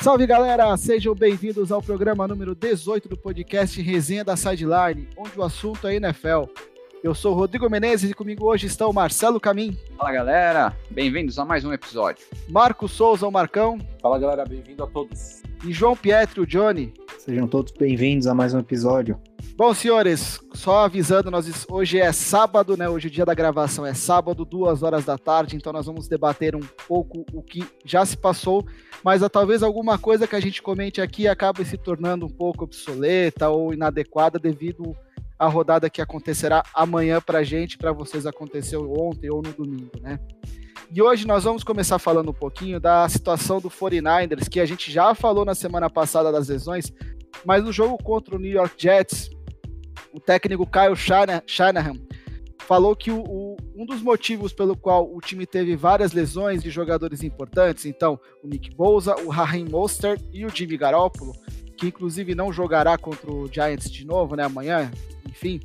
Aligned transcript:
Salve 0.00 0.26
galera, 0.28 0.76
sejam 0.76 1.12
bem-vindos 1.12 1.72
ao 1.72 1.82
programa 1.82 2.28
número 2.28 2.54
18 2.54 3.08
do 3.08 3.16
podcast 3.16 3.82
Resenha 3.82 4.24
da 4.24 4.36
Sideline, 4.36 5.08
onde 5.16 5.36
o 5.36 5.42
assunto 5.42 5.88
é 5.88 5.96
NFL. 5.96 6.44
Eu 7.02 7.14
sou 7.14 7.32
o 7.32 7.34
Rodrigo 7.34 7.68
Menezes 7.68 8.10
e 8.10 8.14
comigo 8.14 8.46
hoje 8.46 8.68
está 8.68 8.86
o 8.86 8.92
Marcelo 8.92 9.40
Camim. 9.40 9.76
Fala 9.96 10.12
galera, 10.12 10.76
bem-vindos 10.88 11.36
a 11.38 11.44
mais 11.44 11.64
um 11.64 11.72
episódio. 11.72 12.24
Marco 12.48 12.86
Souza, 12.86 13.26
o 13.26 13.30
Marcão. 13.30 13.76
Fala 14.00 14.18
galera, 14.20 14.44
bem-vindo 14.44 14.84
a 14.84 14.86
todos. 14.86 15.42
E 15.64 15.72
João 15.72 15.96
Pietro, 15.96 16.42
o 16.42 16.46
Johnny. 16.46 16.94
Sejam 17.18 17.48
todos 17.48 17.72
bem-vindos 17.72 18.28
a 18.28 18.34
mais 18.34 18.54
um 18.54 18.60
episódio. 18.60 19.20
Bom, 19.58 19.74
senhores, 19.74 20.38
só 20.54 20.84
avisando, 20.84 21.32
nós 21.32 21.66
hoje 21.68 21.98
é 21.98 22.12
sábado, 22.12 22.76
né? 22.76 22.88
Hoje 22.88 23.08
o 23.08 23.10
dia 23.10 23.26
da 23.26 23.34
gravação 23.34 23.84
é 23.84 23.92
sábado, 23.92 24.44
duas 24.44 24.84
horas 24.84 25.04
da 25.04 25.18
tarde, 25.18 25.56
então 25.56 25.72
nós 25.72 25.86
vamos 25.86 26.06
debater 26.06 26.54
um 26.54 26.62
pouco 26.86 27.26
o 27.32 27.42
que 27.42 27.66
já 27.84 28.06
se 28.06 28.16
passou, 28.16 28.64
mas 29.02 29.20
talvez 29.32 29.64
alguma 29.64 29.98
coisa 29.98 30.28
que 30.28 30.36
a 30.36 30.40
gente 30.40 30.62
comente 30.62 31.00
aqui 31.00 31.26
acabe 31.26 31.64
se 31.64 31.76
tornando 31.76 32.24
um 32.24 32.30
pouco 32.30 32.62
obsoleta 32.62 33.48
ou 33.48 33.74
inadequada 33.74 34.38
devido 34.38 34.96
à 35.36 35.48
rodada 35.48 35.90
que 35.90 36.00
acontecerá 36.00 36.62
amanhã 36.72 37.20
para 37.20 37.40
a 37.40 37.42
gente, 37.42 37.76
para 37.76 37.90
vocês 37.90 38.26
aconteceu 38.26 38.92
ontem 38.96 39.28
ou 39.28 39.42
no 39.42 39.52
domingo, 39.52 39.90
né? 40.00 40.20
E 40.94 41.02
hoje 41.02 41.26
nós 41.26 41.42
vamos 41.42 41.64
começar 41.64 41.98
falando 41.98 42.30
um 42.30 42.32
pouquinho 42.32 42.78
da 42.78 43.08
situação 43.08 43.60
do 43.60 43.68
49ers, 43.68 44.48
que 44.48 44.60
a 44.60 44.66
gente 44.66 44.88
já 44.88 45.16
falou 45.16 45.44
na 45.44 45.56
semana 45.56 45.90
passada 45.90 46.30
das 46.30 46.46
lesões, 46.46 46.92
mas 47.44 47.64
no 47.64 47.72
jogo 47.72 47.98
contra 48.00 48.36
o 48.36 48.38
New 48.38 48.52
York 48.52 48.74
Jets, 48.78 49.36
o 50.18 50.20
técnico 50.20 50.66
Kyle 50.66 50.96
Shanahan 51.46 51.94
falou 52.66 52.94
que 52.96 53.10
o, 53.10 53.20
o, 53.20 53.56
um 53.74 53.86
dos 53.86 54.02
motivos 54.02 54.52
pelo 54.52 54.76
qual 54.76 55.08
o 55.14 55.20
time 55.20 55.46
teve 55.46 55.76
várias 55.76 56.12
lesões 56.12 56.60
de 56.60 56.70
jogadores 56.70 57.22
importantes, 57.22 57.86
então 57.86 58.18
o 58.42 58.48
Nick 58.48 58.74
Bosa, 58.74 59.14
o 59.20 59.28
Raheem 59.28 59.64
Mostert 59.64 60.20
e 60.32 60.44
o 60.44 60.50
Jimmy 60.50 60.76
Garoppolo, 60.76 61.32
que 61.76 61.86
inclusive 61.86 62.34
não 62.34 62.52
jogará 62.52 62.98
contra 62.98 63.30
o 63.30 63.46
Giants 63.50 63.88
de 63.90 64.04
novo, 64.04 64.34
né, 64.34 64.42
amanhã, 64.42 64.90
enfim, 65.28 65.60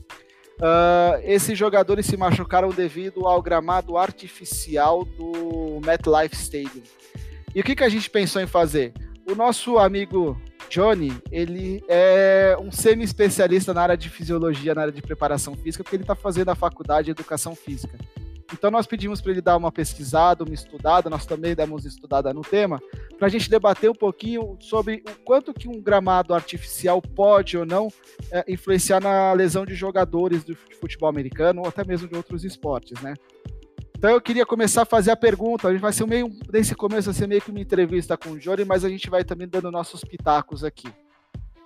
uh, 0.60 1.20
esses 1.24 1.58
jogadores 1.58 2.06
se 2.06 2.16
machucaram 2.16 2.70
devido 2.70 3.28
ao 3.28 3.42
gramado 3.42 3.98
artificial 3.98 5.04
do 5.04 5.82
MetLife 5.84 6.36
Stadium. 6.36 6.84
E 7.56 7.60
o 7.60 7.64
que, 7.64 7.76
que 7.76 7.84
a 7.84 7.90
gente 7.90 8.08
pensou 8.08 8.40
em 8.40 8.48
fazer? 8.48 8.94
O 9.28 9.34
nosso 9.34 9.80
amigo 9.80 10.40
Johnny, 10.74 11.16
ele 11.32 11.84
é 11.88 12.58
um 12.60 12.72
semi-especialista 12.72 13.76
na 13.76 13.84
área 13.84 13.96
de 13.96 14.10
fisiologia, 14.10 14.74
na 14.74 14.82
área 14.82 14.92
de 14.92 15.04
preparação 15.04 15.56
física, 15.56 15.84
porque 15.84 15.96
ele 15.96 16.04
está 16.04 16.16
fazendo 16.16 16.50
a 16.50 16.56
faculdade 16.56 17.06
de 17.06 17.12
educação 17.12 17.54
física. 17.56 17.96
Então 18.52 18.72
nós 18.72 18.88
pedimos 18.88 19.22
para 19.22 19.34
ele 19.34 19.42
dar 19.42 19.56
uma 19.56 19.72
pesquisada, 19.72 20.44
uma 20.44 20.54
estudada, 20.54 21.12
nós 21.12 21.28
também 21.28 21.54
demos 21.54 21.86
estudada 21.86 22.34
no 22.34 22.42
tema, 22.42 22.82
para 23.20 23.28
a 23.28 23.30
gente 23.30 23.52
debater 23.52 23.88
um 23.88 23.96
pouquinho 23.96 24.58
sobre 24.60 25.04
o 25.08 25.24
quanto 25.24 25.54
que 25.54 25.68
um 25.68 25.80
gramado 25.80 26.34
artificial 26.34 27.00
pode 27.00 27.56
ou 27.56 27.68
não 27.68 27.88
é, 28.32 28.44
influenciar 28.52 29.00
na 29.00 29.32
lesão 29.32 29.68
de 29.68 29.76
jogadores 29.76 30.44
do 30.44 30.56
futebol 30.56 31.08
americano 31.08 31.62
ou 31.62 31.68
até 31.68 31.86
mesmo 31.86 32.08
de 32.08 32.16
outros 32.16 32.44
esportes, 32.44 33.00
né? 33.00 33.14
Então 34.04 34.12
eu 34.12 34.20
queria 34.20 34.46
começar 34.46 34.82
a 34.82 34.86
fazer 34.86 35.12
a 35.12 35.16
pergunta. 35.16 35.70
A 35.70 35.72
gente 35.72 35.80
vai 35.80 35.94
ser 35.94 36.06
meio, 36.06 36.30
nesse 36.52 36.76
começo 36.76 37.06
vai 37.06 37.14
ser 37.14 37.26
meio 37.26 37.42
que 37.42 37.50
uma 37.50 37.62
entrevista 37.62 38.18
com 38.18 38.32
o 38.32 38.38
Johnny, 38.38 38.66
mas 38.66 38.84
a 38.84 38.90
gente 38.90 39.10
vai 39.10 39.24
também 39.24 39.48
dando 39.48 39.72
nossos 39.72 40.04
pitacos 40.04 40.62
aqui. 40.62 40.90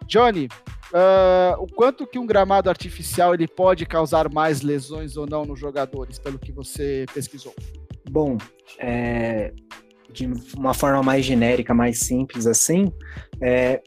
Johnny, 0.06 0.46
uh, 0.46 1.60
o 1.60 1.66
quanto 1.66 2.06
que 2.06 2.20
um 2.20 2.28
gramado 2.28 2.70
artificial 2.70 3.34
ele 3.34 3.48
pode 3.48 3.88
causar 3.88 4.32
mais 4.32 4.62
lesões 4.62 5.18
ou 5.18 5.26
não 5.26 5.46
nos 5.46 5.60
jogadores, 5.60 6.20
pelo 6.20 6.38
que 6.38 6.52
você 6.52 7.08
pesquisou? 7.12 7.56
Bom, 8.08 8.38
é, 8.78 9.52
de 10.14 10.32
uma 10.56 10.76
forma 10.76 11.02
mais 11.02 11.26
genérica, 11.26 11.74
mais 11.74 12.02
simples 12.02 12.46
assim, 12.46 12.94
é, 13.42 13.82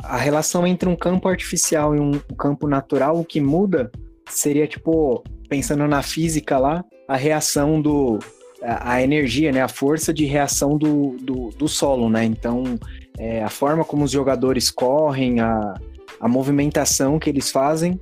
a 0.00 0.18
relação 0.18 0.66
entre 0.66 0.90
um 0.90 0.94
campo 0.94 1.26
artificial 1.26 1.96
e 1.96 1.98
um 1.98 2.18
campo 2.36 2.68
natural, 2.68 3.18
o 3.18 3.24
que 3.24 3.40
muda 3.40 3.90
seria 4.28 4.66
tipo, 4.66 5.24
pensando 5.48 5.88
na 5.88 6.02
física 6.02 6.58
lá, 6.58 6.84
a 7.12 7.16
reação 7.16 7.80
do. 7.80 8.18
A, 8.62 9.02
energia, 9.02 9.52
né? 9.52 9.60
A 9.60 9.68
força 9.68 10.14
de 10.14 10.24
reação 10.24 10.78
do, 10.78 11.16
do, 11.20 11.50
do 11.50 11.68
solo, 11.68 12.08
né? 12.08 12.24
Então, 12.24 12.78
é, 13.18 13.42
a 13.42 13.50
forma 13.50 13.84
como 13.84 14.04
os 14.04 14.10
jogadores 14.10 14.70
correm, 14.70 15.40
a, 15.40 15.74
a 16.20 16.28
movimentação 16.28 17.18
que 17.18 17.28
eles 17.28 17.50
fazem, 17.50 18.00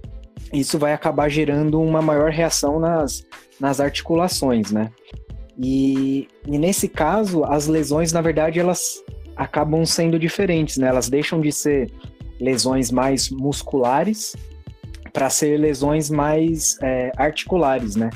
isso 0.52 0.78
vai 0.78 0.92
acabar 0.92 1.28
gerando 1.30 1.80
uma 1.80 2.02
maior 2.02 2.30
reação 2.30 2.78
nas, 2.78 3.26
nas 3.58 3.80
articulações, 3.80 4.70
né? 4.70 4.90
E, 5.58 6.28
e, 6.46 6.58
nesse 6.58 6.88
caso, 6.88 7.42
as 7.44 7.66
lesões, 7.66 8.12
na 8.12 8.20
verdade, 8.20 8.60
elas 8.60 9.02
acabam 9.34 9.84
sendo 9.84 10.18
diferentes, 10.18 10.76
né? 10.76 10.88
Elas 10.88 11.08
deixam 11.08 11.40
de 11.40 11.50
ser 11.50 11.90
lesões 12.38 12.90
mais 12.92 13.28
musculares 13.30 14.36
para 15.12 15.28
ser 15.30 15.58
lesões 15.58 16.10
mais 16.10 16.76
é, 16.82 17.10
articulares, 17.16 17.96
né? 17.96 18.10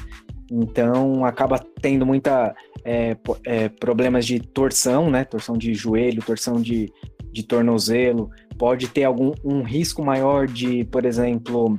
Então 0.51 1.25
acaba 1.25 1.59
tendo 1.81 2.05
muita 2.05 2.55
é, 2.85 3.17
é, 3.45 3.69
problemas 3.69 4.27
de 4.27 4.41
torção, 4.41 5.11
né? 5.11 5.25
Torção 5.25 5.57
de 5.57 5.75
joelho, 5.75 6.23
torção 6.23 6.61
de, 6.61 6.93
de 7.33 7.43
tornozelo. 7.43 8.31
Pode 8.59 8.89
ter 8.89 9.05
algum 9.05 9.33
um 9.45 9.63
risco 9.63 10.05
maior 10.05 10.47
de, 10.47 10.85
por 10.85 11.05
exemplo, 11.05 11.79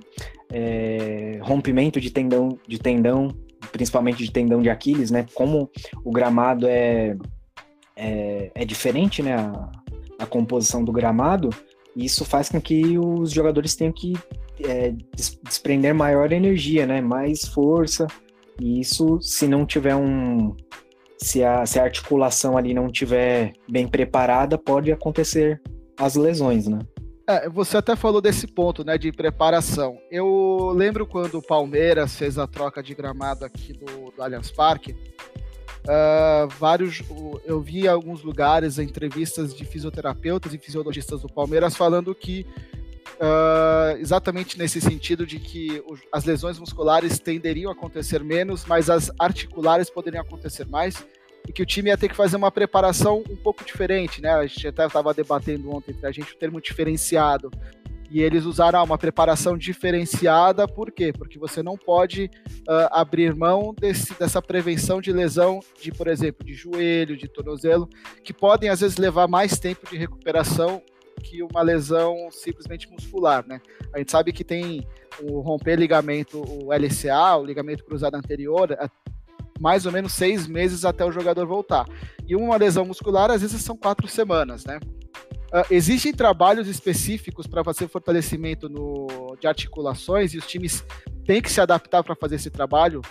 é, 0.51 1.39
rompimento 1.41 2.01
de 2.01 2.09
tendão, 2.09 2.57
de 2.67 2.79
tendão, 2.79 3.29
principalmente 3.71 4.23
de 4.23 4.31
tendão 4.31 4.61
de 4.61 4.69
Aquiles, 4.69 5.11
né? 5.11 5.25
Como 5.33 5.69
o 6.03 6.11
gramado 6.11 6.67
é, 6.67 7.15
é, 7.95 8.51
é 8.55 8.65
diferente, 8.65 9.21
né? 9.21 9.35
A, 9.35 9.71
a 10.17 10.25
composição 10.25 10.83
do 10.83 10.91
gramado, 10.91 11.49
isso 11.95 12.25
faz 12.25 12.49
com 12.49 12.59
que 12.59 12.97
os 12.97 13.31
jogadores 13.31 13.75
tenham 13.75 13.91
que 13.91 14.13
é, 14.63 14.93
desprender 15.43 15.93
maior 15.93 16.31
energia, 16.31 16.85
né? 16.85 16.99
Mais 16.99 17.45
força 17.45 18.07
e 18.59 18.79
isso, 18.79 19.19
se 19.21 19.47
não 19.47 19.65
tiver 19.65 19.95
um. 19.95 20.55
Se 21.17 21.43
a, 21.43 21.65
se 21.65 21.79
a 21.79 21.83
articulação 21.83 22.57
ali 22.57 22.73
não 22.73 22.91
tiver 22.91 23.53
bem 23.69 23.87
preparada, 23.87 24.57
pode 24.57 24.91
acontecer 24.91 25.61
as 25.97 26.15
lesões, 26.15 26.67
né? 26.67 26.79
É, 27.27 27.49
você 27.49 27.77
até 27.77 27.95
falou 27.95 28.21
desse 28.21 28.45
ponto, 28.45 28.83
né, 28.83 28.97
de 28.97 29.11
preparação. 29.11 29.97
Eu 30.11 30.71
lembro 30.75 31.07
quando 31.07 31.39
o 31.39 31.41
Palmeiras 31.41 32.15
fez 32.15 32.37
a 32.37 32.45
troca 32.45 32.83
de 32.83 32.93
gramado 32.93 33.43
aqui 33.43 33.73
do, 33.73 34.11
do 34.11 34.21
Allianz 34.21 34.51
Parque. 34.51 34.95
Uh, 35.85 36.47
vários, 36.59 37.01
eu 37.45 37.61
vi 37.61 37.85
em 37.85 37.87
alguns 37.87 38.23
lugares 38.23 38.77
entrevistas 38.77 39.53
de 39.53 39.65
fisioterapeutas 39.65 40.53
e 40.53 40.57
fisiologistas 40.57 41.21
do 41.21 41.27
Palmeiras 41.27 41.75
falando 41.75 42.13
que 42.13 42.45
Uh, 43.15 43.97
exatamente 43.97 44.57
nesse 44.57 44.81
sentido 44.81 45.25
de 45.25 45.39
que 45.39 45.81
as 46.11 46.25
lesões 46.25 46.59
musculares 46.59 47.17
tenderiam 47.17 47.69
a 47.69 47.73
acontecer 47.73 48.21
menos, 48.21 48.65
mas 48.65 48.89
as 48.89 49.09
articulares 49.17 49.89
poderiam 49.89 50.21
acontecer 50.21 50.67
mais, 50.67 51.05
e 51.47 51.53
que 51.53 51.61
o 51.61 51.65
time 51.65 51.89
ia 51.89 51.97
ter 51.97 52.09
que 52.09 52.15
fazer 52.15 52.35
uma 52.35 52.51
preparação 52.51 53.23
um 53.29 53.35
pouco 53.35 53.63
diferente, 53.63 54.21
né? 54.21 54.31
A 54.31 54.45
gente 54.45 54.67
até 54.67 54.85
estava 54.85 55.13
debatendo 55.13 55.73
ontem 55.73 55.91
entre 55.91 56.05
a 56.07 56.11
gente 56.11 56.33
o 56.33 56.37
termo 56.37 56.59
diferenciado. 56.59 57.49
E 58.09 58.21
eles 58.21 58.45
usaram 58.45 58.79
ah, 58.79 58.83
uma 58.83 58.97
preparação 58.97 59.57
diferenciada, 59.57 60.67
por 60.67 60.91
quê? 60.91 61.11
Porque 61.11 61.39
você 61.39 61.63
não 61.63 61.75
pode 61.75 62.29
uh, 62.67 62.87
abrir 62.91 63.33
mão 63.35 63.73
desse, 63.73 64.13
dessa 64.13 64.41
prevenção 64.41 65.01
de 65.01 65.11
lesão 65.11 65.59
de, 65.81 65.91
por 65.91 66.07
exemplo, 66.07 66.45
de 66.45 66.53
joelho, 66.53 67.17
de 67.17 67.27
tornozelo, 67.27 67.89
que 68.23 68.31
podem 68.31 68.69
às 68.69 68.81
vezes 68.81 68.97
levar 68.97 69.27
mais 69.27 69.57
tempo 69.57 69.89
de 69.89 69.97
recuperação 69.97 70.81
que 71.25 71.41
uma 71.41 71.61
lesão 71.63 72.29
simplesmente 72.31 72.89
muscular, 72.89 73.45
né? 73.47 73.59
A 73.91 73.97
gente 73.97 74.11
sabe 74.11 74.31
que 74.31 74.43
tem 74.43 74.87
o 75.23 75.39
romper 75.39 75.75
ligamento, 75.75 76.39
o 76.39 76.71
LCA, 76.71 77.35
o 77.37 77.45
ligamento 77.45 77.83
cruzado 77.83 78.15
anterior, 78.15 78.71
é 78.71 78.87
mais 79.59 79.85
ou 79.85 79.91
menos 79.91 80.13
seis 80.13 80.47
meses 80.47 80.85
até 80.85 81.03
o 81.03 81.11
jogador 81.11 81.47
voltar. 81.47 81.87
E 82.27 82.35
uma 82.35 82.57
lesão 82.57 82.85
muscular, 82.85 83.31
às 83.31 83.41
vezes, 83.41 83.61
são 83.61 83.75
quatro 83.75 84.07
semanas, 84.07 84.65
né? 84.65 84.79
Uh, 85.53 85.65
existem 85.71 86.13
trabalhos 86.13 86.67
específicos 86.67 87.47
para 87.47 87.63
fazer 87.63 87.87
fortalecimento 87.87 88.67
no, 88.67 89.35
de 89.39 89.47
articulações 89.47 90.33
e 90.33 90.37
os 90.37 90.45
times 90.45 90.83
têm 91.25 91.41
que 91.41 91.51
se 91.51 91.61
adaptar 91.61 92.03
para 92.03 92.15
fazer 92.15 92.35
esse 92.35 92.49
trabalho? 92.49 93.01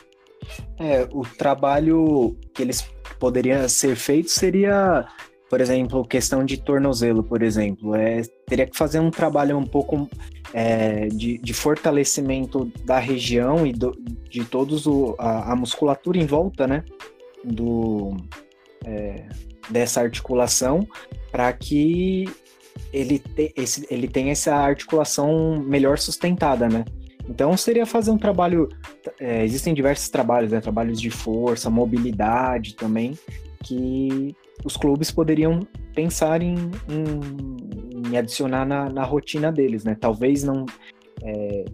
É, 0.78 1.08
o 1.10 1.22
trabalho 1.22 2.36
que 2.52 2.62
eles 2.62 2.86
poderiam 3.18 3.66
ser 3.68 3.96
feito 3.96 4.30
seria 4.30 5.08
por 5.54 5.60
exemplo, 5.60 6.04
questão 6.04 6.44
de 6.44 6.56
tornozelo, 6.56 7.22
por 7.22 7.40
exemplo, 7.40 7.94
é, 7.94 8.22
teria 8.44 8.66
que 8.66 8.76
fazer 8.76 8.98
um 8.98 9.08
trabalho 9.08 9.56
um 9.56 9.64
pouco 9.64 10.10
é, 10.52 11.06
de, 11.06 11.38
de, 11.38 11.54
fortalecimento 11.54 12.72
da 12.84 12.98
região 12.98 13.64
e 13.64 13.72
do, 13.72 13.92
de 14.28 14.44
todos 14.44 14.84
o, 14.84 15.14
a, 15.16 15.52
a, 15.52 15.54
musculatura 15.54 16.18
em 16.18 16.26
volta, 16.26 16.66
né, 16.66 16.82
do, 17.44 18.16
é, 18.84 19.28
dessa 19.70 20.00
articulação, 20.00 20.88
para 21.30 21.52
que 21.52 22.24
ele, 22.92 23.20
te, 23.20 23.52
esse, 23.56 23.86
ele 23.88 24.08
tenha 24.08 24.32
essa 24.32 24.56
articulação 24.56 25.62
melhor 25.64 25.98
sustentada, 25.98 26.68
né. 26.68 26.84
Então 27.28 27.56
seria 27.56 27.86
fazer 27.86 28.10
um 28.10 28.18
trabalho, 28.18 28.68
é, 29.20 29.44
existem 29.44 29.72
diversos 29.72 30.08
trabalhos, 30.08 30.50
né, 30.50 30.60
trabalhos 30.60 31.00
de 31.00 31.10
força, 31.10 31.70
mobilidade 31.70 32.74
também, 32.74 33.16
que 33.62 34.34
os 34.62 34.76
clubes 34.76 35.10
poderiam 35.10 35.60
pensar 35.94 36.42
em, 36.42 36.54
em, 36.88 38.08
em 38.08 38.16
adicionar 38.16 38.66
na, 38.66 38.88
na, 38.88 39.04
rotina 39.04 39.50
deles, 39.50 39.84
né? 39.84 39.96
Talvez 39.98 40.44
não 40.44 40.66
é, 41.22 41.64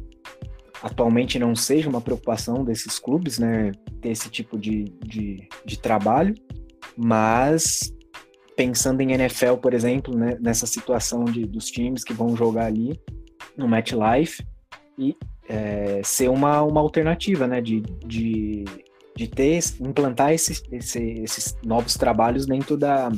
atualmente 0.82 1.38
não 1.38 1.54
seja 1.54 1.88
uma 1.88 2.00
preocupação 2.00 2.64
desses 2.64 2.98
clubes, 2.98 3.38
né? 3.38 3.72
Ter 4.00 4.10
esse 4.10 4.30
tipo 4.30 4.58
de, 4.58 4.84
de, 5.04 5.48
de 5.64 5.78
trabalho, 5.78 6.34
mas 6.96 7.92
pensando 8.56 9.00
em 9.00 9.12
NFL, 9.12 9.54
por 9.54 9.72
exemplo, 9.72 10.14
né, 10.14 10.36
nessa 10.38 10.66
situação 10.66 11.24
de, 11.24 11.46
dos 11.46 11.70
times 11.70 12.04
que 12.04 12.12
vão 12.12 12.36
jogar 12.36 12.66
ali 12.66 13.00
no 13.56 13.66
MetLife 13.66 14.44
e 14.98 15.16
é, 15.48 16.02
ser 16.04 16.28
uma, 16.28 16.60
uma 16.62 16.80
alternativa, 16.80 17.46
né, 17.46 17.60
de, 17.62 17.80
de, 18.06 18.64
de 19.16 19.26
ter, 19.26 19.58
implantar 19.80 20.32
esses, 20.32 20.62
esse, 20.70 21.00
esses 21.22 21.56
novos 21.64 21.94
trabalhos 21.94 22.46
dentro 22.46 22.76
da, 22.76 23.10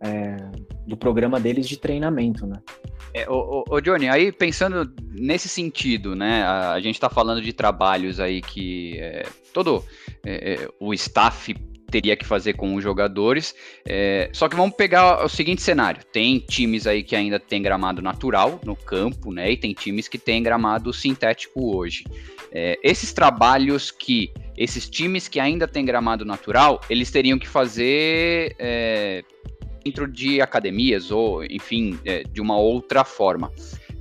é, 0.00 0.36
do 0.86 0.96
programa 0.96 1.38
deles 1.38 1.68
de 1.68 1.76
treinamento, 1.76 2.46
né. 2.46 2.60
É, 3.14 3.28
ô, 3.28 3.64
ô, 3.68 3.80
Johnny, 3.80 4.08
aí 4.08 4.32
pensando 4.32 4.90
nesse 5.10 5.48
sentido, 5.48 6.16
né, 6.16 6.42
a, 6.44 6.72
a 6.72 6.80
gente 6.80 6.94
está 6.94 7.10
falando 7.10 7.42
de 7.42 7.52
trabalhos 7.52 8.18
aí 8.18 8.40
que 8.40 8.98
é, 8.98 9.26
todo 9.52 9.84
é, 10.24 10.54
é, 10.54 10.68
o 10.80 10.94
staff 10.94 11.54
teria 11.92 12.16
que 12.16 12.24
fazer 12.24 12.54
com 12.54 12.74
os 12.74 12.82
jogadores. 12.82 13.54
É, 13.86 14.30
só 14.32 14.48
que 14.48 14.56
vamos 14.56 14.74
pegar 14.74 15.22
o 15.22 15.28
seguinte 15.28 15.60
cenário: 15.60 16.02
tem 16.10 16.38
times 16.38 16.86
aí 16.86 17.02
que 17.02 17.14
ainda 17.14 17.38
tem 17.38 17.60
gramado 17.60 18.00
natural 18.00 18.58
no 18.64 18.74
campo, 18.74 19.30
né? 19.30 19.52
E 19.52 19.56
tem 19.56 19.74
times 19.74 20.08
que 20.08 20.18
tem 20.18 20.42
gramado 20.42 20.92
sintético 20.92 21.76
hoje. 21.76 22.04
É, 22.50 22.78
esses 22.82 23.12
trabalhos 23.12 23.90
que 23.90 24.32
esses 24.56 24.88
times 24.88 25.28
que 25.28 25.38
ainda 25.38 25.68
têm 25.68 25.84
gramado 25.84 26.24
natural, 26.24 26.80
eles 26.88 27.10
teriam 27.10 27.38
que 27.38 27.48
fazer 27.48 28.54
é, 28.58 29.22
dentro 29.84 30.10
de 30.10 30.40
academias 30.40 31.10
ou, 31.10 31.44
enfim, 31.44 31.98
é, 32.04 32.22
de 32.22 32.40
uma 32.40 32.56
outra 32.56 33.04
forma. 33.04 33.52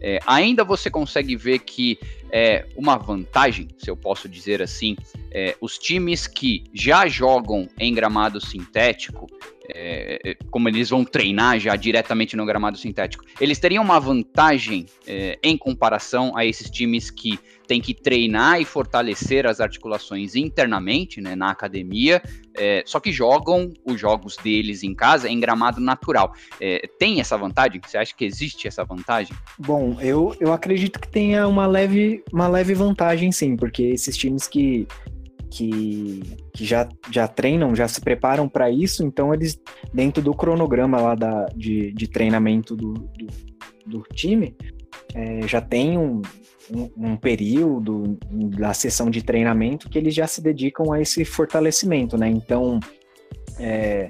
É, 0.01 0.19
ainda 0.25 0.63
você 0.63 0.89
consegue 0.89 1.35
ver 1.35 1.59
que 1.59 1.99
é 2.31 2.65
uma 2.75 2.97
vantagem, 2.97 3.67
se 3.77 3.89
eu 3.89 3.97
posso 3.97 4.29
dizer 4.29 4.61
assim, 4.61 4.95
é, 5.31 5.55
os 5.59 5.77
times 5.77 6.27
que 6.27 6.63
já 6.73 7.07
jogam 7.07 7.67
em 7.79 7.93
gramado 7.93 8.39
sintético, 8.39 9.27
é, 9.75 10.19
é, 10.23 10.35
como 10.49 10.69
eles 10.69 10.89
vão 10.89 11.03
treinar 11.03 11.59
já 11.59 11.75
diretamente 11.75 12.35
no 12.35 12.45
gramado 12.45 12.77
sintético, 12.77 13.23
eles 13.39 13.59
teriam 13.59 13.83
uma 13.83 13.99
vantagem 13.99 14.85
é, 15.07 15.37
em 15.43 15.57
comparação 15.57 16.35
a 16.35 16.45
esses 16.45 16.69
times 16.69 17.09
que 17.09 17.39
têm 17.67 17.79
que 17.79 17.93
treinar 17.93 18.59
e 18.59 18.65
fortalecer 18.65 19.47
as 19.47 19.61
articulações 19.61 20.35
internamente, 20.35 21.21
né, 21.21 21.35
na 21.35 21.51
academia, 21.51 22.21
é, 22.57 22.83
só 22.85 22.99
que 22.99 23.13
jogam 23.13 23.71
os 23.85 23.99
jogos 23.99 24.35
deles 24.35 24.83
em 24.83 24.93
casa 24.93 25.29
em 25.29 25.39
gramado 25.39 25.79
natural. 25.79 26.33
É, 26.59 26.81
tem 26.99 27.21
essa 27.21 27.37
vantagem? 27.37 27.79
Você 27.85 27.97
acha 27.97 28.13
que 28.13 28.25
existe 28.25 28.67
essa 28.67 28.83
vantagem? 28.83 29.33
Bom, 29.57 29.97
eu, 30.01 30.35
eu 30.39 30.51
acredito 30.51 30.99
que 30.99 31.07
tenha 31.07 31.47
uma 31.47 31.65
leve, 31.65 32.23
uma 32.33 32.47
leve 32.47 32.73
vantagem, 32.73 33.31
sim, 33.31 33.55
porque 33.55 33.83
esses 33.83 34.17
times 34.17 34.47
que 34.47 34.85
que, 35.51 36.23
que 36.53 36.65
já, 36.65 36.87
já 37.11 37.27
treinam, 37.27 37.75
já 37.75 37.87
se 37.87 37.99
preparam 37.99 38.47
para 38.47 38.71
isso, 38.71 39.03
então 39.03 39.33
eles, 39.33 39.59
dentro 39.93 40.23
do 40.23 40.33
cronograma 40.33 40.99
lá 40.99 41.13
da, 41.13 41.45
de, 41.55 41.91
de 41.91 42.07
treinamento 42.07 42.75
do, 42.75 42.93
do, 42.93 43.27
do 43.85 44.03
time, 44.13 44.55
é, 45.13 45.45
já 45.45 45.59
tem 45.59 45.97
um, 45.97 46.21
um, 46.73 46.89
um, 46.97 47.17
período 47.17 48.17
da 48.57 48.73
sessão 48.73 49.09
de 49.09 49.21
treinamento 49.21 49.89
que 49.89 49.97
eles 49.97 50.15
já 50.15 50.25
se 50.25 50.41
dedicam 50.41 50.93
a 50.93 51.01
esse 51.01 51.25
fortalecimento, 51.25 52.17
né? 52.17 52.29
Então, 52.29 52.79
é, 53.59 54.09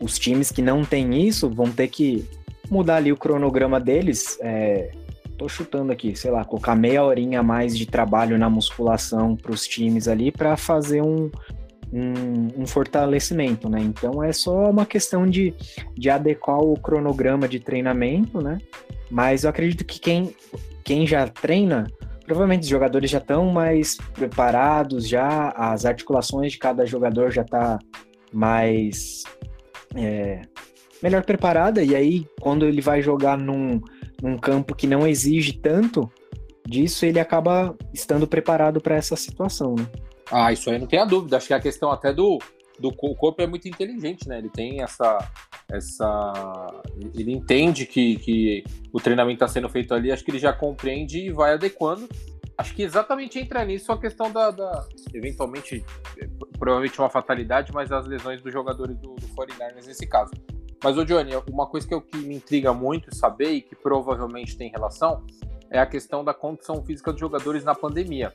os 0.00 0.18
times 0.18 0.50
que 0.50 0.62
não 0.62 0.84
têm 0.84 1.26
isso 1.26 1.50
vão 1.50 1.70
ter 1.70 1.88
que 1.88 2.24
mudar 2.70 2.96
ali 2.96 3.12
o 3.12 3.16
cronograma 3.16 3.78
deles, 3.78 4.38
é, 4.40 4.90
tô 5.40 5.48
chutando 5.48 5.90
aqui, 5.90 6.14
sei 6.14 6.30
lá, 6.30 6.44
colocar 6.44 6.76
meia 6.76 7.02
horinha 7.02 7.40
a 7.40 7.42
mais 7.42 7.76
de 7.76 7.86
trabalho 7.86 8.36
na 8.36 8.50
musculação 8.50 9.34
para 9.34 9.52
os 9.52 9.66
times 9.66 10.06
ali 10.06 10.30
para 10.30 10.54
fazer 10.54 11.00
um, 11.00 11.30
um, 11.90 12.60
um, 12.60 12.66
fortalecimento, 12.66 13.66
né? 13.66 13.80
Então 13.80 14.22
é 14.22 14.34
só 14.34 14.68
uma 14.68 14.84
questão 14.84 15.26
de, 15.26 15.54
de 15.96 16.10
adequar 16.10 16.58
o 16.58 16.74
cronograma 16.74 17.48
de 17.48 17.58
treinamento, 17.58 18.42
né? 18.42 18.58
Mas 19.10 19.44
eu 19.44 19.50
acredito 19.50 19.82
que 19.82 19.98
quem, 19.98 20.36
quem 20.84 21.06
já 21.06 21.26
treina, 21.26 21.86
provavelmente 22.26 22.64
os 22.64 22.68
jogadores 22.68 23.10
já 23.10 23.16
estão 23.18 23.50
mais 23.50 23.96
preparados, 24.12 25.08
já 25.08 25.54
as 25.56 25.86
articulações 25.86 26.52
de 26.52 26.58
cada 26.58 26.84
jogador 26.84 27.30
já 27.30 27.44
tá 27.44 27.78
mais 28.30 29.24
é, 29.96 30.42
melhor 31.02 31.24
preparada, 31.24 31.82
e 31.82 31.96
aí 31.96 32.26
quando 32.42 32.66
ele 32.66 32.82
vai 32.82 33.00
jogar 33.00 33.38
num 33.38 33.80
num 34.22 34.36
campo 34.38 34.74
que 34.74 34.86
não 34.86 35.06
exige 35.06 35.52
tanto 35.54 36.10
disso, 36.66 37.04
ele 37.04 37.18
acaba 37.18 37.76
estando 37.92 38.26
preparado 38.26 38.80
para 38.80 38.94
essa 38.94 39.16
situação, 39.16 39.74
né? 39.74 39.86
Ah, 40.30 40.52
isso 40.52 40.70
aí 40.70 40.78
não 40.78 40.86
tem 40.86 40.98
a 40.98 41.04
dúvida. 41.04 41.36
Acho 41.36 41.48
que 41.48 41.54
a 41.54 41.60
questão 41.60 41.90
até 41.90 42.12
do, 42.12 42.38
do 42.78 42.92
corpo 42.92 43.42
é 43.42 43.46
muito 43.46 43.68
inteligente, 43.68 44.28
né? 44.28 44.38
Ele 44.38 44.48
tem 44.48 44.82
essa. 44.82 45.18
essa 45.70 46.82
ele 47.14 47.32
entende 47.32 47.84
que, 47.84 48.16
que 48.16 48.64
o 48.92 49.00
treinamento 49.00 49.44
está 49.44 49.48
sendo 49.48 49.68
feito 49.68 49.92
ali, 49.92 50.12
acho 50.12 50.24
que 50.24 50.30
ele 50.30 50.38
já 50.38 50.52
compreende 50.52 51.18
e 51.18 51.32
vai 51.32 51.54
adequando. 51.54 52.08
Acho 52.56 52.74
que 52.74 52.82
exatamente 52.82 53.38
entra 53.38 53.64
nisso 53.64 53.90
a 53.90 53.98
questão 53.98 54.30
da, 54.30 54.50
da 54.50 54.86
eventualmente, 55.14 55.82
provavelmente 56.58 56.98
uma 56.98 57.08
fatalidade, 57.08 57.72
mas 57.72 57.90
as 57.90 58.06
lesões 58.06 58.42
dos 58.42 58.52
jogadores 58.52 58.96
do, 58.98 59.14
do 59.14 59.26
49ers 59.28 59.86
nesse 59.86 60.06
caso. 60.06 60.32
Mas, 60.82 60.96
o 60.96 61.04
Johnny, 61.04 61.32
uma 61.50 61.66
coisa 61.66 61.86
que, 61.86 61.94
eu, 61.94 62.00
que 62.00 62.16
me 62.16 62.36
intriga 62.36 62.72
muito 62.72 63.14
saber 63.14 63.50
e 63.50 63.60
que 63.60 63.76
provavelmente 63.76 64.56
tem 64.56 64.70
relação 64.70 65.24
é 65.70 65.78
a 65.78 65.86
questão 65.86 66.24
da 66.24 66.34
condição 66.34 66.82
física 66.84 67.12
dos 67.12 67.20
jogadores 67.20 67.62
na 67.62 67.74
pandemia. 67.74 68.32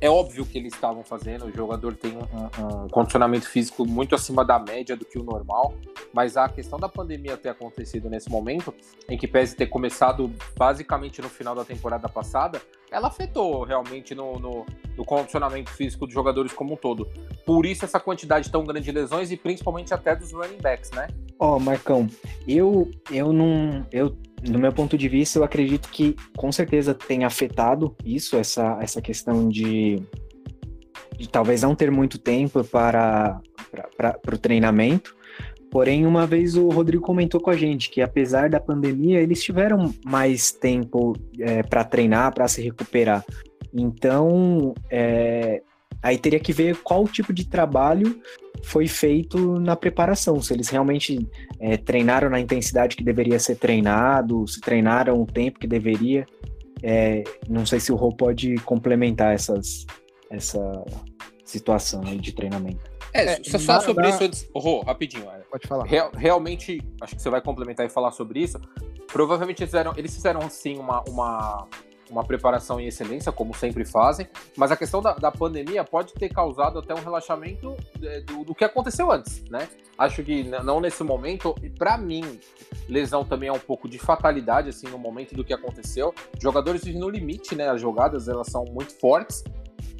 É 0.00 0.08
óbvio 0.08 0.46
que 0.46 0.56
eles 0.56 0.72
estavam 0.72 1.04
fazendo, 1.04 1.44
o 1.44 1.52
jogador 1.52 1.94
tem 1.94 2.16
um, 2.16 2.22
um, 2.22 2.88
condicionamento 2.88 3.46
físico 3.46 3.86
muito 3.86 4.14
acima 4.14 4.42
da 4.42 4.58
média 4.58 4.96
do 4.96 5.04
que 5.04 5.18
o 5.18 5.22
normal, 5.22 5.74
mas 6.10 6.38
a 6.38 6.48
questão 6.48 6.78
da 6.78 6.88
pandemia 6.88 7.36
ter 7.36 7.50
acontecido 7.50 8.08
nesse 8.08 8.30
momento, 8.30 8.72
em 9.10 9.18
que 9.18 9.28
pese 9.28 9.54
ter 9.54 9.66
começado 9.66 10.32
basicamente 10.56 11.20
no 11.20 11.28
final 11.28 11.54
da 11.54 11.66
temporada 11.66 12.08
passada, 12.08 12.62
ela 12.90 13.08
afetou 13.08 13.62
realmente 13.62 14.14
no, 14.14 14.38
no, 14.38 14.66
no, 14.96 15.04
condicionamento 15.04 15.70
físico 15.70 16.06
dos 16.06 16.14
jogadores 16.14 16.52
como 16.52 16.72
um 16.72 16.76
todo. 16.76 17.06
Por 17.44 17.66
isso 17.66 17.84
essa 17.84 18.00
quantidade 18.00 18.50
tão 18.50 18.64
grande 18.64 18.86
de 18.86 18.92
lesões 18.92 19.30
e 19.30 19.36
principalmente 19.36 19.94
até 19.94 20.16
dos 20.16 20.32
running 20.32 20.58
backs, 20.60 20.90
né? 20.92 21.08
Ó, 21.38 21.56
oh, 21.56 21.60
Marcão, 21.60 22.06
eu 22.48 22.90
eu 23.10 23.32
não 23.32 23.86
eu 23.92 24.16
no 24.48 24.58
meu 24.58 24.72
ponto 24.72 24.96
de 24.96 25.08
vista 25.08 25.38
eu 25.38 25.44
acredito 25.44 25.88
que 25.90 26.16
com 26.36 26.50
certeza 26.50 26.94
tem 26.94 27.24
afetado 27.24 27.94
isso 28.04 28.36
essa 28.36 28.78
essa 28.80 29.02
questão 29.02 29.48
de, 29.48 30.02
de 31.18 31.28
talvez 31.28 31.62
não 31.62 31.74
ter 31.74 31.90
muito 31.90 32.18
tempo 32.18 32.64
para 32.64 33.40
para 33.96 34.34
o 34.34 34.38
treinamento 34.38 35.14
Porém, 35.70 36.04
uma 36.04 36.26
vez 36.26 36.56
o 36.56 36.68
Rodrigo 36.68 37.04
comentou 37.04 37.40
com 37.40 37.48
a 37.48 37.56
gente 37.56 37.90
que, 37.90 38.02
apesar 38.02 38.50
da 38.50 38.58
pandemia, 38.58 39.20
eles 39.20 39.42
tiveram 39.42 39.94
mais 40.04 40.50
tempo 40.50 41.16
é, 41.38 41.62
para 41.62 41.84
treinar, 41.84 42.34
para 42.34 42.48
se 42.48 42.60
recuperar. 42.60 43.24
Então, 43.72 44.74
é, 44.90 45.62
aí 46.02 46.18
teria 46.18 46.40
que 46.40 46.52
ver 46.52 46.76
qual 46.78 47.06
tipo 47.06 47.32
de 47.32 47.46
trabalho 47.46 48.20
foi 48.62 48.86
feito 48.86 49.58
na 49.60 49.76
preparação. 49.76 50.40
Se 50.40 50.52
eles 50.52 50.68
realmente 50.68 51.26
é, 51.58 51.76
treinaram 51.76 52.28
na 52.28 52.40
intensidade 52.40 52.96
que 52.96 53.04
deveria 53.04 53.38
ser 53.38 53.56
treinado, 53.56 54.46
se 54.46 54.60
treinaram 54.60 55.20
o 55.20 55.26
tempo 55.26 55.58
que 55.58 55.66
deveria. 55.66 56.26
É, 56.82 57.24
não 57.48 57.66
sei 57.66 57.80
se 57.80 57.92
o 57.92 57.96
Rô 57.96 58.12
pode 58.12 58.56
complementar 58.58 59.34
essas, 59.34 59.86
essa 60.30 60.60
situação 61.44 62.02
aí 62.06 62.18
de 62.18 62.32
treinamento. 62.32 62.90
É, 63.12 63.32
é 63.32 63.58
só 63.58 63.80
sobre 63.80 64.08
isso. 64.08 64.48
Oh, 64.54 64.80
rapidinho. 64.80 65.28
É. 65.30 65.40
Pode 65.50 65.66
falar. 65.66 65.84
Real, 65.84 66.12
realmente, 66.14 66.80
acho 67.00 67.16
que 67.16 67.22
você 67.22 67.28
vai 67.28 67.40
complementar 67.40 67.84
e 67.84 67.88
falar 67.88 68.12
sobre 68.12 68.40
isso. 68.40 68.60
Provavelmente 69.08 69.62
eles 69.62 69.70
fizeram, 69.70 69.92
eles 69.96 70.14
fizeram 70.14 70.48
sim 70.48 70.78
uma, 70.78 71.02
uma, 71.08 71.66
uma 72.10 72.24
preparação 72.24 72.80
em 72.80 72.86
excelência, 72.86 73.30
como 73.30 73.54
sempre 73.54 73.84
fazem, 73.84 74.28
mas 74.56 74.70
a 74.70 74.76
questão 74.76 75.00
da, 75.00 75.14
da 75.14 75.30
pandemia 75.30 75.84
pode 75.84 76.12
ter 76.14 76.28
causado 76.28 76.78
até 76.78 76.94
um 76.94 77.02
relaxamento 77.02 77.76
é, 78.02 78.20
do, 78.20 78.44
do, 78.44 78.54
que 78.54 78.64
aconteceu 78.64 79.10
antes, 79.10 79.44
né? 79.48 79.68
Acho 79.96 80.22
que 80.22 80.42
não 80.42 80.80
nesse 80.80 81.02
momento, 81.02 81.54
e 81.62 81.70
para 81.70 81.96
mim, 81.96 82.40
lesão 82.88 83.24
também 83.24 83.48
é 83.48 83.52
um 83.52 83.58
pouco 83.58 83.88
de 83.88 83.98
fatalidade, 83.98 84.68
assim, 84.68 84.88
no 84.88 84.98
momento 84.98 85.34
do 85.34 85.44
que 85.44 85.52
aconteceu. 85.52 86.14
Jogadores 86.40 86.84
vivem 86.84 87.00
no 87.00 87.08
limite, 87.08 87.54
né? 87.54 87.68
As 87.68 87.80
jogadas, 87.80 88.28
elas 88.28 88.48
são 88.48 88.64
muito 88.64 88.98
fortes, 88.98 89.44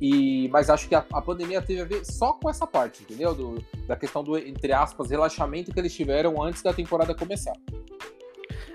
e, 0.01 0.49
mas 0.49 0.71
acho 0.71 0.89
que 0.89 0.95
a, 0.95 1.05
a, 1.13 1.21
pandemia 1.21 1.61
teve 1.61 1.83
a 1.83 1.85
ver 1.85 2.05
só 2.07 2.33
com 2.33 2.49
essa 2.49 2.67
parte, 2.67 3.03
entendeu? 3.03 3.35
Do, 3.35 3.63
da 3.87 3.95
questão 3.95 4.25
do, 4.25 4.39
entre 4.39 4.73
aspas, 4.73 5.11
relaxamento 5.11 5.73
que 5.73 5.79
eles 5.79 5.95
tiveram 5.95 6.43
antes 6.43 6.63
da 6.63 6.73
temporada 6.73 7.15
começar. 7.15 7.53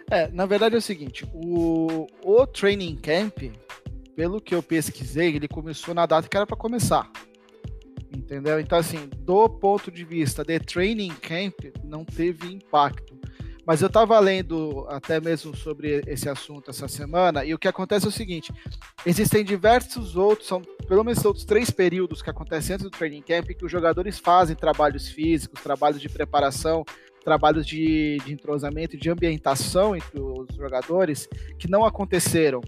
É, 0.09 0.27
na 0.27 0.45
verdade 0.45 0.75
é 0.75 0.77
o 0.77 0.81
seguinte, 0.81 1.27
o, 1.33 2.07
o 2.23 2.45
training 2.45 2.95
camp, 2.95 3.51
pelo 4.15 4.39
que 4.39 4.53
eu 4.53 4.61
pesquisei, 4.61 5.35
ele 5.35 5.47
começou 5.47 5.93
na 5.93 6.05
data 6.05 6.27
que 6.27 6.37
era 6.37 6.45
para 6.45 6.55
começar. 6.55 7.09
Entendeu? 8.15 8.59
Então, 8.59 8.77
assim, 8.77 9.09
do 9.17 9.49
ponto 9.49 9.91
de 9.91 10.05
vista 10.05 10.43
de 10.43 10.59
training 10.59 11.13
camp, 11.15 11.75
não 11.83 12.05
teve 12.05 12.47
impacto. 12.53 13.15
Mas 13.65 13.81
eu 13.81 13.87
estava 13.87 14.19
lendo 14.19 14.85
até 14.89 15.19
mesmo 15.19 15.55
sobre 15.55 16.03
esse 16.05 16.29
assunto 16.29 16.69
essa 16.69 16.87
semana, 16.87 17.43
e 17.43 17.53
o 17.53 17.57
que 17.57 17.67
acontece 17.67 18.05
é 18.05 18.09
o 18.09 18.11
seguinte: 18.11 18.53
existem 19.05 19.43
diversos 19.43 20.15
outros, 20.15 20.47
são 20.47 20.61
pelo 20.87 21.03
menos 21.03 21.25
outros 21.25 21.45
três 21.45 21.71
períodos 21.71 22.21
que 22.21 22.29
acontecem 22.29 22.75
antes 22.75 22.83
do 22.83 22.91
training 22.91 23.23
camp 23.23 23.47
que 23.47 23.65
os 23.65 23.71
jogadores 23.71 24.19
fazem 24.19 24.55
trabalhos 24.55 25.09
físicos, 25.09 25.63
trabalhos 25.63 25.99
de 25.99 26.07
preparação, 26.07 26.85
trabalhos 27.25 27.65
de, 27.65 28.17
de 28.23 28.31
entrosamento, 28.31 28.95
de 28.95 29.09
ambientação 29.09 29.95
entre 29.95 30.21
os 30.21 30.55
jogadores 30.55 31.27
que 31.57 31.69
não 31.69 31.83
aconteceram. 31.83 32.61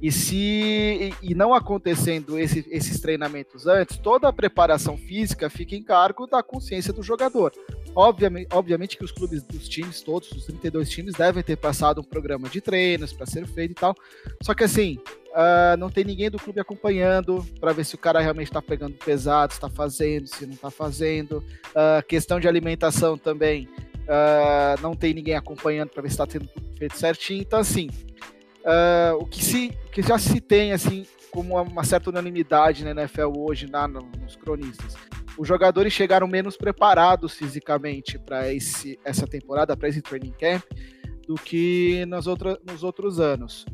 E 0.00 0.10
se 0.10 1.12
e 1.20 1.34
não 1.34 1.52
acontecendo 1.52 2.38
esse, 2.38 2.64
esses 2.70 3.00
treinamentos 3.00 3.66
antes, 3.66 3.98
toda 3.98 4.28
a 4.28 4.32
preparação 4.32 4.96
física 4.96 5.50
fica 5.50 5.74
em 5.74 5.82
cargo 5.82 6.26
da 6.26 6.42
consciência 6.42 6.90
do 6.90 7.02
jogador. 7.02 7.52
Obviamente, 7.94 8.48
obviamente 8.50 8.96
que 8.96 9.04
os 9.04 9.12
clubes 9.12 9.42
dos 9.42 9.68
times, 9.68 10.00
todos 10.00 10.30
os 10.32 10.46
32 10.46 10.88
times, 10.88 11.14
devem 11.14 11.42
ter 11.42 11.56
passado 11.56 12.00
um 12.00 12.04
programa 12.04 12.48
de 12.48 12.62
treinos 12.62 13.12
para 13.12 13.26
ser 13.26 13.46
feito 13.46 13.72
e 13.72 13.74
tal. 13.74 13.94
Só 14.42 14.54
que 14.54 14.64
assim, 14.64 14.98
uh, 15.30 15.76
não 15.78 15.90
tem 15.90 16.04
ninguém 16.04 16.30
do 16.30 16.38
clube 16.38 16.60
acompanhando 16.60 17.44
para 17.58 17.72
ver 17.72 17.84
se 17.84 17.94
o 17.94 17.98
cara 17.98 18.20
realmente 18.20 18.48
está 18.48 18.62
pegando 18.62 18.94
pesado, 18.94 19.52
está 19.52 19.68
fazendo, 19.68 20.26
se 20.26 20.46
não 20.46 20.54
está 20.54 20.70
fazendo. 20.70 21.44
Uh, 21.70 22.04
questão 22.06 22.38
de 22.40 22.48
alimentação 22.48 23.16
também, 23.16 23.68
uh, 24.04 24.80
não 24.80 24.94
tem 24.94 25.14
ninguém 25.14 25.34
acompanhando 25.34 25.90
para 25.90 26.02
ver 26.02 26.08
se 26.08 26.14
está 26.14 26.26
tendo 26.26 26.46
tudo 26.46 26.76
feito 26.76 26.96
certinho. 26.96 27.42
Então, 27.42 27.58
assim, 27.58 27.88
o 29.18 29.26
que, 29.26 29.42
se, 29.42 29.70
que 29.90 30.02
já 30.02 30.18
se 30.18 30.40
tem 30.40 30.72
assim 30.72 31.06
como 31.30 31.60
uma 31.62 31.84
certa 31.84 32.10
unanimidade 32.10 32.84
na 32.84 32.90
NFL 32.90 33.32
hoje 33.36 33.70
na, 33.70 33.86
nos 33.86 34.36
cronistas. 34.36 34.96
Os 35.38 35.46
jogadores 35.46 35.92
chegaram 35.92 36.26
menos 36.26 36.56
preparados 36.56 37.34
fisicamente 37.34 38.18
para 38.18 38.44
essa 39.04 39.26
temporada, 39.26 39.76
para 39.76 39.88
esse 39.88 40.02
training 40.02 40.32
camp, 40.32 40.62
do 41.26 41.36
que 41.36 42.04
nas 42.06 42.26
outra, 42.26 42.58
nos 42.66 42.82
outros 42.82 43.20
anos. 43.20 43.64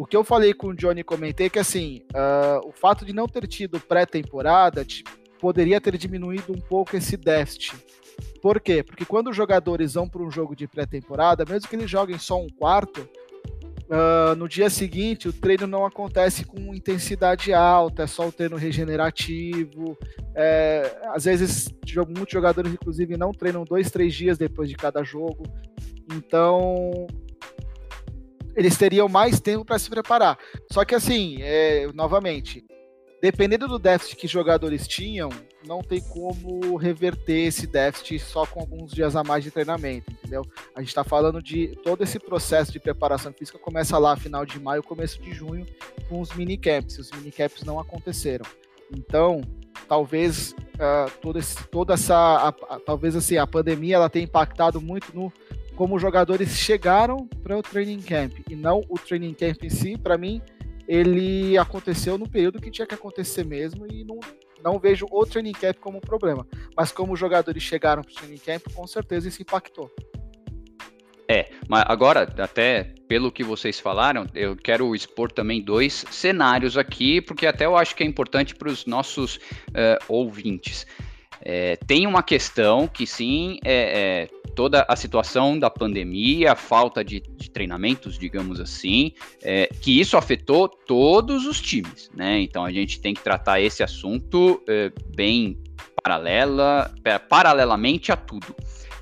O 0.00 0.06
que 0.06 0.16
eu 0.16 0.24
falei 0.24 0.54
com 0.54 0.68
o 0.68 0.74
Johnny 0.74 1.04
comentei 1.04 1.48
é 1.48 1.50
que 1.50 1.58
assim, 1.58 2.00
uh, 2.14 2.66
o 2.66 2.72
fato 2.72 3.04
de 3.04 3.12
não 3.12 3.26
ter 3.26 3.46
tido 3.46 3.78
pré-temporada 3.78 4.82
poderia 5.38 5.78
ter 5.78 5.98
diminuído 5.98 6.54
um 6.54 6.58
pouco 6.58 6.96
esse 6.96 7.18
déficit. 7.18 7.76
Por 8.40 8.58
quê? 8.62 8.82
Porque 8.82 9.04
quando 9.04 9.28
os 9.28 9.36
jogadores 9.36 9.92
vão 9.92 10.08
para 10.08 10.22
um 10.22 10.30
jogo 10.30 10.56
de 10.56 10.66
pré-temporada, 10.66 11.44
mesmo 11.46 11.68
que 11.68 11.76
eles 11.76 11.90
joguem 11.90 12.18
só 12.18 12.40
um 12.40 12.48
quarto, 12.48 13.06
Uh, 13.90 14.36
no 14.36 14.48
dia 14.48 14.70
seguinte, 14.70 15.28
o 15.28 15.32
treino 15.32 15.66
não 15.66 15.84
acontece 15.84 16.44
com 16.44 16.72
intensidade 16.72 17.52
alta, 17.52 18.04
é 18.04 18.06
só 18.06 18.28
o 18.28 18.30
treino 18.30 18.54
regenerativo. 18.54 19.98
É, 20.32 20.96
às 21.06 21.24
vezes, 21.24 21.74
muitos 22.06 22.32
jogadores, 22.32 22.72
inclusive, 22.72 23.16
não 23.16 23.32
treinam 23.32 23.64
dois, 23.64 23.90
três 23.90 24.14
dias 24.14 24.38
depois 24.38 24.68
de 24.68 24.76
cada 24.76 25.02
jogo. 25.02 25.42
Então, 26.14 27.08
eles 28.56 28.76
teriam 28.76 29.08
mais 29.08 29.40
tempo 29.40 29.64
para 29.64 29.78
se 29.78 29.88
preparar. 29.88 30.38
Só 30.72 30.84
que, 30.84 30.94
assim, 30.94 31.38
é, 31.40 31.88
novamente, 31.94 32.64
dependendo 33.20 33.68
do 33.68 33.78
déficit 33.78 34.16
que 34.16 34.26
jogadores 34.26 34.88
tinham, 34.88 35.28
não 35.66 35.82
tem 35.82 36.00
como 36.00 36.76
reverter 36.76 37.46
esse 37.46 37.66
déficit 37.66 38.18
só 38.18 38.46
com 38.46 38.60
alguns 38.60 38.92
dias 38.92 39.14
a 39.14 39.22
mais 39.22 39.44
de 39.44 39.50
treinamento, 39.50 40.10
entendeu? 40.10 40.42
A 40.74 40.80
gente 40.80 40.88
está 40.88 41.04
falando 41.04 41.42
de 41.42 41.76
todo 41.84 42.02
esse 42.02 42.18
processo 42.18 42.72
de 42.72 42.80
preparação 42.80 43.32
física 43.32 43.58
começa 43.58 43.98
lá 43.98 44.16
final 44.16 44.46
de 44.46 44.58
maio, 44.58 44.82
começo 44.82 45.20
de 45.20 45.32
junho, 45.32 45.66
com 46.08 46.20
os 46.20 46.32
minicaps. 46.34 46.98
Os 46.98 47.10
minicaps 47.10 47.62
não 47.62 47.78
aconteceram. 47.78 48.44
Então, 48.90 49.42
talvez 49.86 50.54
uh, 50.76 51.38
esse, 51.38 51.68
toda 51.68 51.94
essa, 51.94 52.16
a, 52.16 52.48
a, 52.48 52.80
talvez 52.80 53.14
assim, 53.14 53.36
a 53.36 53.46
pandemia 53.46 53.96
ela 53.96 54.10
tenha 54.10 54.24
impactado 54.24 54.80
muito 54.80 55.14
no 55.14 55.32
como 55.80 55.96
os 55.96 56.02
jogadores 56.02 56.50
chegaram 56.50 57.26
para 57.42 57.56
o 57.56 57.62
training 57.62 58.02
camp 58.02 58.34
e 58.50 58.54
não 58.54 58.82
o 58.86 58.98
training 58.98 59.32
camp 59.32 59.64
em 59.64 59.70
si. 59.70 59.96
Para 59.96 60.18
mim, 60.18 60.42
ele 60.86 61.56
aconteceu 61.56 62.18
no 62.18 62.28
período 62.28 62.60
que 62.60 62.70
tinha 62.70 62.86
que 62.86 62.94
acontecer 62.94 63.46
mesmo 63.46 63.86
e 63.90 64.04
não, 64.04 64.20
não 64.62 64.78
vejo 64.78 65.06
o 65.10 65.24
training 65.24 65.52
camp 65.52 65.76
como 65.78 65.96
um 65.96 66.02
problema. 66.02 66.46
Mas 66.76 66.92
como 66.92 67.14
os 67.14 67.18
jogadores 67.18 67.62
chegaram 67.62 68.02
para 68.02 68.12
o 68.12 68.14
training 68.14 68.36
camp, 68.36 68.70
com 68.74 68.86
certeza 68.86 69.28
isso 69.28 69.40
impactou. 69.40 69.90
É, 71.26 71.48
mas 71.66 71.82
agora, 71.86 72.30
até 72.36 72.92
pelo 73.08 73.32
que 73.32 73.42
vocês 73.42 73.80
falaram, 73.80 74.26
eu 74.34 74.56
quero 74.56 74.94
expor 74.94 75.32
também 75.32 75.62
dois 75.62 76.04
cenários 76.10 76.76
aqui, 76.76 77.22
porque 77.22 77.46
até 77.46 77.64
eu 77.64 77.74
acho 77.74 77.96
que 77.96 78.02
é 78.02 78.06
importante 78.06 78.54
para 78.54 78.68
os 78.68 78.84
nossos 78.84 79.36
uh, 79.36 79.96
ouvintes. 80.08 80.86
É, 81.40 81.76
tem 81.86 82.06
uma 82.06 82.22
questão 82.22 82.86
que 82.86 83.06
sim, 83.06 83.58
é, 83.64 84.28
é, 84.28 84.39
toda 84.54 84.84
a 84.88 84.96
situação 84.96 85.58
da 85.58 85.70
pandemia, 85.70 86.52
a 86.52 86.56
falta 86.56 87.04
de, 87.04 87.20
de 87.20 87.50
treinamentos, 87.50 88.18
digamos 88.18 88.60
assim, 88.60 89.12
é, 89.42 89.68
que 89.80 90.00
isso 90.00 90.16
afetou 90.16 90.68
todos 90.68 91.46
os 91.46 91.60
times, 91.60 92.10
né? 92.14 92.40
Então 92.40 92.64
a 92.64 92.70
gente 92.70 93.00
tem 93.00 93.14
que 93.14 93.22
tratar 93.22 93.60
esse 93.60 93.82
assunto 93.82 94.62
é, 94.68 94.92
bem 95.14 95.58
paralela, 96.02 96.92
paralelamente 97.28 98.10
a 98.12 98.16
tudo. 98.16 98.54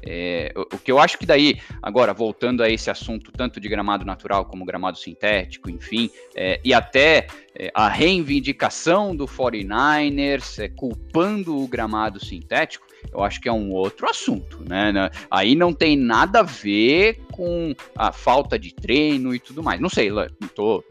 É, 0.03 0.53
o, 0.57 0.79
que 0.79 0.91
eu 0.91 0.99
acho 0.99 1.19
que 1.19 1.27
daí, 1.27 1.61
agora, 1.83 2.15
voltando 2.15 2.63
a 2.63 2.71
esse 2.71 2.91
assunto, 2.91 3.31
tanto 3.33 3.61
de 3.61 3.69
gramado 3.69 4.05
natural 4.05 4.45
como 4.45 4.65
gramado 4.65 4.97
sintético, 4.97 5.71
enfim, 5.71 6.11
é, 6.35 6.61
e 6.65 6.73
até 6.73 7.27
é, 7.55 7.71
a 7.75 7.89
reivindicação 7.89 9.15
do 9.15 9.27
49ers, 9.27 10.63
é, 10.63 10.69
culpando 10.69 11.57
o 11.63 11.69
gramado 11.69 12.25
sintético, 12.25 12.87
eu 13.13 13.23
acho 13.23 13.41
que 13.41 13.49
é 13.49 13.53
um 13.53 13.73
outro 13.73 14.09
assunto, 14.09 14.63
né? 14.69 14.93
Aí 15.31 15.55
não 15.55 15.73
tem 15.73 15.97
nada 15.97 16.41
a 16.41 16.43
ver 16.43 17.21
com 17.33 17.75
a 17.97 18.13
falta 18.13 18.59
de 18.59 18.75
treino 18.75 19.35
e 19.35 19.39
tudo 19.39 19.63
mais. 19.63 19.81
Não 19.81 19.89
sei, 19.89 20.11
não 20.11 20.49
tô 20.55 20.85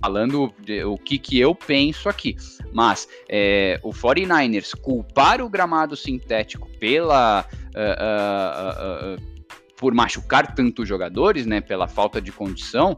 falando 0.00 0.52
o 0.86 0.98
que, 0.98 1.18
que 1.18 1.38
eu 1.38 1.54
penso 1.54 2.08
aqui. 2.08 2.36
Mas 2.72 3.08
é, 3.28 3.80
o 3.82 3.90
49ers 3.90 4.78
culpar 4.78 5.40
o 5.40 5.48
gramado 5.48 5.96
sintético 5.96 6.68
pela. 6.78 7.46
Uh, 7.74 9.14
uh, 9.14 9.14
uh, 9.14 9.34
por 9.76 9.92
machucar 9.92 10.54
tantos 10.54 10.88
jogadores, 10.88 11.46
né? 11.46 11.60
Pela 11.60 11.88
falta 11.88 12.20
de 12.20 12.30
condição. 12.30 12.96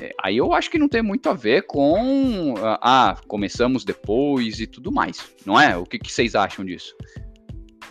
É, 0.00 0.14
aí 0.22 0.36
eu 0.36 0.52
acho 0.52 0.70
que 0.70 0.78
não 0.78 0.88
tem 0.88 1.02
muito 1.02 1.28
a 1.28 1.34
ver 1.34 1.62
com. 1.62 2.54
Ah, 2.80 3.16
começamos 3.26 3.84
depois 3.84 4.60
e 4.60 4.66
tudo 4.66 4.92
mais. 4.92 5.32
Não 5.44 5.60
é? 5.60 5.76
O 5.76 5.84
que, 5.84 5.98
que 5.98 6.12
vocês 6.12 6.34
acham 6.34 6.64
disso? 6.64 6.94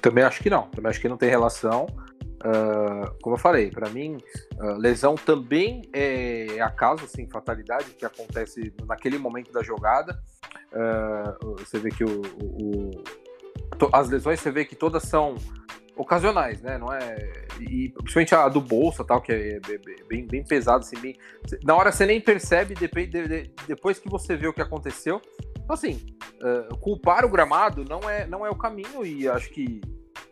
Também 0.02 0.24
acho 0.24 0.42
que 0.42 0.50
não. 0.50 0.64
Também 0.70 0.90
acho 0.90 1.00
que 1.00 1.10
não 1.10 1.18
tem 1.18 1.30
relação. 1.30 1.88
Uh, 2.44 3.14
como 3.22 3.36
eu 3.36 3.40
falei, 3.40 3.70
para 3.70 3.88
mim, 3.90 4.18
uh, 4.60 4.74
lesão 4.78 5.14
também 5.14 5.84
é 5.94 6.60
acaso, 6.60 7.06
assim, 7.06 7.30
fatalidade 7.30 7.92
que 7.92 8.04
acontece 8.04 8.74
naquele 8.86 9.20
momento 9.20 9.52
da 9.52 9.62
jogada. 9.62 10.20
Uh, 10.72 11.56
você 11.58 11.78
vê 11.78 11.90
que 11.90 12.04
o, 12.04 12.22
o, 12.42 12.90
o, 12.90 13.04
as 13.94 14.10
lesões, 14.10 14.40
você 14.40 14.50
vê 14.50 14.66
que 14.66 14.76
todas 14.76 15.04
são 15.04 15.36
ocasionais, 15.96 16.62
né? 16.62 16.80
Não 16.80 16.92
é 16.92 17.46
e 17.60 17.90
principalmente 17.90 18.34
a 18.34 18.50
do 18.50 18.60
bolsa, 18.60 19.04
tal, 19.04 19.22
que 19.22 19.32
é 19.32 19.60
bem, 20.08 20.26
bem 20.26 20.44
pesado, 20.44 20.80
assim, 20.80 21.00
bem, 21.00 21.16
na 21.64 21.76
hora 21.76 21.92
você 21.92 22.06
nem 22.06 22.20
percebe, 22.20 22.74
depois 23.68 24.00
que 24.00 24.10
você 24.10 24.36
vê 24.36 24.48
o 24.48 24.54
que 24.54 24.62
aconteceu. 24.62 25.22
Então, 25.72 25.74
assim, 25.74 26.02
culpar 26.82 27.24
o 27.24 27.30
gramado 27.30 27.86
não 27.86 28.10
é, 28.10 28.28
não 28.28 28.46
é 28.46 28.50
o 28.50 28.56
caminho 28.56 29.06
e 29.06 29.26
acho 29.30 29.50
que 29.52 29.80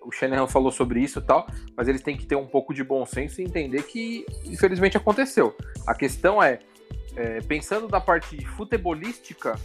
o 0.02 0.12
Shanahan 0.12 0.48
falou 0.48 0.70
sobre 0.70 1.00
isso 1.00 1.20
e 1.20 1.22
tal, 1.22 1.48
mas 1.78 1.88
eles 1.88 2.02
têm 2.02 2.18
que 2.18 2.26
ter 2.26 2.36
um 2.36 2.46
pouco 2.46 2.74
de 2.74 2.84
bom 2.84 3.06
senso 3.06 3.40
e 3.40 3.46
entender 3.46 3.84
que, 3.84 4.26
infelizmente, 4.44 4.98
aconteceu. 4.98 5.56
A 5.88 5.96
questão 5.96 6.44
é, 6.44 6.60
é 7.16 7.40
pensando 7.40 7.88
da 7.88 8.02
parte 8.02 8.46
futebolística 8.48 9.58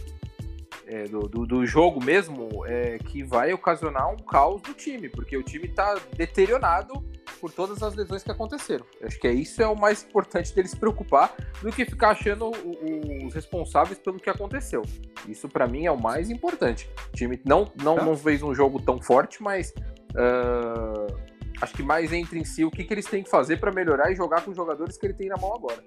é, 0.87 1.03
do, 1.05 1.21
do, 1.21 1.45
do, 1.45 1.65
jogo 1.65 2.03
mesmo, 2.03 2.65
é, 2.65 2.97
que 2.99 3.23
vai 3.23 3.53
ocasionar 3.53 4.11
um 4.11 4.17
caos 4.17 4.61
do 4.61 4.73
time, 4.73 5.09
porque 5.09 5.35
o 5.35 5.43
time 5.43 5.65
está 5.65 5.95
deteriorado 6.15 7.03
por 7.39 7.51
todas 7.51 7.81
as 7.81 7.95
lesões 7.95 8.23
que 8.23 8.31
aconteceram. 8.31 8.85
Eu 8.99 9.07
acho 9.07 9.19
que 9.19 9.27
é 9.27 9.33
isso 9.33 9.61
é 9.61 9.67
o 9.67 9.75
mais 9.75 10.03
importante 10.03 10.53
deles 10.53 10.71
se 10.71 10.77
preocupar 10.77 11.35
do 11.61 11.71
que 11.71 11.85
ficar 11.85 12.09
achando 12.09 12.45
o, 12.45 13.25
os 13.25 13.33
responsáveis 13.33 13.97
pelo 13.99 14.19
que 14.19 14.29
aconteceu. 14.29 14.83
Isso 15.27 15.49
para 15.49 15.67
mim 15.67 15.85
é 15.85 15.91
o 15.91 15.99
mais 15.99 16.29
importante. 16.29 16.89
O 17.09 17.15
time 17.15 17.39
não, 17.43 17.71
não, 17.81 17.95
tá. 17.95 18.05
não 18.05 18.15
fez 18.15 18.43
um 18.43 18.53
jogo 18.53 18.81
tão 18.81 19.01
forte, 19.01 19.41
mas 19.41 19.73
Uh, 20.15 21.13
acho 21.61 21.73
que 21.73 21.83
mais 21.83 22.13
entra 22.13 22.37
em 22.37 22.45
si 22.45 22.63
o 22.63 22.71
que, 22.71 22.83
que 22.83 22.93
eles 22.93 23.05
têm 23.05 23.21
que 23.21 23.29
fazer 23.29 23.59
para 23.59 23.71
melhorar 23.71 24.11
e 24.11 24.15
jogar 24.15 24.41
com 24.43 24.51
os 24.51 24.57
jogadores 24.57 24.97
que 24.97 25.05
ele 25.05 25.13
tem 25.13 25.27
na 25.27 25.37
mão 25.37 25.53
agora. 25.53 25.83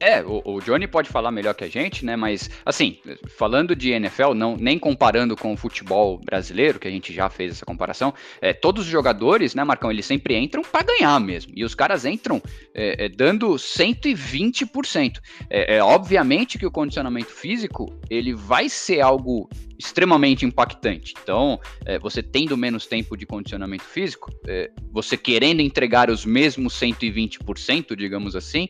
É, 0.00 0.22
o, 0.22 0.42
o, 0.44 0.60
Johnny 0.60 0.86
pode 0.86 1.08
falar 1.08 1.30
melhor 1.30 1.54
que 1.54 1.64
a 1.64 1.68
gente, 1.68 2.04
né? 2.04 2.16
Mas, 2.16 2.50
assim, 2.64 2.98
falando 3.36 3.74
de 3.74 3.90
NFL, 3.90 4.34
não, 4.34 4.56
nem 4.56 4.78
comparando 4.78 5.36
com 5.36 5.52
o 5.52 5.56
futebol 5.56 6.18
brasileiro, 6.18 6.78
que 6.78 6.86
a 6.86 6.90
gente 6.90 7.12
já 7.12 7.28
fez 7.30 7.52
essa 7.52 7.64
comparação, 7.64 8.12
é, 8.40 8.52
todos 8.52 8.84
os 8.84 8.90
jogadores, 8.90 9.54
né, 9.54 9.64
Marcão, 9.64 9.90
eles 9.90 10.04
sempre 10.04 10.36
entram 10.36 10.62
para 10.62 10.84
ganhar 10.84 11.18
mesmo. 11.20 11.52
E 11.56 11.64
os 11.64 11.74
caras 11.74 12.04
entram 12.04 12.42
é, 12.74 13.06
é, 13.06 13.08
dando 13.08 13.48
120%. 13.54 15.18
É, 15.48 15.76
é, 15.76 15.82
obviamente 15.82 16.58
que 16.58 16.66
o 16.66 16.70
condicionamento 16.70 17.30
físico, 17.30 17.98
ele 18.10 18.34
vai 18.34 18.68
ser 18.68 19.00
algo 19.00 19.48
extremamente 19.78 20.44
impactante. 20.44 21.14
Então, 21.22 21.60
é, 21.84 21.98
você 21.98 22.22
tendo 22.22 22.56
menos 22.56 22.86
tempo 22.86 23.16
de 23.16 23.26
condicionamento 23.26 23.84
físico, 23.84 24.30
é, 24.46 24.70
você 24.92 25.16
querendo 25.16 25.60
entregar 25.60 26.10
os 26.10 26.24
mesmos 26.24 26.74
120%, 26.74 27.94
digamos 27.96 28.34
assim, 28.34 28.68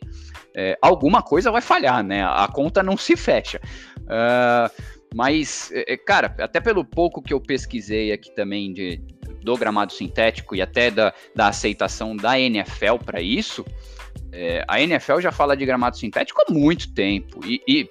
é, 0.55 0.79
alguma 0.81 1.23
coisa 1.23 1.51
vai 1.51 1.63
falhar, 1.63 2.03
né? 2.03 2.25
A 2.25 2.49
conta 2.49 2.83
não 2.83 2.97
se 2.97 3.17
fecha. 3.17 3.61
Uh, 4.03 4.97
mas, 5.15 5.71
é, 5.73 5.95
é, 5.95 5.97
cara, 5.97 6.35
até 6.39 6.61
pelo 6.61 6.85
pouco 6.85 7.23
que 7.23 7.33
eu 7.33 7.41
pesquisei 7.41 8.13
aqui 8.13 8.35
também 8.35 8.73
de, 8.73 9.01
do 9.43 9.57
gramado 9.57 9.93
sintético 9.93 10.55
e 10.55 10.63
até 10.63 10.91
da, 10.91 11.13
da 11.35 11.49
aceitação 11.49 12.17
da 12.17 12.39
NFL 12.39 12.97
para 13.05 13.21
isso, 13.21 13.65
é, 14.33 14.65
a 14.69 14.81
NFL 14.81 15.21
já 15.21 15.33
fala 15.33 15.57
de 15.57 15.65
gramado 15.65 15.97
sintético 15.97 16.43
há 16.47 16.53
muito 16.53 16.93
tempo. 16.93 17.41
E, 17.45 17.63
e 17.67 17.89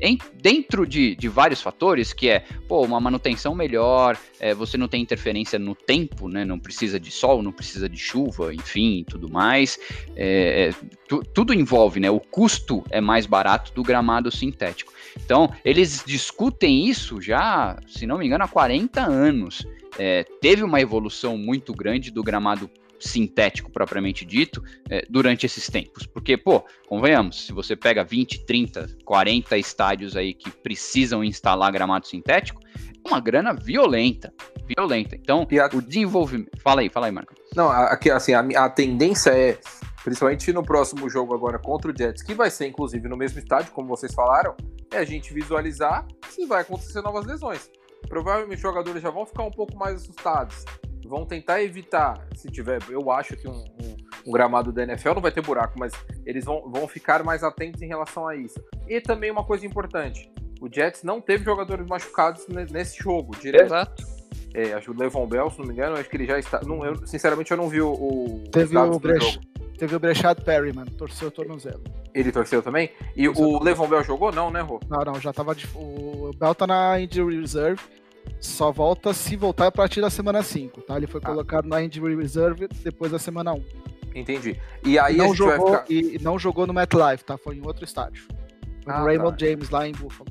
em, 0.00 0.18
dentro 0.40 0.86
de, 0.86 1.16
de, 1.16 1.28
vários 1.28 1.60
fatores, 1.60 2.12
que 2.12 2.28
é 2.28 2.44
pô, 2.68 2.82
uma 2.82 3.00
manutenção 3.00 3.54
melhor, 3.54 4.16
é, 4.38 4.54
você 4.54 4.76
não 4.76 4.88
tem 4.88 5.02
interferência 5.02 5.58
no 5.58 5.74
tempo, 5.74 6.28
né? 6.28 6.44
Não 6.44 6.58
precisa 6.58 7.00
de 7.00 7.10
sol, 7.10 7.42
não 7.42 7.52
precisa 7.52 7.88
de 7.88 7.96
chuva, 7.96 8.54
enfim, 8.54 9.04
tudo 9.08 9.28
mais. 9.28 9.78
É, 10.14 10.68
é 10.68 10.86
tu, 11.08 11.22
tudo 11.34 11.52
envolve, 11.52 12.00
né? 12.00 12.10
O 12.10 12.20
custo 12.20 12.84
é 12.90 13.00
mais 13.00 13.26
barato 13.26 13.72
do 13.72 13.82
gramado 13.82 14.30
sintético. 14.30 14.92
Então, 15.24 15.52
eles 15.64 16.02
discutem 16.06 16.86
isso 16.86 17.20
já, 17.20 17.78
se 17.86 18.06
não 18.06 18.18
me 18.18 18.26
engano, 18.26 18.44
há 18.44 18.48
40 18.48 19.00
anos. 19.00 19.66
É, 19.98 20.24
teve 20.40 20.62
uma 20.62 20.80
evolução 20.80 21.36
muito 21.36 21.74
grande 21.74 22.10
do 22.10 22.22
gramado 22.22 22.70
sintético 23.08 23.70
propriamente 23.70 24.24
dito 24.24 24.62
é, 24.88 25.04
durante 25.08 25.46
esses 25.46 25.66
tempos. 25.68 26.06
Porque, 26.06 26.36
pô, 26.36 26.64
convenhamos, 26.88 27.46
se 27.46 27.52
você 27.52 27.76
pega 27.76 28.04
20, 28.04 28.44
30, 28.44 28.96
40 29.04 29.56
estádios 29.58 30.16
aí 30.16 30.34
que 30.34 30.50
precisam 30.50 31.22
instalar 31.24 31.72
gramado 31.72 32.06
sintético, 32.06 32.60
é 33.04 33.08
uma 33.08 33.20
grana 33.20 33.52
violenta, 33.52 34.32
violenta. 34.66 35.16
Então, 35.16 35.46
a... 35.46 35.76
o 35.76 35.82
desenvolvimento... 35.82 36.50
Fala 36.62 36.80
aí, 36.80 36.88
fala 36.88 37.06
aí, 37.06 37.12
Marco. 37.12 37.34
Não, 37.54 37.68
aqui, 37.68 38.10
assim, 38.10 38.32
a, 38.32 38.40
a 38.64 38.68
tendência 38.68 39.30
é, 39.30 39.58
principalmente 40.04 40.52
no 40.52 40.62
próximo 40.62 41.08
jogo 41.08 41.34
agora 41.34 41.58
contra 41.58 41.90
o 41.90 41.96
Jets, 41.96 42.22
que 42.22 42.34
vai 42.34 42.50
ser 42.50 42.66
inclusive 42.66 43.08
no 43.08 43.16
mesmo 43.16 43.38
estádio, 43.38 43.72
como 43.72 43.88
vocês 43.88 44.14
falaram, 44.14 44.56
é 44.90 44.98
a 44.98 45.04
gente 45.04 45.32
visualizar 45.32 46.06
se 46.28 46.46
vai 46.46 46.62
acontecer 46.62 47.02
novas 47.02 47.26
lesões. 47.26 47.70
Provavelmente 48.08 48.56
os 48.56 48.62
jogadores 48.62 49.02
já 49.02 49.10
vão 49.10 49.24
ficar 49.24 49.44
um 49.44 49.50
pouco 49.50 49.76
mais 49.76 49.96
assustados 49.96 50.64
vão 51.08 51.24
tentar 51.24 51.62
evitar, 51.62 52.26
se 52.34 52.50
tiver, 52.50 52.80
eu 52.88 53.10
acho 53.10 53.36
que 53.36 53.48
um, 53.48 53.52
um, 53.52 53.96
um, 54.26 54.32
gramado 54.32 54.72
da 54.72 54.82
NFL 54.82 55.14
não 55.14 55.22
vai 55.22 55.32
ter 55.32 55.42
buraco, 55.42 55.78
mas 55.78 55.92
eles 56.24 56.44
vão, 56.44 56.70
vão 56.70 56.86
ficar 56.88 57.22
mais 57.22 57.42
atentos 57.42 57.82
em 57.82 57.86
relação 57.86 58.26
a 58.26 58.36
isso. 58.36 58.62
E 58.88 59.00
também 59.00 59.30
uma 59.30 59.44
coisa 59.44 59.66
importante, 59.66 60.30
o 60.60 60.72
Jets 60.72 61.02
não 61.02 61.20
teve 61.20 61.44
jogadores 61.44 61.86
machucados 61.86 62.46
nesse 62.70 63.02
jogo, 63.02 63.36
direto. 63.36 63.66
Exato. 63.66 64.22
É, 64.54 64.74
acho 64.74 64.84
que 64.84 64.90
o 64.90 65.00
Levon 65.00 65.26
Bell, 65.26 65.50
se 65.50 65.58
não 65.58 65.66
me 65.66 65.72
engano, 65.72 65.96
acho 65.96 66.08
que 66.08 66.16
ele 66.16 66.26
já 66.26 66.38
está. 66.38 66.60
Não, 66.62 66.84
eu, 66.84 67.06
sinceramente, 67.06 67.50
eu 67.50 67.56
não 67.56 67.68
vi 67.68 67.80
o. 67.80 67.90
o 67.90 68.44
teve, 68.52 68.76
o 68.76 68.98
Brech, 68.98 69.40
teve 69.78 69.96
o 69.96 69.98
Brechad 69.98 70.40
Perryman, 70.42 70.84
torceu 70.84 71.28
o 71.28 71.30
tornozelo. 71.30 71.82
Ele 72.14 72.30
torceu 72.30 72.62
também? 72.62 72.90
E 73.16 73.28
o 73.28 73.62
Levon 73.62 73.88
Bell 73.88 74.04
jogou? 74.04 74.30
Não, 74.30 74.50
né, 74.50 74.60
Rô? 74.60 74.78
Não, 74.88 75.00
não, 75.00 75.14
já 75.18 75.32
tava. 75.32 75.54
De, 75.54 75.66
o 75.74 76.30
Bell 76.38 76.54
tá 76.54 76.66
na 76.66 77.00
injury 77.00 77.40
reserve 77.40 77.80
só 78.40 78.72
volta 78.72 79.12
se 79.12 79.36
voltar 79.36 79.68
a 79.68 79.72
partir 79.72 80.00
da 80.00 80.10
semana 80.10 80.42
5, 80.42 80.82
tá? 80.82 80.96
Ele 80.96 81.06
foi 81.06 81.20
ah. 81.22 81.26
colocado 81.26 81.66
na 81.66 81.82
injury 81.82 82.16
reserve 82.16 82.68
depois 82.82 83.12
da 83.12 83.18
semana 83.18 83.52
1. 83.52 83.64
Entendi. 84.14 84.60
E 84.84 84.98
aí 84.98 85.16
não 85.16 85.34
jogou 85.34 85.66
ficar... 85.68 85.84
e 85.90 86.18
não 86.20 86.38
jogou 86.38 86.66
no 86.66 86.74
MetLife, 86.74 87.24
tá? 87.24 87.38
Foi 87.38 87.56
em 87.56 87.66
outro 87.66 87.84
estádio. 87.84 88.26
Ah, 88.86 89.00
no 89.00 89.06
Raymond 89.06 89.38
tá. 89.38 89.46
James 89.46 89.70
lá 89.70 89.86
em 89.86 89.92
Buffalo. 89.92 90.28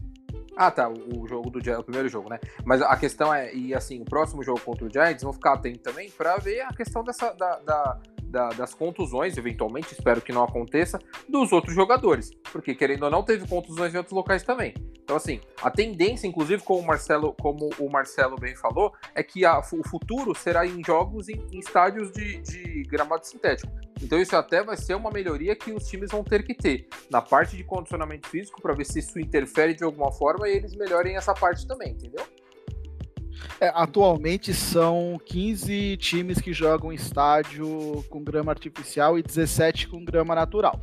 Ah, 0.56 0.70
tá. 0.70 0.90
O 0.90 1.28
jogo 1.28 1.50
do 1.50 1.64
Giants, 1.64 1.82
o 1.82 1.84
primeiro 1.84 2.10
jogo, 2.10 2.30
né? 2.30 2.40
Mas 2.66 2.82
a 2.82 2.96
questão 2.96 3.34
é, 3.34 3.54
e 3.54 3.74
assim, 3.74 4.02
o 4.02 4.06
próximo 4.06 4.44
jogo 4.44 4.60
contra 4.60 4.86
o 4.86 4.90
Giants, 4.92 5.24
vão 5.24 5.34
ficar 5.34 5.54
atentos 5.54 5.82
também 5.82 6.12
para 6.12 6.38
ver 6.38 6.62
a 6.62 6.74
questão 6.74 7.04
dessa 7.04 7.32
da, 7.34 7.60
da, 7.60 8.00
da, 8.32 8.50
das 8.50 8.74
contusões, 8.74 9.38
eventualmente, 9.38 9.94
espero 9.94 10.22
que 10.22 10.32
não 10.32 10.44
aconteça, 10.44 10.98
dos 11.28 11.52
outros 11.52 11.76
jogadores. 11.76 12.32
Porque, 12.52 12.74
querendo 12.74 13.04
ou 13.04 13.12
não, 13.12 13.24
teve 13.24 13.48
contusões 13.48 13.94
em 13.94 13.98
outros 13.98 14.16
locais 14.16 14.42
também. 14.44 14.74
Então, 15.04 15.16
assim, 15.16 15.42
a 15.62 15.70
tendência, 15.70 16.26
inclusive, 16.26 16.64
como 16.64 16.80
o 16.80 16.88
Marcelo, 16.88 17.36
como 17.40 17.70
o 17.78 17.92
Marcelo 17.92 18.38
bem 18.38 18.56
falou, 18.56 18.94
é 19.14 19.22
que 19.22 19.46
a, 19.46 19.60
o 19.60 19.88
futuro 19.88 20.34
será 20.34 20.66
em 20.66 20.84
jogos 20.84 21.28
em, 21.28 21.46
em 21.52 21.60
estádios 21.60 22.12
de, 22.12 22.42
de 22.42 22.84
gramado 22.84 23.26
sintético. 23.28 23.72
Então 24.02 24.20
isso 24.20 24.36
até 24.36 24.64
vai 24.64 24.76
ser 24.76 24.96
uma 24.96 25.12
melhoria 25.12 25.56
que 25.56 25.72
os 25.72 25.88
times 25.88 26.10
vão 26.10 26.24
ter 26.24 26.44
que 26.44 26.56
ter 26.56 26.88
na 27.10 27.22
parte 27.22 27.56
de 27.56 27.64
condicionamento 27.64 28.28
físico 28.28 28.60
para 28.62 28.74
ver 28.74 28.86
se 28.86 29.00
isso 29.00 29.20
interfere 29.20 29.76
de 29.76 29.84
alguma 29.84 30.12
forma 30.12 30.50
e 30.50 30.54
eles 30.54 30.76
melhorem 30.76 31.16
essa 31.16 31.34
parte 31.34 31.68
também, 31.68 31.92
entendeu? 31.92 32.26
É, 33.60 33.72
atualmente 33.76 34.54
são 34.54 35.20
15 35.26 35.98
times 35.98 36.40
que 36.40 36.54
jogam 36.54 36.92
estádio 36.92 38.04
com 38.10 38.24
grama 38.24 38.52
artificial 38.52 39.18
e 39.18 39.24
17 39.24 39.88
com 39.88 40.04
grama 40.04 40.34
natural. 40.34 40.80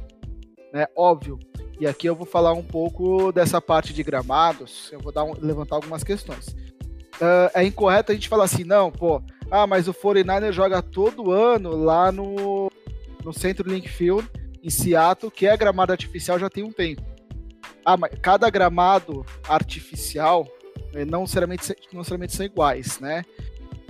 É 0.73 0.89
óbvio. 0.97 1.39
E 1.81 1.87
aqui 1.87 2.09
eu 2.09 2.15
vou 2.15 2.27
falar 2.27 2.53
um 2.53 2.63
pouco 2.63 3.33
dessa 3.33 3.61
parte 3.61 3.93
de 3.93 4.03
gramados. 4.03 4.91
Eu 4.93 5.01
vou 5.01 5.13
um, 5.25 5.35
levantar 5.41 5.77
algumas 5.77 6.03
questões. 6.03 6.49
Uh, 7.17 7.51
é 7.55 7.65
incorreto 7.65 8.13
a 8.13 8.15
gente 8.15 8.29
falar 8.29 8.45
assim, 8.45 8.65
não, 8.65 8.93
pô, 8.93 9.23
ah, 9.51 9.67
mas 9.67 9.89
o 9.89 9.95
49 9.95 10.53
joga 10.53 10.83
todo 10.83 11.33
ano 11.33 11.71
lá 11.71 12.13
no, 12.13 12.71
no 13.25 13.33
Centro 13.33 13.69
Link 13.69 13.89
Field, 13.89 14.29
em 14.63 14.71
Seattle, 14.71 15.33
que 15.33 15.47
é 15.47 15.57
gramado 15.57 15.93
artificial 15.93 16.39
já 16.39 16.51
tem 16.51 16.63
um 16.63 16.73
tempo. 16.73 17.03
Ah, 17.85 17.97
mas 17.97 18.13
cada 18.21 18.49
gramado 18.51 19.25
artificial 19.49 20.47
não 21.07 21.23
necessariamente, 21.23 21.75
não 21.93 21.99
necessariamente 22.01 22.35
são 22.35 22.47
iguais, 22.47 22.99
né? 23.01 23.25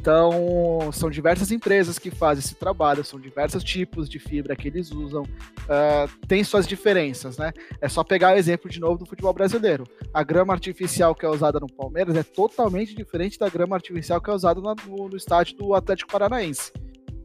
Então, 0.01 0.93
são 0.93 1.11
diversas 1.11 1.51
empresas 1.51 1.99
que 1.99 2.11
fazem 2.11 2.43
esse 2.43 2.55
trabalho, 2.55 3.05
são 3.05 3.19
diversos 3.19 3.65
tipos 3.65 4.09
de 4.09 4.21
fibra 4.21 4.55
que 4.55 4.69
eles 4.69 4.93
usam, 4.93 5.23
uh, 5.23 6.27
tem 6.27 6.45
suas 6.45 6.69
diferenças, 6.69 7.37
né? 7.37 7.53
É 7.81 7.89
só 7.89 8.05
pegar 8.05 8.35
o 8.35 8.39
exemplo 8.39 8.71
de 8.71 8.79
novo 8.79 8.99
do 8.99 9.07
futebol 9.07 9.33
brasileiro. 9.33 9.85
A 10.15 10.23
grama 10.23 10.53
artificial 10.53 11.17
que 11.17 11.27
é 11.27 11.29
usada 11.29 11.59
no 11.59 11.67
Palmeiras 11.67 12.15
é 12.15 12.23
totalmente 12.23 12.95
diferente 12.95 13.39
da 13.39 13.49
grama 13.49 13.75
artificial 13.75 14.21
que 14.21 14.31
é 14.31 14.33
usada 14.33 14.61
no, 14.61 15.09
no 15.09 15.17
estádio 15.17 15.57
do 15.57 15.75
Atlético 15.75 16.13
Paranaense. 16.13 16.73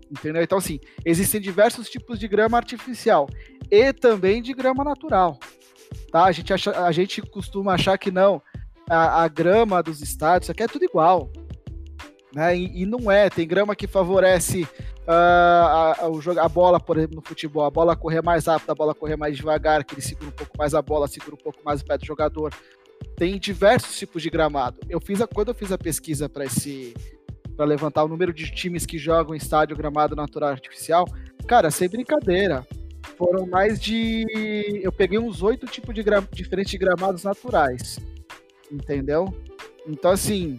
Entendeu? 0.09 0.41
Então, 0.41 0.57
assim, 0.57 0.79
existem 1.05 1.39
diversos 1.39 1.89
tipos 1.89 2.19
de 2.19 2.27
grama 2.27 2.57
artificial 2.57 3.29
e 3.69 3.93
também 3.93 4.41
de 4.41 4.53
grama 4.53 4.83
natural. 4.83 5.39
Tá? 6.11 6.25
A, 6.25 6.31
gente 6.31 6.51
acha, 6.51 6.85
a 6.85 6.91
gente 6.91 7.21
costuma 7.21 7.73
achar 7.73 7.97
que 7.97 8.11
não, 8.11 8.41
a, 8.93 9.23
a 9.23 9.27
grama 9.27 9.81
dos 9.81 10.01
estádios, 10.01 10.45
isso 10.45 10.51
aqui 10.51 10.63
é 10.63 10.67
tudo 10.67 10.85
igual. 10.85 11.29
Né? 12.33 12.57
E, 12.57 12.81
e 12.81 12.85
não 12.85 13.11
é, 13.11 13.29
tem 13.29 13.47
grama 13.47 13.75
que 13.75 13.87
favorece 13.87 14.63
uh, 14.63 15.11
a, 15.11 15.97
a, 15.99 16.45
a, 16.45 16.49
bola, 16.49 16.79
por 16.79 16.97
exemplo, 16.97 17.17
no 17.17 17.21
futebol, 17.21 17.63
a 17.63 17.69
bola 17.69 17.95
correr 17.95 18.23
mais 18.23 18.45
rápido, 18.45 18.71
a 18.71 18.75
bola 18.75 18.95
correr 18.95 19.15
mais 19.15 19.37
devagar, 19.37 19.83
que 19.83 19.93
ele 19.93 20.01
segura 20.01 20.29
um 20.29 20.31
pouco 20.33 20.57
mais 20.57 20.73
a 20.73 20.81
bola, 20.81 21.07
segura 21.07 21.35
um 21.35 21.43
pouco 21.43 21.59
mais 21.63 21.81
o 21.81 21.85
pé 21.85 21.97
do 21.97 22.05
jogador. 22.05 22.53
Tem 23.15 23.37
diversos 23.37 23.97
tipos 23.97 24.21
de 24.23 24.29
gramado. 24.29 24.79
Eu 24.89 24.99
fiz 24.99 25.21
a, 25.21 25.27
quando 25.27 25.49
eu 25.49 25.55
fiz 25.55 25.71
a 25.71 25.77
pesquisa 25.77 26.27
para 26.27 26.45
esse 26.45 26.93
para 27.55 27.65
levantar 27.65 28.03
o 28.03 28.07
número 28.07 28.33
de 28.33 28.49
times 28.51 28.83
que 28.83 28.97
jogam 28.97 29.35
estádio 29.35 29.77
gramado 29.77 30.15
natural 30.15 30.49
artificial, 30.49 31.05
cara, 31.47 31.69
sem 31.69 31.87
brincadeira. 31.87 32.65
Foram 33.15 33.45
mais 33.45 33.79
de. 33.79 34.81
Eu 34.81 34.91
peguei 34.91 35.19
uns 35.19 35.43
oito 35.43 35.67
tipos 35.67 35.93
de 35.93 36.01
gra... 36.01 36.27
diferentes 36.31 36.71
de 36.71 36.79
gramados 36.79 37.23
naturais 37.23 37.99
entendeu? 38.71 39.33
Então, 39.87 40.11
assim, 40.11 40.57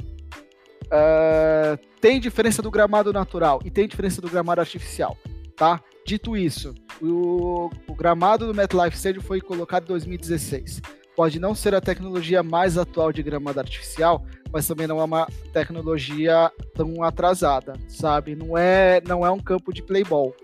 uh, 0.85 1.79
tem 2.01 2.21
diferença 2.21 2.61
do 2.61 2.71
gramado 2.71 3.12
natural 3.12 3.61
e 3.64 3.71
tem 3.71 3.88
diferença 3.88 4.21
do 4.21 4.29
gramado 4.29 4.61
artificial, 4.61 5.17
tá? 5.57 5.81
Dito 6.07 6.37
isso, 6.37 6.75
o, 7.01 7.71
o 7.88 7.95
gramado 7.95 8.47
do 8.47 8.55
MetLife 8.55 8.97
Stadium 8.97 9.23
foi 9.23 9.40
colocado 9.40 9.85
em 9.85 9.88
2016. 9.88 10.83
Pode 11.17 11.38
não 11.38 11.55
ser 11.55 11.75
a 11.75 11.81
tecnologia 11.81 12.43
mais 12.43 12.77
atual 12.77 13.12
de 13.12 13.23
gramado 13.23 13.61
artificial, 13.61 14.25
mas 14.53 14.67
também 14.67 14.87
não 14.87 15.01
é 15.01 15.05
uma 15.05 15.27
tecnologia 15.53 16.51
tão 16.75 17.03
atrasada, 17.03 17.75
sabe? 17.88 18.35
Não 18.35 18.59
é, 18.59 19.01
não 19.07 19.25
é 19.25 19.31
um 19.31 19.38
campo 19.38 19.73
de 19.73 19.83
playball. 19.83 20.35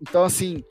Então, 0.00 0.24
assim, 0.24 0.64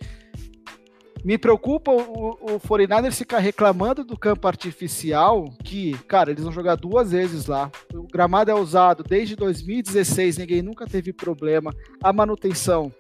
me 1.24 1.38
preocupa 1.38 1.92
o, 1.92 2.32
o 2.56 2.60
49ers 2.60 3.14
ficar 3.14 3.40
reclamando 3.40 4.04
do 4.04 4.18
campo 4.18 4.46
artificial, 4.46 5.46
que, 5.64 5.98
cara, 6.00 6.32
eles 6.32 6.44
vão 6.44 6.52
jogar 6.52 6.76
duas 6.76 7.12
vezes 7.12 7.46
lá. 7.46 7.72
O 7.94 8.06
gramado 8.08 8.52
é 8.52 8.54
usado 8.54 9.04
desde 9.04 9.36
2016, 9.36 10.38
ninguém 10.38 10.62
nunca 10.62 10.86
teve 10.86 11.14
problema. 11.14 11.74
A 12.04 12.12
manutenção, 12.12 12.92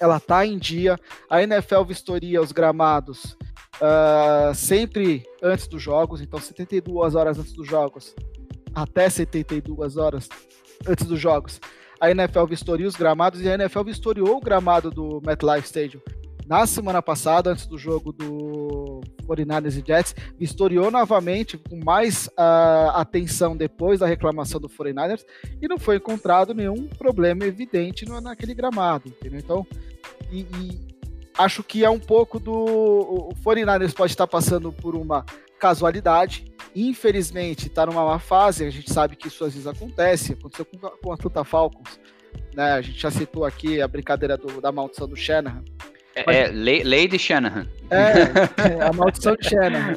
ela 0.00 0.18
tá 0.18 0.46
em 0.46 0.58
dia. 0.58 0.98
A 1.28 1.42
NFL 1.42 1.82
vistoria 1.82 2.40
os 2.40 2.52
gramados 2.52 3.36
uh, 3.76 4.54
sempre 4.54 5.22
antes 5.42 5.68
dos 5.68 5.82
jogos, 5.82 6.22
então 6.22 6.40
72 6.40 7.14
horas 7.14 7.38
antes 7.38 7.52
dos 7.52 7.66
jogos, 7.66 8.14
até 8.74 9.10
72 9.10 9.98
horas 9.98 10.26
antes 10.88 11.04
dos 11.04 11.20
jogos. 11.20 11.60
A 12.00 12.10
NFL 12.10 12.46
vistoria 12.46 12.88
os 12.88 12.96
gramados 12.96 13.42
e 13.42 13.48
a 13.50 13.54
NFL 13.56 13.82
vistoriou 13.82 14.38
o 14.38 14.40
gramado 14.40 14.90
do 14.90 15.20
MetLife 15.22 15.66
Stadium 15.66 16.00
na 16.50 16.66
semana 16.66 17.00
passada, 17.00 17.52
antes 17.52 17.64
do 17.64 17.78
jogo 17.78 18.10
do 18.12 19.02
49ers 19.24 19.80
e 19.80 19.86
Jets, 19.86 20.16
vistoriou 20.36 20.90
novamente 20.90 21.56
com 21.56 21.76
mais 21.76 22.26
uh, 22.26 22.90
atenção 22.94 23.56
depois 23.56 24.00
da 24.00 24.06
reclamação 24.06 24.60
do 24.60 24.68
49ers 24.68 25.24
e 25.62 25.68
não 25.68 25.78
foi 25.78 25.98
encontrado 25.98 26.52
nenhum 26.52 26.88
problema 26.88 27.44
evidente 27.44 28.04
no, 28.04 28.20
naquele 28.20 28.52
gramado, 28.52 29.10
entendeu? 29.10 29.38
Então, 29.38 29.64
e, 30.32 30.40
e 30.40 30.80
acho 31.38 31.62
que 31.62 31.84
é 31.84 31.90
um 31.90 32.00
pouco 32.00 32.40
do. 32.40 32.52
O 32.52 33.28
49ers 33.44 33.94
pode 33.94 34.10
estar 34.10 34.26
passando 34.26 34.72
por 34.72 34.96
uma 34.96 35.24
casualidade. 35.56 36.52
Infelizmente, 36.74 37.68
está 37.68 37.86
numa 37.86 38.04
má 38.04 38.18
fase. 38.18 38.64
A 38.64 38.70
gente 38.70 38.92
sabe 38.92 39.14
que 39.14 39.28
isso 39.28 39.44
às 39.44 39.52
vezes 39.52 39.68
acontece. 39.68 40.32
Aconteceu 40.32 40.64
com, 40.64 40.78
com 40.78 41.12
a 41.12 41.14
Atlanta 41.14 41.44
Falcons. 41.44 42.00
Né? 42.56 42.72
A 42.72 42.80
gente 42.80 42.98
já 42.98 43.10
citou 43.10 43.44
aqui 43.44 43.80
a 43.80 43.86
brincadeira 43.86 44.36
do, 44.36 44.60
da 44.60 44.72
maldição 44.72 45.06
do 45.06 45.14
Shanahan. 45.14 45.62
É, 46.14 46.24
Mas... 46.26 46.36
é 46.36 46.82
Lady 46.84 47.18
Shanahan. 47.18 47.66
É, 47.92 48.84
a 48.86 48.92
maldição 48.92 49.34
de 49.34 49.48
Shanahan. 49.48 49.96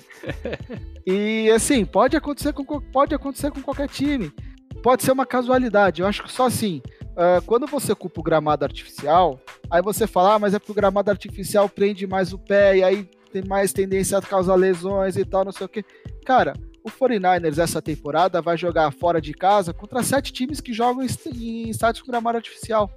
E 1.06 1.48
assim, 1.52 1.86
pode 1.86 2.18
acontecer 2.18 2.52
com, 2.52 2.66
pode 2.82 3.14
acontecer 3.14 3.52
com 3.52 3.62
qualquer 3.62 3.88
time. 3.88 4.34
Pode 4.82 5.04
ser 5.04 5.12
uma 5.12 5.28
casualidade. 5.28 6.02
Eu 6.02 6.08
acho 6.08 6.24
que 6.24 6.32
só 6.32 6.48
assim. 6.48 6.82
Uh, 7.12 7.40
quando 7.46 7.68
você 7.68 7.94
culpa 7.94 8.20
o 8.20 8.24
gramado 8.24 8.66
artificial, 8.66 9.40
aí 9.70 9.80
você 9.84 10.08
fala, 10.08 10.34
ah, 10.34 10.40
mas 10.40 10.56
é 10.56 10.60
porque 10.60 10.72
o 10.72 10.76
gramado 10.76 11.12
artificial 11.12 11.70
prende 11.70 12.08
mais 12.08 12.34
o 12.34 12.40
pé, 12.40 12.78
e 12.78 12.84
aí 12.84 13.08
tem 13.32 13.44
mais 13.46 13.72
tendência 13.72 14.18
a 14.18 14.22
causar 14.22 14.56
lesões 14.56 15.16
e 15.16 15.24
tal, 15.24 15.46
não 15.46 15.52
sei 15.52 15.68
o 15.68 15.70
que. 15.70 15.86
Cara, 16.26 16.54
o 16.84 16.90
49ers 16.90 17.58
essa 17.58 17.82
temporada 17.82 18.42
vai 18.42 18.58
jogar 18.58 18.92
fora 18.92 19.22
de 19.22 19.34
casa 19.34 19.74
contra 19.74 20.04
sete 20.04 20.34
times 20.34 20.60
que 20.60 20.74
jogam 20.74 21.04
em 21.04 21.70
estádios 21.70 22.02
com 22.02 22.12
gramado 22.12 22.38
artificial. 22.38 22.90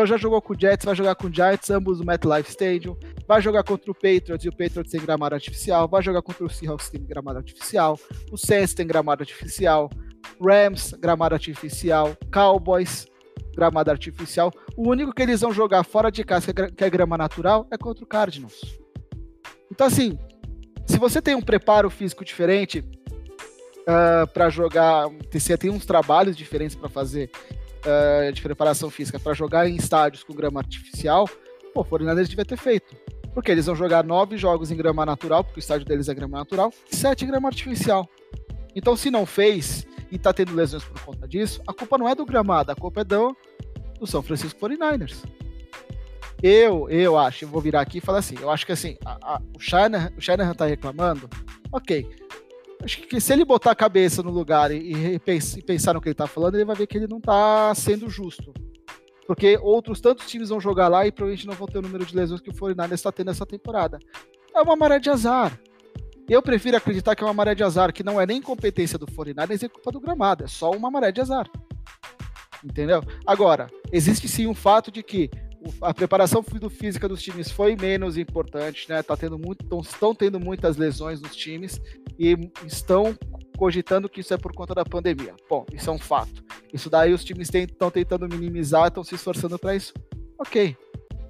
Então 0.00 0.06
já 0.06 0.16
jogou 0.16 0.40
com 0.40 0.54
o 0.54 0.56
Jets, 0.58 0.86
vai 0.86 0.94
jogar 0.94 1.14
com 1.14 1.26
o 1.26 1.30
Giants, 1.30 1.68
ambos 1.68 1.98
no 1.98 2.06
MetLife 2.06 2.48
Stadium, 2.48 2.96
vai 3.28 3.42
jogar 3.42 3.62
contra 3.62 3.90
o 3.90 3.94
Patriots 3.94 4.46
e 4.46 4.48
o 4.48 4.50
Patriots 4.50 4.90
tem 4.90 4.98
gramado 4.98 5.34
artificial, 5.34 5.86
vai 5.86 6.02
jogar 6.02 6.22
contra 6.22 6.42
o 6.42 6.48
Seahawks 6.48 6.88
tem 6.88 7.04
gramado 7.04 7.36
artificial, 7.36 8.00
o 8.32 8.38
Saints 8.38 8.72
tem 8.72 8.86
gramado 8.86 9.22
artificial, 9.22 9.90
Rams 10.40 10.94
gramado 10.98 11.34
artificial, 11.34 12.16
Cowboys 12.32 13.06
gramado 13.54 13.90
artificial. 13.90 14.50
O 14.74 14.88
único 14.88 15.12
que 15.12 15.20
eles 15.20 15.42
vão 15.42 15.52
jogar 15.52 15.84
fora 15.84 16.10
de 16.10 16.24
casa 16.24 16.50
que 16.50 16.82
é 16.82 16.88
grama 16.88 17.18
natural 17.18 17.66
é 17.70 17.76
contra 17.76 18.02
o 18.02 18.06
Cardinals. 18.06 18.58
Então 19.70 19.86
assim, 19.86 20.18
se 20.86 20.96
você 20.96 21.20
tem 21.20 21.34
um 21.34 21.42
preparo 21.42 21.90
físico 21.90 22.24
diferente, 22.24 22.78
uh, 22.78 24.22
ah, 24.22 24.26
para 24.26 24.48
jogar. 24.48 25.10
Você 25.30 25.58
tem 25.58 25.68
uns 25.68 25.84
trabalhos 25.84 26.34
diferentes 26.38 26.74
para 26.74 26.88
fazer 26.88 27.30
uh, 27.84 28.32
de 28.32 28.42
preparação 28.42 28.90
física 28.90 29.18
para 29.18 29.34
jogar 29.34 29.68
em 29.68 29.76
estádios 29.76 30.22
com 30.22 30.34
grama 30.34 30.60
artificial. 30.60 31.28
Pô, 31.74 31.80
o 31.80 31.84
Fortaleza 31.84 32.28
devia 32.28 32.44
ter 32.44 32.56
feito. 32.56 32.96
Porque 33.34 33.50
eles 33.50 33.66
vão 33.66 33.76
jogar 33.76 34.02
nove 34.02 34.36
jogos 34.36 34.70
em 34.70 34.76
grama 34.76 35.06
natural, 35.06 35.44
porque 35.44 35.60
o 35.60 35.62
estádio 35.62 35.86
deles 35.86 36.08
é 36.08 36.14
grama 36.14 36.38
natural, 36.38 36.72
e 36.90 36.96
sete 36.96 37.24
em 37.24 37.28
grama 37.28 37.48
artificial. 37.48 38.08
Então, 38.74 38.96
se 38.96 39.10
não 39.10 39.24
fez 39.24 39.86
e 40.10 40.18
tá 40.18 40.32
tendo 40.32 40.54
lesões 40.54 40.84
por 40.84 41.00
conta 41.02 41.28
disso, 41.28 41.62
a 41.66 41.72
culpa 41.72 41.96
não 41.96 42.08
é 42.08 42.14
do 42.14 42.26
gramado, 42.26 42.72
a 42.72 42.74
culpa 42.74 43.02
é 43.02 43.04
do, 43.04 43.36
do 43.98 44.06
São 44.06 44.22
Francisco 44.22 44.58
49ers. 44.60 45.24
Eu, 46.42 46.88
eu 46.88 47.18
acho, 47.18 47.44
eu 47.44 47.48
vou 47.48 47.60
virar 47.60 47.82
aqui 47.82 47.98
e 47.98 48.00
falar 48.00 48.18
assim, 48.18 48.34
eu 48.40 48.50
acho 48.50 48.64
que 48.64 48.72
assim, 48.72 48.96
a, 49.04 49.34
a, 49.34 49.42
o, 49.54 49.60
Shanahan, 49.60 50.10
o 50.16 50.54
tá 50.54 50.64
reclamando, 50.64 51.28
ok, 51.70 52.08
acho 52.82 53.02
que 53.02 53.20
se 53.20 53.32
ele 53.32 53.44
botar 53.44 53.70
a 53.70 53.76
cabeça 53.76 54.22
no 54.22 54.30
lugar 54.30 54.70
e, 54.70 55.14
e, 55.14 55.62
pensar 55.62 55.94
no 55.94 56.00
que 56.00 56.08
ele 56.08 56.14
tá 56.14 56.26
falando, 56.26 56.54
ele 56.54 56.64
vai 56.64 56.76
ver 56.76 56.86
que 56.86 56.96
ele 56.96 57.06
não 57.06 57.20
tá 57.20 57.74
sendo 57.74 58.08
justo. 58.08 58.52
Porque 59.26 59.58
outros 59.62 60.00
tantos 60.00 60.28
times 60.28 60.48
vão 60.48 60.60
jogar 60.60 60.88
lá 60.88 61.06
e 61.06 61.12
provavelmente 61.12 61.46
não 61.46 61.54
vão 61.54 61.68
ter 61.68 61.78
o 61.78 61.82
número 61.82 62.04
de 62.04 62.16
lesões 62.16 62.40
que 62.40 62.50
o 62.50 62.56
49 62.56 62.94
está 62.94 63.12
tendo 63.12 63.30
essa 63.30 63.46
temporada. 63.46 63.98
É 64.54 64.60
uma 64.60 64.74
maré 64.74 64.98
de 64.98 65.08
azar. 65.08 65.58
Eu 66.28 66.42
prefiro 66.42 66.76
acreditar 66.76 67.14
que 67.14 67.22
é 67.22 67.26
uma 67.26 67.34
maré 67.34 67.54
de 67.54 67.62
azar, 67.62 67.92
que 67.92 68.02
não 68.02 68.20
é 68.20 68.26
nem 68.26 68.40
competência 68.40 68.98
do 68.98 69.06
49 69.06 69.66
é 69.66 69.68
culpa 69.68 69.92
do 69.92 70.00
gramado, 70.00 70.44
é 70.44 70.46
só 70.46 70.70
uma 70.70 70.90
maré 70.90 71.12
de 71.12 71.20
azar. 71.20 71.48
Entendeu? 72.64 73.02
Agora, 73.26 73.68
existe 73.92 74.28
sim 74.28 74.46
um 74.46 74.54
fato 74.54 74.90
de 74.90 75.02
que 75.02 75.30
a 75.80 75.92
preparação 75.92 76.42
física 76.42 77.08
dos 77.08 77.22
times 77.22 77.50
foi 77.50 77.76
menos 77.76 78.16
importante, 78.16 78.88
né? 78.88 79.02
Tá 79.02 79.16
tendo 79.16 79.38
muito, 79.38 79.64
estão 79.80 80.14
tendo 80.14 80.40
muitas 80.40 80.76
lesões 80.76 81.20
nos 81.20 81.36
times 81.36 81.80
e 82.18 82.36
estão 82.66 83.16
cogitando 83.56 84.08
que 84.08 84.20
isso 84.20 84.32
é 84.32 84.38
por 84.38 84.54
conta 84.54 84.74
da 84.74 84.84
pandemia. 84.84 85.34
Bom, 85.48 85.66
isso 85.72 85.90
é 85.90 85.92
um 85.92 85.98
fato. 85.98 86.42
Isso 86.72 86.88
daí 86.88 87.12
os 87.12 87.22
times 87.22 87.50
estão 87.52 87.90
tentando 87.90 88.28
minimizar, 88.28 88.88
estão 88.88 89.04
se 89.04 89.14
esforçando 89.14 89.58
para 89.58 89.76
isso. 89.76 89.92
Ok. 90.38 90.76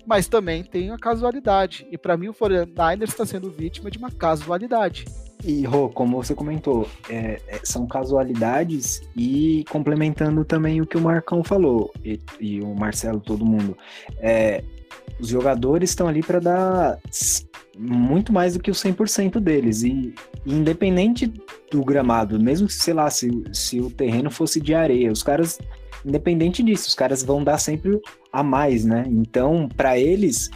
Mas 0.07 0.29
também 0.29 0.63
tem 0.63 0.91
a 0.91 0.99
casualidade. 0.99 1.87
E 1.91 1.99
para 1.99 2.17
mim 2.17 2.29
o 2.29 2.35
49ers 2.35 3.09
está 3.09 3.27
sendo 3.27 3.51
vítima 3.51 3.91
de 3.91 3.99
uma 3.99 4.11
casualidade. 4.11 5.05
E, 5.45 5.65
Rô, 5.65 5.89
como 5.89 6.23
você 6.23 6.35
comentou, 6.35 6.87
é, 7.09 7.41
é, 7.49 7.61
são 7.65 7.87
casualidades 7.87 9.03
e 9.17 9.65
complementando 9.71 10.45
também 10.45 10.81
o 10.81 10.87
que 10.87 10.97
o 10.97 11.01
Marcão 11.01 11.43
falou, 11.43 11.91
e, 12.05 12.21
e 12.39 12.61
o 12.61 12.75
Marcelo, 12.75 13.21
todo 13.21 13.45
mundo. 13.45 13.77
É, 14.19 14.63
os 15.19 15.29
jogadores 15.29 15.91
estão 15.91 16.09
ali 16.09 16.23
para 16.23 16.39
dar 16.39 16.99
muito 17.79 18.33
mais 18.33 18.55
do 18.55 18.61
que 18.61 18.71
o 18.71 18.75
100% 18.75 19.41
deles. 19.41 19.83
E, 19.83 20.15
e, 20.45 20.55
independente 20.55 21.33
do 21.71 21.85
gramado, 21.85 22.39
mesmo 22.39 22.69
sei 22.69 22.95
lá, 22.95 23.09
se, 23.11 23.31
se 23.53 23.81
o 23.81 23.91
terreno 23.91 24.31
fosse 24.31 24.61
de 24.61 24.75
areia, 24.75 25.13
os 25.13 25.23
caras, 25.23 25.59
independente 26.05 26.63
disso, 26.63 26.89
os 26.89 26.95
caras 26.95 27.23
vão 27.23 27.43
dar 27.43 27.59
sempre 27.59 27.99
a 28.33 28.43
mais, 28.43 28.85
né? 28.85 29.05
Então, 29.09 29.69
para 29.77 29.99
eles, 29.99 30.51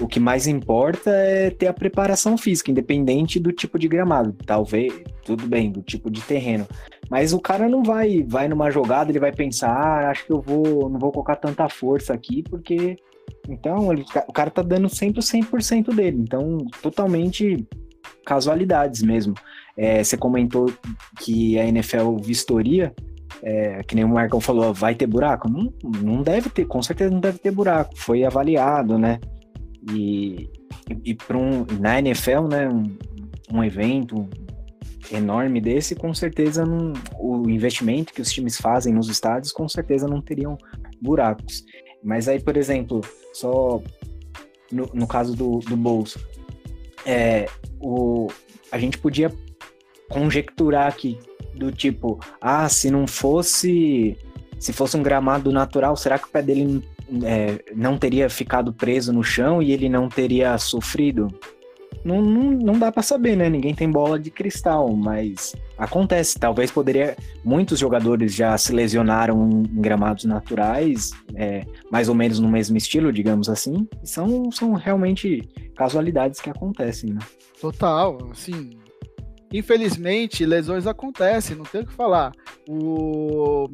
o 0.00 0.08
que 0.08 0.18
mais 0.18 0.46
importa 0.46 1.10
é 1.10 1.50
ter 1.50 1.66
a 1.66 1.72
preparação 1.72 2.36
física, 2.36 2.70
independente 2.70 3.38
do 3.38 3.52
tipo 3.52 3.78
de 3.78 3.86
gramado. 3.86 4.34
Talvez, 4.44 4.92
tudo 5.24 5.46
bem, 5.46 5.70
do 5.70 5.82
tipo 5.82 6.10
de 6.10 6.20
terreno. 6.20 6.66
Mas 7.08 7.32
o 7.32 7.40
cara 7.40 7.68
não 7.68 7.82
vai, 7.82 8.24
vai 8.26 8.48
numa 8.48 8.70
jogada, 8.70 9.10
ele 9.10 9.20
vai 9.20 9.32
pensar, 9.32 9.70
ah, 9.70 10.10
acho 10.10 10.26
que 10.26 10.32
eu 10.32 10.40
vou, 10.40 10.88
não 10.88 10.98
vou 10.98 11.12
colocar 11.12 11.36
tanta 11.36 11.68
força 11.68 12.12
aqui, 12.12 12.42
porque. 12.42 12.96
Então, 13.48 13.92
ele, 13.92 14.04
o 14.26 14.32
cara 14.32 14.50
tá 14.50 14.62
dando 14.62 14.88
sempre 14.88 15.20
o 15.20 15.22
100% 15.22 15.94
dele. 15.94 16.18
Então, 16.20 16.58
totalmente 16.82 17.66
casualidades 18.24 19.02
mesmo. 19.02 19.34
É, 19.76 20.02
você 20.02 20.16
comentou 20.16 20.72
que 21.20 21.58
a 21.58 21.66
NFL 21.66 22.16
vistoria, 22.22 22.94
é, 23.42 23.82
que 23.82 23.94
nem 23.94 24.04
o 24.04 24.08
Marcão 24.08 24.40
falou, 24.40 24.72
vai 24.72 24.94
ter 24.94 25.06
buraco? 25.06 25.48
Não, 25.48 25.72
não 26.02 26.22
deve 26.22 26.48
ter, 26.48 26.64
com 26.64 26.82
certeza 26.82 27.10
não 27.10 27.20
deve 27.20 27.38
ter 27.38 27.50
buraco. 27.50 27.92
Foi 27.96 28.24
avaliado, 28.24 28.98
né? 28.98 29.20
E, 29.92 30.48
e, 31.04 31.14
para 31.14 31.36
um, 31.36 31.66
na 31.78 31.98
NFL, 31.98 32.48
né, 32.48 32.68
um, 32.68 32.96
um, 33.52 33.64
evento 33.64 34.28
enorme 35.12 35.60
desse, 35.60 35.94
com 35.94 36.14
certeza 36.14 36.64
não, 36.64 36.92
o 37.18 37.48
investimento 37.50 38.12
que 38.12 38.22
os 38.22 38.32
times 38.32 38.56
fazem 38.56 38.94
nos 38.94 39.08
estádios, 39.08 39.52
com 39.52 39.68
certeza 39.68 40.08
não 40.08 40.20
teriam 40.20 40.56
buracos. 41.00 41.64
Mas 42.02 42.28
aí, 42.28 42.40
por 42.40 42.56
exemplo, 42.56 43.00
só 43.32 43.82
no, 44.72 44.90
no 44.92 45.06
caso 45.06 45.34
do, 45.36 45.58
do 45.58 45.76
Bolso, 45.76 46.18
é, 47.04 47.46
o, 47.80 48.28
a 48.72 48.78
gente 48.78 48.98
podia 48.98 49.30
conjecturar 50.08 50.88
aqui 50.88 51.18
do 51.54 51.70
tipo, 51.70 52.18
ah, 52.40 52.68
se 52.68 52.90
não 52.90 53.06
fosse 53.06 54.16
se 54.58 54.72
fosse 54.72 54.96
um 54.96 55.02
gramado 55.02 55.52
natural, 55.52 55.94
será 55.94 56.18
que 56.18 56.26
o 56.26 56.30
pé 56.30 56.40
dele 56.40 56.82
é, 57.22 57.64
não 57.74 57.98
teria 57.98 58.28
ficado 58.28 58.72
preso 58.72 59.12
no 59.12 59.22
chão 59.22 59.62
e 59.62 59.72
ele 59.72 59.88
não 59.88 60.08
teria 60.08 60.56
sofrido? 60.58 61.28
Não, 62.04 62.20
não, 62.20 62.50
não 62.50 62.78
dá 62.78 62.92
para 62.92 63.02
saber, 63.02 63.34
né? 63.34 63.48
Ninguém 63.48 63.74
tem 63.74 63.90
bola 63.90 64.18
de 64.18 64.30
cristal, 64.30 64.94
mas 64.94 65.54
acontece. 65.78 66.38
Talvez 66.38 66.70
poderia. 66.70 67.16
Muitos 67.42 67.78
jogadores 67.78 68.34
já 68.34 68.56
se 68.58 68.72
lesionaram 68.72 69.48
em 69.48 69.80
gramados 69.80 70.24
naturais, 70.24 71.12
é, 71.34 71.64
mais 71.90 72.08
ou 72.08 72.14
menos 72.14 72.38
no 72.38 72.48
mesmo 72.48 72.76
estilo, 72.76 73.10
digamos 73.10 73.48
assim. 73.48 73.88
São, 74.02 74.50
são 74.50 74.74
realmente 74.74 75.40
casualidades 75.74 76.40
que 76.40 76.50
acontecem, 76.50 77.14
né? 77.14 77.20
Total, 77.58 78.18
assim. 78.30 78.70
Infelizmente, 79.50 80.44
lesões 80.44 80.86
acontecem, 80.86 81.56
não 81.56 81.64
tem 81.64 81.82
o 81.82 81.86
que 81.86 81.94
falar. 81.94 82.32
O 82.68 83.70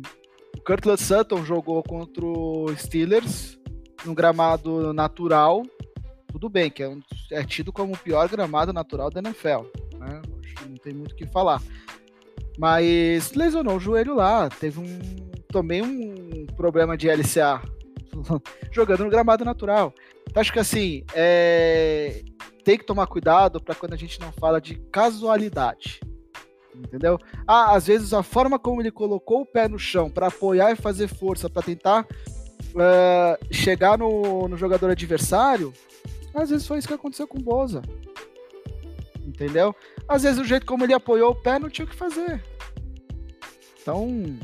o 0.60 0.62
Curtis 0.62 1.00
Sutton 1.00 1.42
jogou 1.42 1.82
contra 1.82 2.22
o 2.22 2.66
Steelers 2.76 3.58
num 4.04 4.14
gramado 4.14 4.92
natural. 4.92 5.62
Tudo 6.30 6.50
bem, 6.50 6.70
que 6.70 6.82
é, 6.82 6.88
um, 6.88 7.00
é 7.32 7.42
tido 7.42 7.72
como 7.72 7.94
o 7.94 7.98
pior 7.98 8.28
gramado 8.28 8.70
natural 8.70 9.10
da 9.10 9.20
NFL. 9.20 9.64
Né? 9.98 10.20
não 10.68 10.76
tem 10.76 10.92
muito 10.92 11.12
o 11.12 11.16
que 11.16 11.26
falar. 11.26 11.62
Mas 12.58 13.32
lesionou 13.32 13.76
o 13.76 13.80
joelho 13.80 14.14
lá. 14.14 14.50
Teve 14.50 14.80
um. 14.80 15.30
Também 15.48 15.82
um 15.82 16.46
problema 16.54 16.96
de 16.96 17.08
LCA 17.08 17.60
jogando 18.70 19.04
no 19.04 19.10
gramado 19.10 19.44
natural. 19.44 19.92
Então, 20.28 20.40
acho 20.40 20.52
que 20.52 20.60
assim, 20.60 21.02
é, 21.12 22.22
tem 22.62 22.78
que 22.78 22.84
tomar 22.84 23.06
cuidado 23.08 23.60
para 23.60 23.74
quando 23.74 23.94
a 23.94 23.96
gente 23.96 24.20
não 24.20 24.30
fala 24.30 24.60
de 24.60 24.76
casualidade 24.92 26.00
entendeu? 26.84 27.18
Ah, 27.46 27.74
às 27.74 27.86
vezes 27.86 28.12
a 28.12 28.22
forma 28.22 28.58
como 28.58 28.80
ele 28.80 28.90
colocou 28.90 29.42
o 29.42 29.46
pé 29.46 29.68
no 29.68 29.78
chão 29.78 30.10
para 30.10 30.28
apoiar 30.28 30.72
e 30.72 30.76
fazer 30.76 31.08
força 31.08 31.48
para 31.48 31.62
tentar 31.62 32.02
uh, 32.04 33.54
chegar 33.54 33.98
no, 33.98 34.48
no 34.48 34.56
jogador 34.56 34.90
adversário 34.90 35.72
Às 36.34 36.50
vezes 36.50 36.66
foi 36.66 36.78
isso 36.78 36.88
que 36.88 36.94
aconteceu 36.94 37.26
com 37.26 37.38
o 37.38 37.42
Boza. 37.42 37.82
Entendeu? 39.26 39.74
Às 40.08 40.22
vezes 40.22 40.38
o 40.38 40.44
jeito 40.44 40.66
como 40.66 40.84
ele 40.84 40.94
apoiou 40.94 41.30
o 41.32 41.42
pé 41.42 41.58
não 41.58 41.70
tinha 41.70 41.84
o 41.84 41.88
que 41.88 41.94
fazer. 41.94 42.42
Então, 43.80 44.38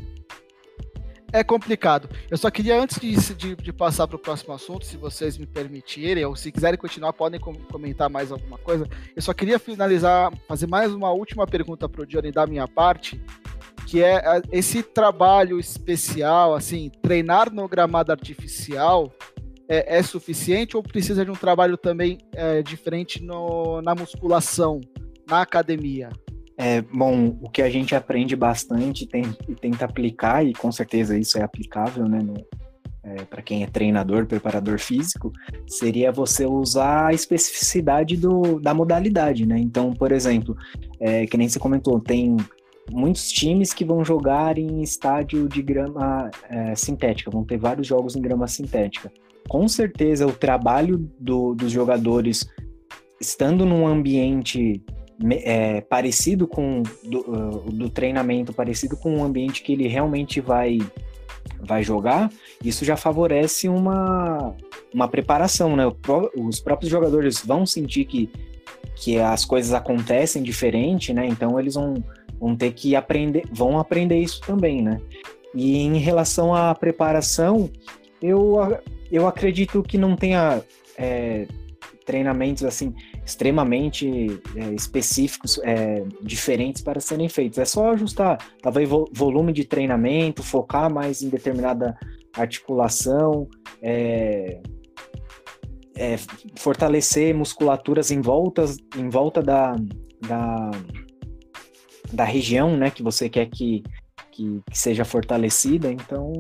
é 1.37 1.44
complicado. 1.44 2.09
Eu 2.31 2.38
só 2.38 2.51
queria, 2.51 2.81
antes 2.81 2.99
de, 2.99 3.35
de, 3.35 3.57
de 3.57 3.72
passar 3.72 4.07
para 4.07 4.16
o 4.16 4.18
próximo 4.18 4.55
assunto, 4.55 4.87
se 4.87 4.96
vocês 4.96 5.37
me 5.37 5.46
permitirem, 5.46 6.25
ou 6.25 6.35
se 6.35 6.51
quiserem 6.51 6.79
continuar, 6.79 7.12
podem 7.12 7.38
comentar 7.38 8.09
mais 8.09 8.33
alguma 8.33 8.57
coisa. 8.57 8.88
Eu 9.14 9.20
só 9.20 9.35
queria 9.35 9.59
finalizar, 9.59 10.33
fazer 10.49 10.66
mais 10.66 10.92
uma 10.92 11.11
última 11.12 11.46
pergunta 11.46 11.88
para 11.88 12.03
o 12.03 12.07
Johnny 12.07 12.33
da 12.33 12.46
minha 12.46 12.66
parte, 12.66 13.20
que 13.87 14.03
é 14.03 14.22
esse 14.51 14.83
trabalho 14.83 15.61
especial, 15.61 16.55
assim, 16.55 16.90
treinar 17.03 17.53
no 17.53 17.68
gramado 17.68 18.11
artificial 18.11 19.12
é, 19.68 19.99
é 19.99 20.03
suficiente 20.03 20.77
ou 20.77 20.83
precisa 20.83 21.25
de 21.25 21.31
um 21.31 21.35
trabalho 21.35 21.77
também 21.77 22.18
é, 22.33 22.62
diferente 22.62 23.22
no, 23.22 23.83
na 23.83 23.94
musculação, 23.94 24.81
na 25.29 25.42
academia? 25.42 26.11
É, 26.59 26.81
bom, 26.81 27.37
o 27.42 27.51
que 27.51 27.61
a 27.61 27.69
gente 27.69 27.95
aprende 27.95 28.35
bastante 28.35 29.07
tem, 29.07 29.25
e 29.49 29.55
tenta 29.55 29.85
aplicar, 29.85 30.45
e 30.45 30.55
com 30.55 30.73
certeza 30.73 31.19
isso 31.19 31.38
é 31.38 31.42
aplicável, 31.42 32.09
né, 32.09 32.21
é, 33.07 33.25
para 33.25 33.42
quem 33.42 33.62
é 33.62 33.66
treinador, 33.66 34.27
preparador 34.27 34.79
físico, 34.81 35.33
seria 35.66 36.11
você 36.11 36.45
usar 36.45 37.09
a 37.09 37.12
especificidade 37.12 38.16
do, 38.16 38.59
da 38.59 38.75
modalidade, 38.75 39.47
né? 39.47 39.59
Então, 39.59 39.92
por 39.92 40.11
exemplo, 40.11 40.57
é, 40.99 41.25
que 41.27 41.37
nem 41.37 41.49
você 41.49 41.59
comentou, 41.59 42.01
tem 42.01 42.37
muitos 42.90 43.31
times 43.31 43.73
que 43.73 43.85
vão 43.85 44.05
jogar 44.05 44.59
em 44.59 44.83
estádio 44.83 45.49
de 45.49 45.62
grama 45.62 46.31
é, 46.49 46.75
sintética, 46.75 47.31
vão 47.31 47.45
ter 47.45 47.59
vários 47.59 47.87
jogos 47.87 48.16
em 48.16 48.21
grama 48.21 48.49
sintética. 48.49 49.12
Com 49.49 49.69
certeza, 49.69 50.27
o 50.27 50.33
trabalho 50.33 51.09
do, 51.21 51.55
dos 51.55 51.71
jogadores 51.71 52.45
estando 53.21 53.64
num 53.64 53.87
ambiente 53.87 54.83
é, 55.31 55.81
parecido 55.81 56.46
com 56.46 56.83
do, 57.05 57.20
uh, 57.20 57.72
do, 57.72 57.88
treinamento, 57.88 58.52
parecido 58.52 58.96
com 58.96 59.18
o 59.18 59.24
ambiente 59.24 59.62
que 59.62 59.72
ele 59.72 59.88
realmente 59.88 60.40
vai 60.40 60.79
vai 61.61 61.83
jogar, 61.83 62.31
isso 62.62 62.85
já 62.85 62.96
favorece 62.96 63.68
uma, 63.68 64.55
uma 64.92 65.09
preparação, 65.09 65.76
né? 65.76 65.85
Os 66.37 66.61
próprios 66.61 66.90
jogadores 66.90 67.40
vão 67.40 67.64
sentir 67.64 68.05
que, 68.05 68.31
que 68.96 69.18
as 69.18 69.44
coisas 69.44 69.72
acontecem 69.72 70.42
diferente, 70.42 71.14
né? 71.14 71.26
Então 71.26 71.59
eles 71.59 71.74
vão, 71.74 71.94
vão 72.38 72.57
ter 72.57 72.72
que 72.72 72.94
aprender, 72.94 73.44
vão 73.52 73.79
aprender 73.79 74.18
isso 74.18 74.40
também, 74.40 74.83
né? 74.83 75.00
E 75.55 75.79
em 75.79 75.98
relação 75.98 76.55
à 76.55 76.74
preparação, 76.74 77.70
eu, 78.20 78.57
eu 79.11 79.26
acredito 79.26 79.83
que 79.83 79.96
não 79.96 80.16
tenha 80.16 80.62
é, 80.98 81.46
treinamentos 82.05 82.64
assim 82.64 82.94
extremamente 83.27 84.41
é, 84.55 84.73
específicos, 84.73 85.59
é, 85.65 86.05
diferentes 86.23 86.81
para 86.81 87.01
serem 87.01 87.29
feitos. 87.29 87.59
É 87.59 87.65
só 87.65 87.91
ajustar, 87.91 88.39
talvez 88.62 88.89
volume 89.12 89.53
de 89.53 89.65
treinamento, 89.65 90.45
focar 90.45 90.89
mais 90.89 91.23
em 91.23 91.29
determinada 91.29 91.99
articulação, 92.33 93.49
é, 93.83 94.61
é, 95.97 96.17
fortalecer 96.55 97.35
musculaturas 97.35 98.12
em 98.12 98.21
volta, 98.21 98.65
em 98.97 99.09
volta 99.09 99.43
da, 99.43 99.75
da, 100.21 100.71
da 102.12 102.25
região, 102.25 102.77
né, 102.77 102.91
que 102.91 103.03
você 103.03 103.29
quer 103.29 103.47
que, 103.47 103.83
que, 104.31 104.62
que 104.71 104.79
seja 104.79 105.05
fortalecida. 105.05 105.91
Então, 105.91 106.33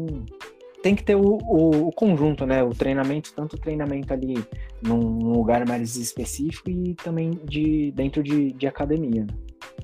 tem 0.86 0.94
que 0.94 1.02
ter 1.02 1.16
o, 1.16 1.38
o, 1.42 1.88
o, 1.88 1.90
conjunto, 1.90 2.46
né? 2.46 2.62
O 2.62 2.70
treinamento, 2.70 3.32
tanto 3.34 3.58
treinamento 3.58 4.12
ali 4.12 4.36
num 4.80 5.32
lugar 5.32 5.66
mais 5.66 5.96
específico 5.96 6.70
e 6.70 6.94
também 6.94 7.40
de 7.42 7.90
dentro 7.90 8.22
de, 8.22 8.52
de 8.52 8.68
academia. 8.68 9.22
Né? 9.22 9.34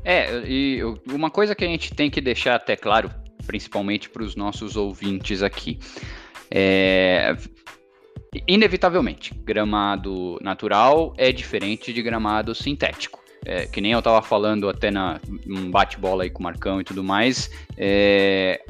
É, 0.05 0.45
e 0.47 0.81
uma 1.13 1.29
coisa 1.29 1.57
que 1.57 1.65
a 1.65 1.67
gente 1.67 1.93
tem 1.93 2.09
que 2.09 2.21
deixar 2.21 2.55
até 2.55 2.77
claro, 2.77 3.11
principalmente 3.45 4.09
para 4.09 4.23
os 4.23 4.37
nossos 4.37 4.77
ouvintes 4.77 5.43
aqui, 5.43 5.81
é 6.49 7.35
inevitavelmente, 8.47 9.35
gramado 9.35 10.39
natural 10.41 11.13
é 11.19 11.33
diferente 11.33 11.93
de 11.93 12.01
gramado 12.01 12.55
sintético. 12.55 13.21
É, 13.45 13.67
que 13.67 13.81
nem 13.81 13.91
eu 13.91 13.99
estava 13.99 14.23
falando 14.23 14.69
até 14.69 14.89
na 14.89 15.21
um 15.49 15.69
bate-bola 15.69 16.23
aí 16.23 16.31
com 16.31 16.39
o 16.39 16.45
Marcão 16.45 16.81
e 16.81 16.85
tudo 16.85 17.03
mais, 17.03 17.51
é, 17.77 18.63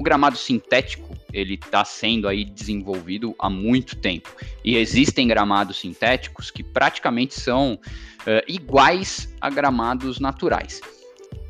o 0.00 0.02
gramado 0.02 0.38
sintético 0.38 1.13
ele 1.34 1.54
está 1.54 1.84
sendo 1.84 2.28
aí 2.28 2.44
desenvolvido 2.44 3.34
há 3.38 3.50
muito 3.50 3.96
tempo 3.96 4.30
e 4.64 4.76
existem 4.76 5.26
gramados 5.26 5.80
sintéticos 5.80 6.50
que 6.50 6.62
praticamente 6.62 7.34
são 7.34 7.74
uh, 7.74 8.44
iguais 8.46 9.34
a 9.40 9.50
gramados 9.50 10.20
naturais. 10.20 10.80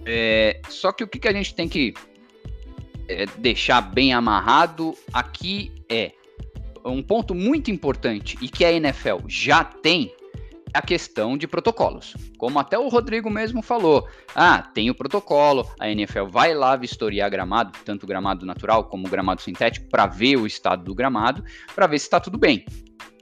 É, 0.06 0.60
só 0.68 0.90
que 0.90 1.04
o 1.04 1.08
que, 1.08 1.18
que, 1.18 1.28
a 1.28 1.32
gente 1.32 1.54
tem 1.54 1.68
que 1.68 1.94
é, 3.08 3.26
deixar 3.38 3.80
bem 3.80 4.12
amarrado 4.12 4.96
aqui 5.12 5.72
é 5.88 6.12
um 6.84 7.02
ponto 7.02 7.34
muito 7.34 7.70
importante 7.70 8.36
e 8.40 8.48
que 8.48 8.64
a 8.64 8.72
NFL 8.72 9.26
já 9.26 9.64
tem 9.64 10.14
a 10.74 10.82
questão 10.82 11.38
de 11.38 11.46
protocolos. 11.46 12.16
Como 12.36 12.58
até 12.58 12.76
o 12.76 12.88
Rodrigo 12.88 13.30
mesmo 13.30 13.62
falou, 13.62 14.06
ah, 14.34 14.60
tem 14.60 14.90
o 14.90 14.94
protocolo, 14.94 15.66
a 15.78 15.88
NFL 15.88 16.26
vai 16.26 16.52
lá 16.52 16.74
vistoriar 16.74 17.30
gramado, 17.30 17.72
tanto 17.84 18.06
gramado 18.06 18.44
natural 18.44 18.84
como 18.84 19.08
gramado 19.08 19.40
sintético, 19.40 19.88
para 19.88 20.06
ver 20.06 20.36
o 20.36 20.46
estado 20.46 20.84
do 20.84 20.94
gramado, 20.94 21.44
para 21.74 21.86
ver 21.86 21.98
se 22.00 22.06
está 22.06 22.18
tudo 22.18 22.36
bem. 22.36 22.66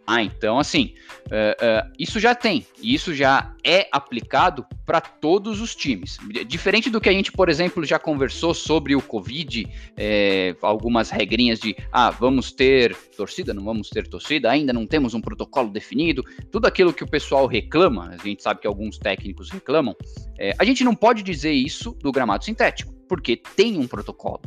Ah, 0.07 0.23
então 0.23 0.59
assim, 0.59 0.95
uh, 1.27 1.87
uh, 1.87 1.93
isso 1.99 2.19
já 2.19 2.35
tem, 2.35 2.67
e 2.83 2.93
isso 2.93 3.15
já 3.15 3.55
é 3.65 3.89
aplicado 3.93 4.67
para 4.85 5.01
todos 5.01 5.61
os 5.61 5.77
times. 5.77 6.19
Diferente 6.47 6.91
do 6.91 7.01
que 7.01 7.09
a 7.09 7.13
gente, 7.13 7.31
por 7.31 7.49
exemplo, 7.49 7.85
já 7.85 7.99
conversou 7.99 8.53
sobre 8.53 8.97
o 8.97 9.01
Covid, 9.01 9.67
é, 9.97 10.57
algumas 10.61 11.11
regrinhas 11.11 11.61
de, 11.61 11.77
ah, 11.93 12.11
vamos 12.11 12.51
ter 12.51 12.97
torcida, 13.17 13.55
não 13.55 13.65
vamos 13.65 13.89
ter 13.89 14.09
torcida, 14.09 14.51
ainda 14.51 14.73
não 14.73 14.87
temos 14.87 15.15
um 15.15 15.21
protocolo 15.21 15.71
definido, 15.71 16.25
tudo 16.51 16.67
aquilo 16.67 16.93
que 16.93 17.05
o 17.05 17.09
pessoal 17.09 17.47
reclama, 17.47 18.11
a 18.11 18.17
gente 18.17 18.43
sabe 18.43 18.61
que 18.61 18.67
alguns 18.67 18.99
técnicos 18.99 19.51
reclamam, 19.51 19.95
é, 20.39 20.53
a 20.59 20.65
gente 20.65 20.83
não 20.83 20.95
pode 20.95 21.23
dizer 21.23 21.53
isso 21.53 21.93
do 22.01 22.11
gramado 22.11 22.45
sintético, 22.45 22.93
porque 23.09 23.37
tem 23.37 23.79
um 23.79 23.87
protocolo. 23.87 24.43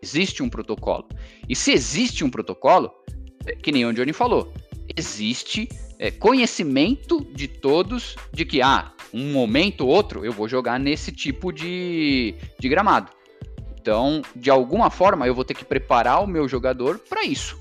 Existe 0.00 0.42
um 0.42 0.48
protocolo. 0.48 1.08
E 1.48 1.54
se 1.56 1.72
existe 1.72 2.24
um 2.24 2.30
protocolo, 2.30 2.90
é, 3.46 3.54
que 3.54 3.72
nem 3.72 3.84
o 3.84 3.92
Johnny 3.92 4.12
falou, 4.12 4.52
existe 4.96 5.68
é, 5.98 6.10
conhecimento 6.10 7.26
de 7.32 7.48
todos 7.48 8.16
de 8.32 8.44
que, 8.44 8.60
ah, 8.60 8.92
um 9.12 9.32
momento 9.32 9.82
ou 9.82 9.88
outro 9.88 10.24
eu 10.24 10.32
vou 10.32 10.48
jogar 10.48 10.78
nesse 10.78 11.12
tipo 11.12 11.52
de, 11.52 12.34
de 12.58 12.68
gramado. 12.68 13.10
Então, 13.80 14.22
de 14.34 14.50
alguma 14.50 14.90
forma, 14.90 15.26
eu 15.26 15.34
vou 15.34 15.44
ter 15.44 15.54
que 15.54 15.64
preparar 15.64 16.22
o 16.22 16.26
meu 16.26 16.48
jogador 16.48 16.98
para 16.98 17.22
isso. 17.24 17.58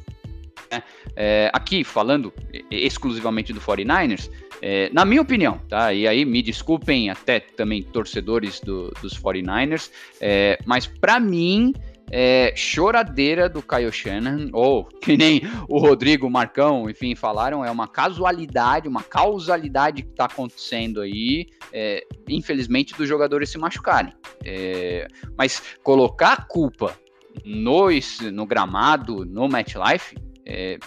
Né? 0.72 0.82
É, 1.15 1.52
aqui, 1.54 1.84
falando 1.84 2.34
exclusivamente 2.72 3.54
do 3.54 3.60
49ers, 3.60 4.30
é, 4.62 4.89
na 4.93 5.04
minha 5.04 5.22
opinião, 5.22 5.60
tá? 5.67 5.93
E 5.93 6.08
aí 6.08 6.24
me 6.24 6.41
desculpem 6.41 7.10
até 7.10 7.41
também 7.41 7.84
torcedores 7.84 8.62
do, 8.62 8.89
dos 9.02 9.19
49ers, 9.19 9.91
é, 10.22 10.58
mas 10.65 10.88
para 10.88 11.19
mim 11.19 11.74
é, 12.15 12.54
choradeira 12.56 13.49
do 13.49 13.63
Kyle 13.63 13.91
Shannon, 13.91 14.49
ou 14.54 14.86
que 15.02 15.17
nem 15.17 15.41
o 15.67 15.80
Rodrigo 15.80 16.30
Marcão, 16.30 16.88
enfim, 16.88 17.15
falaram, 17.15 17.65
é 17.65 17.71
uma 17.71 17.88
casualidade, 17.88 18.88
uma 18.88 19.02
causalidade 19.02 20.04
que 20.04 20.12
está 20.12 20.26
acontecendo 20.26 21.02
aí, 21.02 21.47
é, 21.73 22.06
infelizmente, 22.30 22.93
dos 22.93 23.10
jogadores 23.10 23.49
se 23.49 23.58
machucarem. 23.58 24.13
É, 24.45 25.08
mas 25.36 25.63
colocar 25.82 26.34
a 26.34 26.41
culpa 26.43 26.95
no, 27.43 27.88
no 28.32 28.45
gramado, 28.45 29.26
no 29.26 29.47
MetLife, 29.47 30.15
é, 30.45 30.78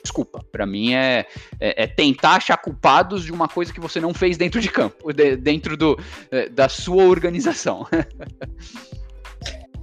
desculpa, 0.00 0.44
para 0.52 0.66
mim 0.66 0.94
é, 0.94 1.26
é, 1.58 1.82
é, 1.82 1.86
tentar 1.88 2.36
achar 2.36 2.56
culpados 2.58 3.24
de 3.24 3.32
uma 3.32 3.48
coisa 3.48 3.72
que 3.72 3.80
você 3.80 4.00
não 4.00 4.14
fez 4.14 4.36
dentro 4.36 4.60
de 4.60 4.70
campo, 4.70 5.12
de, 5.12 5.36
dentro 5.36 5.76
do, 5.76 5.98
é, 6.30 6.48
da 6.48 6.68
sua 6.68 7.02
organização. 7.02 7.88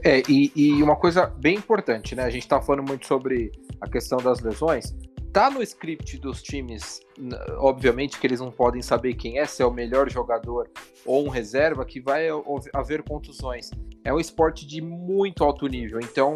É, 0.04 0.22
e, 0.28 0.52
e, 0.54 0.84
uma 0.84 0.98
coisa 0.98 1.28
bem 1.28 1.56
importante, 1.56 2.14
né? 2.14 2.24
A 2.24 2.30
gente 2.30 2.46
tá 2.46 2.62
falando 2.62 2.86
muito 2.86 3.08
sobre 3.08 3.52
a 3.80 3.90
questão 3.90 4.18
das 4.18 4.42
lesões. 4.42 4.94
Tá 5.32 5.50
no 5.50 5.64
script 5.64 6.18
dos 6.20 6.44
times, 6.44 7.00
obviamente 7.58 8.20
que 8.20 8.28
eles 8.28 8.40
não 8.40 8.52
podem 8.52 8.82
saber 8.82 9.16
quem 9.16 9.40
é, 9.40 9.46
se 9.46 9.64
é 9.64 9.66
o 9.66 9.72
melhor 9.72 10.10
jogador 10.10 10.70
ou 11.06 11.26
um 11.26 11.30
reserva, 11.30 11.86
que 11.86 12.00
vai 12.00 12.28
haver 12.74 13.02
contusões. 13.02 13.72
É 14.04 14.14
um 14.14 14.20
esporte 14.20 14.68
de 14.68 14.82
muito 14.82 15.44
alto 15.44 15.66
nível, 15.68 16.00
então 16.00 16.36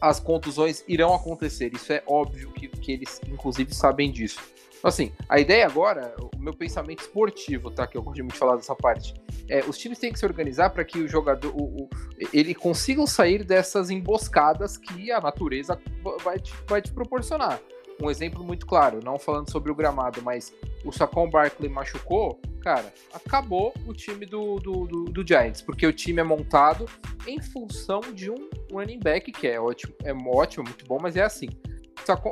as 0.00 0.18
contusões 0.18 0.82
irão 0.88 1.14
acontecer. 1.14 1.70
Isso 1.72 1.92
é 1.92 2.02
óbvio 2.06 2.50
que, 2.50 2.66
que 2.66 2.92
eles, 2.92 3.20
inclusive, 3.28 3.72
sabem 3.72 4.10
disso. 4.10 4.40
Então, 4.82 4.88
assim, 4.88 5.12
a 5.28 5.38
ideia 5.38 5.64
agora, 5.64 6.12
o 6.34 6.42
meu 6.42 6.52
pensamento 6.52 7.02
esportivo, 7.02 7.70
tá? 7.70 7.86
Que 7.86 7.96
eu 7.96 8.02
gosto 8.02 8.18
muito 8.18 8.32
de 8.32 8.38
falar 8.38 8.56
dessa 8.56 8.74
parte. 8.74 9.14
É, 9.48 9.60
os 9.60 9.78
times 9.78 9.96
têm 9.96 10.12
que 10.12 10.18
se 10.18 10.26
organizar 10.26 10.70
para 10.70 10.84
que 10.84 10.98
o 10.98 11.06
jogador, 11.06 11.54
o, 11.54 11.84
o, 11.84 11.88
ele 12.32 12.52
consigam 12.52 13.06
sair 13.06 13.44
dessas 13.44 13.90
emboscadas 13.90 14.76
que 14.76 15.12
a 15.12 15.20
natureza 15.20 15.80
vai 16.24 16.40
te, 16.40 16.52
vai 16.66 16.82
te 16.82 16.90
proporcionar. 16.90 17.60
Um 18.02 18.10
exemplo 18.10 18.42
muito 18.42 18.66
claro, 18.66 18.98
não 19.04 19.20
falando 19.20 19.52
sobre 19.52 19.70
o 19.70 19.74
gramado, 19.74 20.20
mas 20.20 20.52
o 20.84 20.90
Saquon 20.90 21.30
Barkley 21.30 21.70
machucou, 21.70 22.40
cara, 22.60 22.92
acabou 23.14 23.72
o 23.86 23.92
time 23.92 24.26
do, 24.26 24.56
do, 24.56 24.86
do, 24.88 25.04
do, 25.04 25.24
Giants, 25.24 25.62
porque 25.62 25.86
o 25.86 25.92
time 25.92 26.20
é 26.20 26.24
montado 26.24 26.86
em 27.24 27.40
função 27.40 28.00
de 28.12 28.28
um 28.28 28.50
running 28.72 28.98
back 28.98 29.30
que 29.30 29.46
é 29.46 29.60
ótimo, 29.60 29.94
é 30.02 30.12
ótimo, 30.12 30.64
muito 30.64 30.84
bom, 30.86 30.98
mas 31.00 31.16
é 31.16 31.22
assim. 31.22 31.50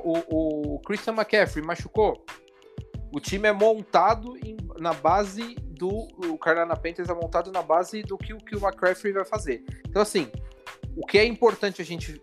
O, 0.04 0.74
o 0.74 0.78
Christian 0.80 1.14
McCaffrey 1.14 1.64
machucou, 1.64 2.24
o 3.12 3.20
time 3.20 3.48
é 3.48 3.52
montado 3.52 4.36
em, 4.38 4.56
na 4.78 4.92
base 4.92 5.54
do. 5.56 5.88
O 5.88 6.38
Carolina 6.38 6.76
Panthers 6.76 7.08
é 7.08 7.14
montado 7.14 7.50
na 7.50 7.62
base 7.62 8.02
do 8.02 8.16
que, 8.16 8.34
que 8.36 8.56
o 8.56 8.60
McCaffrey 8.60 9.12
vai 9.12 9.24
fazer. 9.24 9.64
Então, 9.88 10.02
assim, 10.02 10.30
o 10.96 11.06
que 11.06 11.18
é 11.18 11.24
importante 11.24 11.82
a 11.82 11.84
gente 11.84 12.20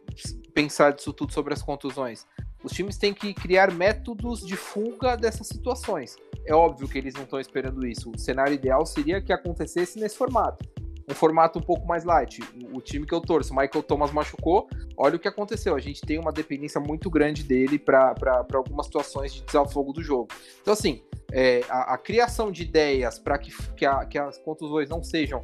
pensar 0.54 0.94
disso 0.94 1.12
tudo 1.12 1.34
sobre 1.34 1.54
as 1.54 1.62
contusões? 1.62 2.26
Os 2.64 2.72
times 2.72 2.98
têm 2.98 3.14
que 3.14 3.34
criar 3.34 3.72
métodos 3.72 4.46
de 4.46 4.56
fuga 4.56 5.16
dessas 5.16 5.48
situações. 5.48 6.16
É 6.46 6.54
óbvio 6.54 6.88
que 6.88 6.98
eles 6.98 7.14
não 7.14 7.24
estão 7.24 7.40
esperando 7.40 7.86
isso. 7.86 8.12
O 8.12 8.18
cenário 8.18 8.54
ideal 8.54 8.86
seria 8.86 9.22
que 9.22 9.32
acontecesse 9.32 10.00
nesse 10.00 10.18
formato. 10.18 10.68
Um 11.10 11.13
formato 11.13 11.60
um 11.60 11.62
pouco 11.62 11.88
mais 11.88 12.04
light. 12.04 12.41
O 12.74 12.82
time 12.82 13.06
que 13.06 13.13
eu 13.13 13.22
torço, 13.22 13.56
Michael 13.56 13.82
Thomas 13.84 14.12
machucou, 14.12 14.67
olha 14.98 15.15
o 15.15 15.20
que 15.20 15.28
aconteceu. 15.28 15.76
A 15.76 15.80
gente 15.80 16.02
tem 16.02 16.20
uma 16.20 16.32
dependência 16.32 16.82
muito 16.82 17.10
grande 17.10 17.43
dele 17.43 17.80
para 17.80 18.13
algumas 18.54 18.88
situações 18.88 19.34
de 19.34 19.41
desafogo 19.43 19.93
do 19.93 20.04
jogo. 20.04 20.28
Então, 20.62 20.74
assim, 20.74 21.02
é, 21.32 21.62
a, 21.70 21.93
a, 21.93 21.98
criação 21.98 22.52
de 22.52 22.63
ideias 22.63 23.17
para 23.20 23.38
que, 23.38 23.52
que, 23.76 23.86
que 24.10 24.17
as 24.17 24.38
contusões 24.39 24.89
não 24.89 25.02
sejam 25.02 25.41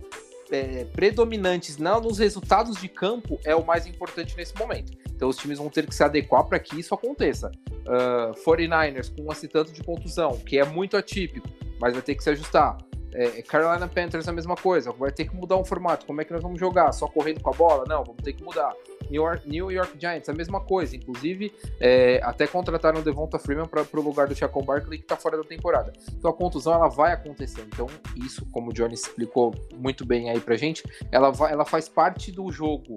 é, 0.52 0.86
predominantes 0.86 1.78
não, 1.78 2.00
nos 2.00 2.20
resultados 2.20 2.80
de 2.80 2.88
campo 2.88 3.40
é 3.44 3.56
o 3.56 3.66
mais 3.66 3.88
importante 3.88 4.36
nesse 4.38 4.56
momento. 4.58 4.92
Então 5.16 5.30
os 5.30 5.38
times 5.38 5.58
vão 5.58 5.70
ter 5.70 5.88
que 5.88 5.96
se 5.96 6.04
adequar 6.04 6.44
para 6.44 6.60
que 6.60 6.80
isso 6.80 6.94
aconteça. 6.94 7.52
Uh, 7.86 8.34
49ers 8.46 9.14
com 9.16 9.24
um 9.24 9.48
tanto 9.48 9.72
de 9.72 9.84
contusão, 9.84 10.38
que 10.38 10.58
é 10.58 10.66
muito 10.66 10.96
atípico, 10.96 11.48
mas 11.80 11.94
vai 11.94 12.02
ter 12.02 12.16
que 12.16 12.24
se 12.24 12.30
ajustar. 12.30 12.78
É, 13.14 13.42
Carolina 13.44 13.88
Panthers 13.88 14.28
a 14.28 14.32
mesma 14.32 14.56
coisa, 14.56 14.92
vai 14.92 15.12
ter 15.12 15.26
que 15.26 15.36
mudar 15.36 15.58
um 15.58 15.66
formato. 15.66 16.06
Como 16.06 16.22
é 16.22 16.26
que 16.26 16.34
nós 16.34 16.42
vamos 16.42 16.60
jogar? 16.60 16.92
Só 16.92 17.08
correndo 17.08 17.42
com 17.42 17.50
a 17.50 17.54
bola? 17.54 17.86
Não, 17.88 18.04
vamos 18.04 18.24
ter 18.24 18.34
que 18.34 18.44
mudar. 18.44 18.74
New 19.10 19.22
York, 19.22 19.48
New 19.48 19.72
York 19.72 19.94
Giants, 20.00 20.30
a 20.30 20.34
mesma 20.34 20.60
coisa. 20.60 20.96
Inclusive, 20.96 21.54
é, 21.80 22.20
até 22.24 22.48
contrataram 22.48 23.00
o 23.00 23.04
Devonta 23.04 23.38
Freeman 23.38 23.68
para 23.68 23.86
o 23.94 24.02
lugar 24.02 24.28
do 24.28 24.36
Chacon 24.36 24.64
Barkley, 24.64 24.98
que 24.98 25.06
está 25.06 25.16
fora 25.16 25.38
da 25.38 25.44
temporada. 25.44 25.94
Então 26.12 26.32
a 26.32 26.34
contusão 26.34 26.74
ela 26.74 26.90
vai 26.90 27.14
acontecer. 27.14 27.62
Então, 27.62 27.88
isso, 28.16 28.46
como 28.52 28.72
o 28.72 28.74
Johnny 28.74 28.94
explicou 28.94 29.54
muito 29.76 30.06
bem 30.06 30.30
aí 30.30 30.40
pra 30.40 30.56
gente, 30.56 30.84
ela, 31.12 31.32
vai, 31.32 31.52
ela 31.52 31.66
faz 31.66 31.88
parte 31.88 32.32
do 32.32 32.52
jogo. 32.52 32.96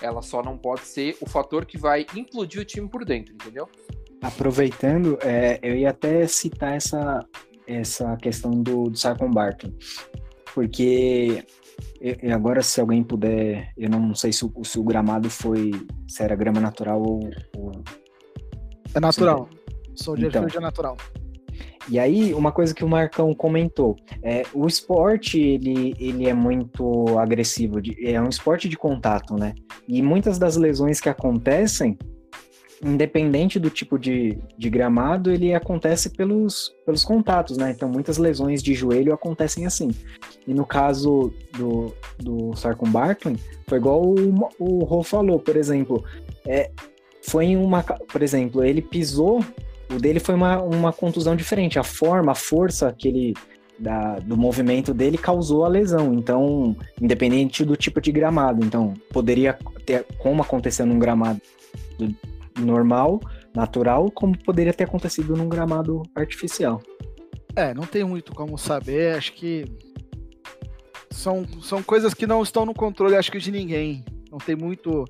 Ela 0.00 0.22
só 0.22 0.42
não 0.42 0.56
pode 0.56 0.82
ser 0.82 1.16
o 1.20 1.28
fator 1.28 1.66
que 1.66 1.76
vai 1.76 2.06
implodir 2.14 2.62
o 2.62 2.64
time 2.64 2.88
por 2.88 3.04
dentro, 3.04 3.34
entendeu? 3.34 3.68
Aproveitando, 4.22 5.18
é, 5.22 5.58
eu 5.62 5.74
ia 5.74 5.90
até 5.90 6.26
citar 6.26 6.74
essa, 6.74 7.24
essa 7.70 8.16
questão 8.16 8.50
do, 8.50 8.90
do 8.90 8.96
Saquon 8.96 9.30
Barkley, 9.30 9.74
porque 10.54 11.44
agora, 12.32 12.62
se 12.62 12.80
alguém 12.80 13.02
puder, 13.02 13.72
eu 13.76 13.88
não 13.88 14.14
sei 14.14 14.32
se 14.32 14.44
o, 14.44 14.64
se 14.64 14.78
o 14.78 14.82
gramado 14.82 15.28
foi, 15.28 15.70
se 16.08 16.22
era 16.22 16.34
grama 16.34 16.60
natural 16.60 17.02
ou. 17.02 17.30
ou... 17.56 17.72
É 18.94 19.00
natural. 19.00 19.48
Sou 19.94 20.16
de 20.16 20.26
então, 20.26 20.46
é 20.46 20.60
natural. 20.60 20.96
E 21.88 21.98
aí, 21.98 22.32
uma 22.34 22.52
coisa 22.52 22.74
que 22.74 22.84
o 22.84 22.88
Marcão 22.88 23.34
comentou, 23.34 23.96
é, 24.22 24.42
o 24.54 24.66
esporte, 24.66 25.40
ele, 25.40 25.94
ele 25.98 26.28
é 26.28 26.34
muito 26.34 27.18
agressivo, 27.18 27.80
de, 27.80 27.96
é 28.06 28.20
um 28.20 28.28
esporte 28.28 28.68
de 28.68 28.76
contato, 28.76 29.34
né? 29.34 29.54
E 29.88 30.00
muitas 30.00 30.38
das 30.38 30.56
lesões 30.56 31.00
que 31.00 31.08
acontecem, 31.08 31.98
independente 32.82 33.58
do 33.58 33.68
tipo 33.68 33.98
de, 33.98 34.38
de 34.56 34.70
gramado, 34.70 35.30
ele 35.30 35.54
acontece 35.54 36.10
pelos, 36.10 36.74
pelos 36.84 37.04
contatos, 37.04 37.56
né? 37.56 37.70
Então, 37.70 37.88
muitas 37.88 38.16
lesões 38.16 38.62
de 38.62 38.74
joelho 38.74 39.12
acontecem 39.12 39.66
assim. 39.66 39.90
E 40.46 40.54
no 40.54 40.64
caso 40.64 41.32
do, 41.56 41.94
do 42.18 42.56
Sarcon 42.56 42.90
Barkley, 42.90 43.36
foi 43.66 43.78
igual 43.78 44.02
o, 44.02 44.48
o 44.58 44.84
Rô 44.84 45.02
falou, 45.02 45.38
por 45.38 45.56
exemplo. 45.56 46.02
É, 46.46 46.70
foi 47.22 47.46
em 47.46 47.56
uma. 47.56 47.82
Por 47.82 48.22
exemplo, 48.22 48.64
ele 48.64 48.80
pisou, 48.80 49.44
o 49.92 49.98
dele 49.98 50.18
foi 50.18 50.34
uma, 50.34 50.62
uma 50.62 50.92
contusão 50.92 51.36
diferente. 51.36 51.78
A 51.78 51.84
forma, 51.84 52.32
a 52.32 52.36
força 52.36 52.94
que 52.96 53.08
ele. 53.08 53.34
Da, 53.78 54.18
do 54.18 54.36
movimento 54.36 54.92
dele 54.92 55.16
causou 55.16 55.64
a 55.64 55.68
lesão. 55.68 56.12
Então, 56.12 56.76
independente 57.00 57.64
do 57.64 57.76
tipo 57.76 57.98
de 57.98 58.12
gramado. 58.12 58.62
Então, 58.62 58.92
poderia 59.10 59.58
ter, 59.86 60.04
como 60.18 60.42
aconteceu 60.42 60.84
num 60.84 60.98
gramado 60.98 61.40
normal, 62.64 63.20
natural, 63.54 64.10
como 64.10 64.36
poderia 64.38 64.72
ter 64.72 64.84
acontecido 64.84 65.36
num 65.36 65.48
gramado 65.48 66.02
artificial. 66.14 66.80
É, 67.56 67.74
não 67.74 67.84
tem 67.84 68.04
muito 68.04 68.32
como 68.32 68.56
saber, 68.56 69.16
acho 69.16 69.32
que 69.32 69.64
são, 71.10 71.44
são 71.62 71.82
coisas 71.82 72.14
que 72.14 72.26
não 72.26 72.42
estão 72.42 72.64
no 72.64 72.74
controle, 72.74 73.16
acho 73.16 73.30
que 73.30 73.38
de 73.38 73.50
ninguém. 73.50 74.04
Não 74.30 74.38
tem 74.38 74.54
muito 74.54 75.04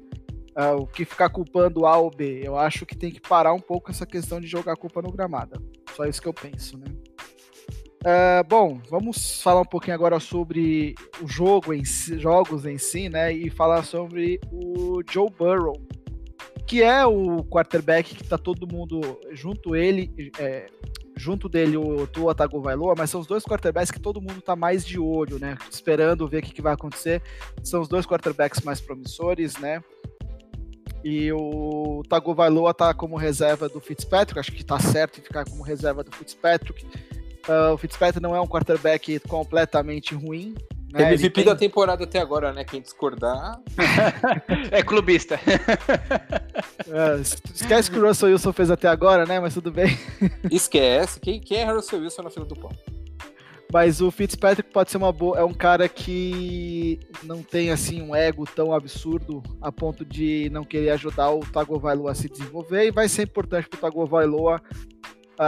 uh, 0.56 0.76
o 0.78 0.86
que 0.86 1.04
ficar 1.04 1.28
culpando 1.28 1.86
A 1.86 1.96
ou 1.98 2.10
B. 2.10 2.40
Eu 2.42 2.56
acho 2.56 2.86
que 2.86 2.96
tem 2.96 3.10
que 3.10 3.20
parar 3.20 3.52
um 3.52 3.60
pouco 3.60 3.90
essa 3.90 4.06
questão 4.06 4.40
de 4.40 4.46
jogar 4.46 4.76
culpa 4.76 5.02
no 5.02 5.12
gramado. 5.12 5.62
Só 5.94 6.04
isso 6.06 6.20
que 6.20 6.28
eu 6.28 6.34
penso, 6.34 6.78
né? 6.78 6.86
Uh, 8.02 8.42
bom, 8.48 8.80
vamos 8.88 9.42
falar 9.42 9.60
um 9.60 9.66
pouquinho 9.66 9.94
agora 9.94 10.18
sobre 10.18 10.94
o 11.22 11.28
jogo 11.28 11.74
em 11.74 11.84
si, 11.84 12.18
jogos 12.18 12.64
em 12.64 12.78
si, 12.78 13.10
né? 13.10 13.30
E 13.30 13.50
falar 13.50 13.84
sobre 13.84 14.40
o 14.50 15.02
Joe 15.08 15.28
Burrow, 15.30 15.74
que 16.70 16.84
é 16.84 17.04
o 17.04 17.42
quarterback 17.42 18.14
que 18.14 18.22
tá 18.22 18.38
todo 18.38 18.64
mundo 18.64 19.00
junto 19.32 19.74
ele, 19.74 20.32
é, 20.38 20.68
junto 21.16 21.48
dele 21.48 21.76
o 21.76 22.06
Tua 22.06 22.32
Tagovailoa, 22.32 22.94
mas 22.96 23.10
são 23.10 23.20
os 23.20 23.26
dois 23.26 23.42
quarterbacks 23.42 23.90
que 23.90 23.98
todo 23.98 24.20
mundo 24.20 24.40
tá 24.40 24.54
mais 24.54 24.86
de 24.86 24.96
olho, 24.96 25.40
né? 25.40 25.58
Esperando 25.68 26.28
ver 26.28 26.38
o 26.38 26.42
que, 26.42 26.52
que 26.52 26.62
vai 26.62 26.72
acontecer. 26.72 27.20
São 27.64 27.80
os 27.80 27.88
dois 27.88 28.06
quarterbacks 28.06 28.60
mais 28.60 28.80
promissores, 28.80 29.58
né? 29.58 29.82
E 31.02 31.32
o 31.32 32.04
Tagovailoa 32.08 32.72
tá 32.72 32.94
como 32.94 33.16
reserva 33.16 33.68
do 33.68 33.80
Fitzpatrick, 33.80 34.38
acho 34.38 34.52
que 34.52 34.64
tá 34.64 34.78
certo 34.78 35.18
em 35.18 35.24
ficar 35.24 35.44
como 35.46 35.64
reserva 35.64 36.04
do 36.04 36.12
Fitzpatrick. 36.12 36.86
Uh, 37.48 37.74
o 37.74 37.78
Fitzpatrick 37.78 38.22
não 38.22 38.36
é 38.36 38.40
um 38.40 38.46
quarterback 38.46 39.18
completamente 39.28 40.14
ruim, 40.14 40.54
né? 40.92 41.14
MVP 41.14 41.30
tem... 41.30 41.44
da 41.44 41.54
temporada 41.54 42.04
até 42.04 42.18
agora, 42.20 42.52
né? 42.52 42.64
Quem 42.64 42.80
discordar. 42.80 43.60
é 44.70 44.82
clubista. 44.82 45.38
É, 46.92 47.20
esquece 47.20 47.90
que 47.90 47.98
o 47.98 48.04
Russell 48.04 48.30
Wilson 48.30 48.52
fez 48.52 48.70
até 48.70 48.88
agora, 48.88 49.24
né? 49.24 49.38
Mas 49.38 49.54
tudo 49.54 49.70
bem. 49.70 49.96
Esquece. 50.50 51.20
Quem, 51.20 51.38
quem 51.40 51.58
é 51.58 51.70
Russell 51.70 52.00
Wilson 52.00 52.22
na 52.22 52.30
fila 52.30 52.44
do 52.44 52.56
pão? 52.56 52.70
Mas 53.72 54.00
o 54.00 54.10
Fitzpatrick 54.10 54.70
pode 54.72 54.90
ser 54.90 54.96
uma 54.96 55.12
boa. 55.12 55.38
É 55.38 55.44
um 55.44 55.54
cara 55.54 55.88
que 55.88 56.98
não 57.22 57.42
tem 57.42 57.70
assim 57.70 58.02
um 58.02 58.14
ego 58.14 58.44
tão 58.44 58.74
absurdo 58.74 59.42
a 59.60 59.70
ponto 59.70 60.04
de 60.04 60.50
não 60.50 60.64
querer 60.64 60.90
ajudar 60.90 61.30
o 61.30 61.40
Tagovailoa 61.40 62.10
a 62.10 62.14
se 62.14 62.28
desenvolver 62.28 62.86
e 62.86 62.90
vai 62.90 63.08
ser 63.08 63.22
importante 63.22 63.68
para 63.68 63.76
o 63.76 63.80
Tagovailoa 63.80 64.60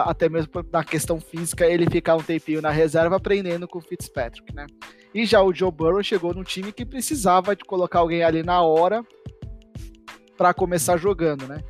até 0.00 0.28
mesmo 0.28 0.50
na 0.72 0.82
questão 0.82 1.20
física, 1.20 1.66
ele 1.66 1.88
ficar 1.90 2.16
um 2.16 2.22
tempinho 2.22 2.62
na 2.62 2.70
reserva 2.70 3.16
aprendendo 3.16 3.68
com 3.68 3.78
o 3.78 3.82
Fitzpatrick, 3.82 4.54
né? 4.54 4.66
E 5.14 5.26
já 5.26 5.42
o 5.42 5.52
Joe 5.52 5.70
Burrow 5.70 6.02
chegou 6.02 6.32
num 6.32 6.42
time 6.42 6.72
que 6.72 6.86
precisava 6.86 7.54
de 7.54 7.62
colocar 7.64 7.98
alguém 7.98 8.22
ali 8.22 8.42
na 8.42 8.62
hora 8.62 9.04
para 10.36 10.54
começar 10.54 10.96
jogando, 10.96 11.46
né? 11.46 11.62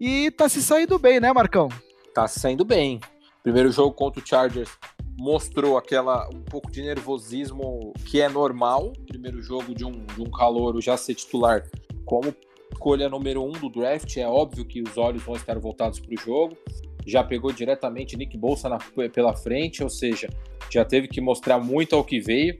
E 0.00 0.30
tá 0.30 0.48
se 0.48 0.62
saindo 0.62 0.98
bem, 0.98 1.20
né, 1.20 1.30
Marcão? 1.32 1.68
Tá 2.14 2.26
saindo 2.26 2.64
bem. 2.64 2.98
Primeiro 3.42 3.70
jogo 3.70 3.92
contra 3.92 4.22
o 4.22 4.26
Chargers 4.26 4.70
mostrou 5.18 5.76
aquela 5.76 6.26
um 6.30 6.40
pouco 6.40 6.70
de 6.70 6.80
nervosismo 6.80 7.92
que 8.06 8.22
é 8.22 8.28
normal. 8.28 8.94
Primeiro 9.06 9.42
jogo 9.42 9.74
de 9.74 9.84
um, 9.84 10.06
de 10.06 10.22
um 10.22 10.30
calouro 10.30 10.80
já 10.80 10.96
ser 10.96 11.14
titular 11.14 11.66
como 12.06 12.34
escolha 12.72 13.10
número 13.10 13.44
um 13.44 13.52
do 13.52 13.68
draft. 13.68 14.16
É 14.16 14.26
óbvio 14.26 14.64
que 14.64 14.80
os 14.80 14.96
olhos 14.96 15.22
vão 15.22 15.36
estar 15.36 15.58
voltados 15.58 16.00
para 16.00 16.14
o 16.14 16.18
jogo 16.18 16.56
já 17.06 17.22
pegou 17.24 17.52
diretamente 17.52 18.16
Nick 18.16 18.36
Bolsa 18.36 18.68
na, 18.68 18.78
pela 19.08 19.34
frente, 19.34 19.82
ou 19.82 19.90
seja, 19.90 20.28
já 20.70 20.84
teve 20.84 21.08
que 21.08 21.20
mostrar 21.20 21.58
muito 21.58 21.94
ao 21.94 22.04
que 22.04 22.20
veio. 22.20 22.58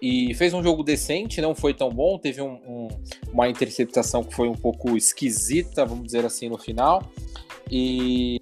E 0.00 0.34
fez 0.34 0.52
um 0.52 0.62
jogo 0.62 0.82
decente, 0.82 1.40
não 1.40 1.54
foi 1.54 1.72
tão 1.72 1.88
bom. 1.88 2.18
Teve 2.18 2.42
um, 2.42 2.54
um, 2.66 2.88
uma 3.32 3.48
interceptação 3.48 4.22
que 4.22 4.34
foi 4.34 4.48
um 4.48 4.54
pouco 4.54 4.96
esquisita, 4.96 5.86
vamos 5.86 6.04
dizer 6.04 6.24
assim, 6.24 6.48
no 6.48 6.58
final. 6.58 7.10
E 7.70 8.40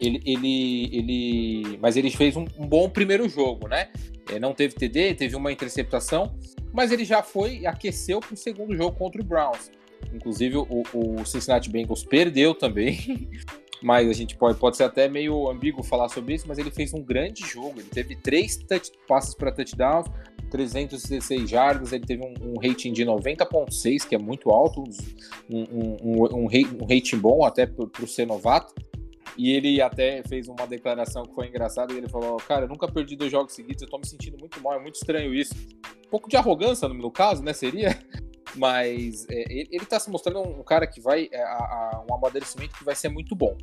ele, 0.00 0.20
ele, 0.24 0.90
ele 0.92 1.78
mas 1.80 1.96
ele 1.96 2.10
fez 2.10 2.36
um, 2.36 2.46
um 2.58 2.66
bom 2.66 2.88
primeiro 2.88 3.28
jogo, 3.28 3.68
né? 3.68 3.90
É, 4.30 4.38
não 4.38 4.52
teve 4.52 4.74
TD, 4.74 5.14
teve 5.14 5.36
uma 5.36 5.50
interceptação, 5.50 6.34
mas 6.72 6.92
ele 6.92 7.04
já 7.04 7.22
foi 7.22 7.64
aqueceu 7.66 8.20
para 8.20 8.34
o 8.34 8.36
segundo 8.36 8.76
jogo 8.76 8.96
contra 8.96 9.20
o 9.20 9.24
Browns. 9.24 9.70
Inclusive 10.12 10.56
o, 10.56 10.82
o 10.94 11.24
Cincinnati 11.24 11.70
Bengals 11.70 12.04
perdeu 12.04 12.54
também, 12.54 13.28
mas 13.82 14.08
a 14.08 14.12
gente 14.12 14.36
pode, 14.36 14.58
pode 14.58 14.76
ser 14.76 14.84
até 14.84 15.08
meio 15.08 15.48
ambíguo 15.48 15.82
falar 15.82 16.08
sobre 16.08 16.34
isso, 16.34 16.46
mas 16.48 16.58
ele 16.58 16.70
fez 16.70 16.92
um 16.92 17.02
grande 17.02 17.46
jogo. 17.46 17.80
Ele 17.80 17.88
teve 17.88 18.16
três 18.16 18.56
touch, 18.56 18.90
passes 19.06 19.34
para 19.34 19.52
touchdown, 19.52 20.04
316 20.50 21.48
jardas, 21.48 21.92
ele 21.92 22.04
teve 22.04 22.24
um, 22.24 22.52
um 22.52 22.54
rating 22.58 22.92
de 22.92 23.04
90.6, 23.04 24.08
que 24.08 24.14
é 24.14 24.18
muito 24.18 24.50
alto, 24.50 24.82
um, 25.48 25.60
um, 25.60 25.96
um, 26.02 26.44
um 26.82 26.86
rating 26.86 27.18
bom 27.18 27.44
até 27.44 27.66
para 27.66 27.86
o 28.02 28.06
ser 28.06 28.26
novato. 28.26 28.74
E 29.36 29.52
ele 29.52 29.80
até 29.80 30.20
fez 30.24 30.48
uma 30.48 30.66
declaração 30.66 31.22
que 31.22 31.32
foi 31.32 31.46
engraçada. 31.46 31.92
Ele 31.92 32.08
falou: 32.08 32.38
Cara, 32.38 32.64
eu 32.64 32.68
nunca 32.68 32.88
perdi 32.88 33.14
dois 33.14 33.30
jogos 33.30 33.54
seguidos, 33.54 33.82
eu 33.82 33.88
tô 33.88 33.96
me 33.96 34.06
sentindo 34.06 34.36
muito 34.36 34.60
mal, 34.60 34.74
é 34.74 34.80
muito 34.80 34.96
estranho 34.96 35.32
isso. 35.32 35.54
Um 36.06 36.10
pouco 36.10 36.28
de 36.28 36.36
arrogância 36.36 36.88
no 36.88 36.94
meu 36.94 37.10
caso, 37.10 37.42
né? 37.42 37.52
Seria. 37.52 37.96
Mas 38.54 39.26
é, 39.28 39.52
ele, 39.52 39.68
ele 39.72 39.86
tá 39.86 39.98
se 39.98 40.10
mostrando 40.10 40.40
um 40.40 40.62
cara 40.62 40.86
que 40.86 41.00
vai. 41.00 41.28
É, 41.32 41.42
a, 41.42 41.56
a, 41.56 42.04
um 42.08 42.14
amadurecimento 42.14 42.76
que 42.76 42.84
vai 42.84 42.94
ser 42.94 43.08
muito 43.08 43.34
bom 43.34 43.56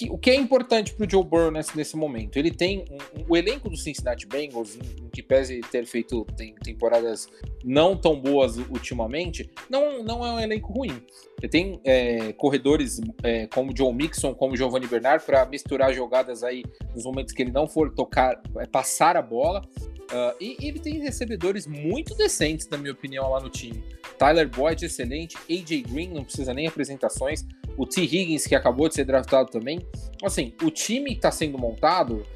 que, 0.00 0.10
o 0.10 0.16
que 0.16 0.30
é 0.30 0.34
importante 0.34 0.94
para 0.94 1.06
o 1.06 1.10
Joe 1.10 1.22
Burrow 1.22 1.50
nesse, 1.50 1.76
nesse 1.76 1.94
momento? 1.94 2.38
Ele 2.38 2.50
tem 2.50 2.86
um, 2.90 3.20
um, 3.20 3.24
o 3.28 3.36
elenco 3.36 3.68
do 3.68 3.76
Cincinnati 3.76 4.26
Bengals, 4.26 4.76
em, 4.76 5.04
em, 5.04 5.08
que 5.10 5.22
pese 5.22 5.60
ter 5.70 5.84
feito 5.84 6.24
tem, 6.36 6.54
temporadas 6.54 7.28
não 7.62 7.94
tão 7.94 8.18
boas 8.18 8.56
ultimamente, 8.56 9.50
não, 9.68 10.02
não 10.02 10.24
é 10.24 10.32
um 10.32 10.40
elenco 10.40 10.72
ruim. 10.72 11.02
Ele 11.38 11.48
tem 11.48 11.80
é, 11.84 12.32
corredores 12.32 12.98
é, 13.22 13.46
como 13.48 13.76
Joe 13.76 13.92
Mixon, 13.92 14.34
como 14.34 14.56
Giovanni 14.56 14.86
Bernard, 14.86 15.24
para 15.24 15.44
misturar 15.44 15.92
jogadas 15.92 16.42
aí 16.42 16.64
nos 16.94 17.04
momentos 17.04 17.34
que 17.34 17.42
ele 17.42 17.52
não 17.52 17.68
for 17.68 17.92
tocar, 17.92 18.40
é, 18.56 18.66
passar 18.66 19.18
a 19.18 19.22
bola. 19.22 19.62
Uh, 20.10 20.34
e, 20.40 20.56
e, 20.58 20.66
ele 20.66 20.80
tem 20.80 20.98
recebedores 20.98 21.68
muito 21.68 22.16
decentes, 22.16 22.68
na 22.68 22.76
minha 22.76 22.92
opinião, 22.92 23.30
lá 23.30 23.38
no 23.38 23.48
time. 23.48 23.84
Tyler 24.18 24.48
Boyd, 24.48 24.84
excelente. 24.84 25.36
AJ 25.48 25.82
Green, 25.82 26.08
não 26.08 26.24
precisa 26.24 26.52
nem 26.52 26.66
apresentações 26.66 27.46
o 27.80 27.86
T. 27.86 28.02
Higgins, 28.02 28.46
que 28.46 28.54
acabou 28.54 28.90
de 28.90 28.94
ser 28.94 29.06
draftado 29.06 29.50
também. 29.50 29.80
Assim, 30.22 30.52
o 30.62 30.70
time 30.70 31.12
que 31.12 31.16
está 31.16 31.30
sendo 31.30 31.56
montado, 31.56 32.26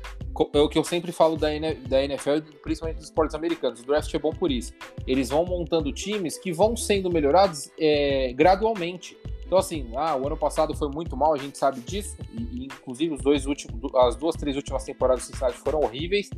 é 0.55 0.59
o 0.59 0.71
que 0.71 0.79
eu 0.79 0.83
sempre 0.83 1.13
falo 1.13 1.37
da, 1.37 1.55
NFL, 1.55 2.39
principalmente 2.63 2.97
dos 2.97 3.05
esportes 3.05 3.35
americanos. 3.35 3.81
O 3.81 3.87
draft 3.87 4.13
é 4.15 4.19
bom 4.19 4.31
por 4.31 4.51
isso. 4.51 4.73
Eles 5.07 5.29
vão 5.29 5.45
montando 5.45 5.93
times 5.93 6.39
que 6.39 6.51
vão 6.51 6.75
sendo 6.75 7.11
melhorados 7.11 7.71
é, 7.79 8.33
gradualmente. 8.33 9.19
Então, 9.45 9.59
assim, 9.59 9.87
ah, 9.95 10.17
o 10.17 10.27
ano 10.27 10.37
passado 10.37 10.75
foi 10.75 10.89
muito 10.89 11.15
mal, 11.15 11.35
a 11.35 11.39
gente 11.39 11.59
sabe 11.59 11.81
disso. 11.81 12.17
E, 12.33 12.63
e 12.63 12.65
inclusive, 12.65 13.15
os 13.15 13.21
dois 13.21 13.45
últimos, 13.45 13.95
as 13.97 14.17
duas, 14.17 14.37
três 14.37 14.57
últimas 14.57 14.83
temporadas 14.83 15.25
do 15.25 15.27
Cincinnati 15.27 15.59
foram 15.59 15.81
horríveis. 15.81 16.31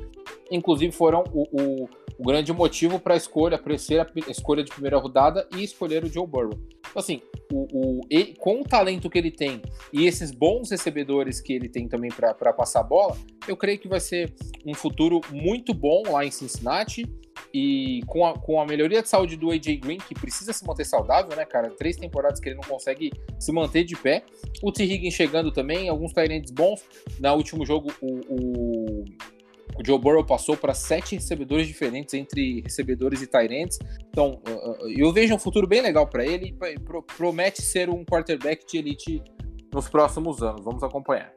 Inclusive, 0.51 0.93
foram 0.93 1.23
o, 1.33 1.45
o, 1.53 1.89
o 2.19 2.25
grande 2.25 2.53
motivo 2.53 2.99
para 2.99 3.15
a 3.15 3.17
escolha, 3.17 3.57
para 3.57 3.79
ser 3.79 4.01
a 4.01 4.09
escolha 4.29 4.65
de 4.65 4.73
primeira 4.73 4.99
rodada 4.99 5.49
e 5.57 5.63
escolher 5.63 6.03
o 6.03 6.13
Joe 6.13 6.27
Burrow. 6.27 6.59
Então, 6.81 7.01
assim, 7.01 7.23
o, 7.53 7.67
o, 7.73 8.01
ele, 8.11 8.35
com 8.39 8.61
o 8.61 8.65
talento 8.65 9.09
que 9.09 9.19
ele 9.19 9.31
tem 9.31 9.63
e 9.93 10.07
esses 10.07 10.31
bons 10.31 10.71
recebedores 10.71 11.41
que 11.41 11.53
ele 11.53 11.69
tem 11.69 11.89
também 11.89 12.11
para 12.11 12.53
passar 12.53 12.81
a 12.81 12.85
bola, 12.85 13.17
eu 13.47 13.57
creio 13.57 13.79
que 13.79 13.89
vai 13.89 14.01
ser 14.01 14.35
um 14.65 14.75
futuro 14.75 15.21
muito 15.31 15.73
bom 15.73 16.03
lá 16.11 16.25
em 16.25 16.31
Cincinnati. 16.31 17.07
E 17.53 18.01
com 18.07 18.27
a, 18.27 18.39
com 18.39 18.61
a 18.61 18.67
melhoria 18.67 19.03
de 19.03 19.09
saúde 19.09 19.37
do 19.37 19.51
AJ 19.51 19.79
Green, 19.79 19.99
que 19.99 20.15
precisa 20.15 20.53
se 20.53 20.67
manter 20.67 20.85
saudável, 20.85 21.37
né, 21.37 21.45
cara? 21.45 21.71
Três 21.71 21.97
temporadas 21.97 22.41
que 22.41 22.49
ele 22.49 22.57
não 22.57 22.63
consegue 22.63 23.11
se 23.39 23.53
manter 23.53 23.85
de 23.85 23.95
pé. 23.95 24.25
O 24.63 24.73
T. 24.73 24.85
Higgins 24.85 25.15
chegando 25.15 25.53
também, 25.53 25.89
alguns 25.89 26.13
Tyrants 26.13 26.51
bons. 26.51 26.83
No 27.21 27.35
último 27.35 27.65
jogo, 27.65 27.93
o, 28.01 28.21
o 28.29 29.05
o 29.79 29.85
Joe 29.85 29.99
Burrow 29.99 30.25
passou 30.25 30.57
para 30.57 30.73
sete 30.73 31.15
recebedores 31.15 31.67
diferentes 31.67 32.15
entre 32.15 32.61
recebedores 32.63 33.23
e 33.23 33.27
Tyrants. 33.27 33.79
Então, 34.09 34.41
eu 34.97 35.13
vejo 35.13 35.35
um 35.35 35.39
futuro 35.39 35.67
bem 35.67 35.83
legal 35.83 36.07
para 36.07 36.25
ele 36.25 36.57
promete 37.17 37.63
ser 37.63 37.91
um 37.91 38.05
quarterback 38.05 38.67
de 38.67 38.79
elite 38.79 39.23
nos 39.73 39.89
próximos 39.89 40.43
anos. 40.43 40.65
Vamos 40.65 40.83
acompanhar. 40.83 41.33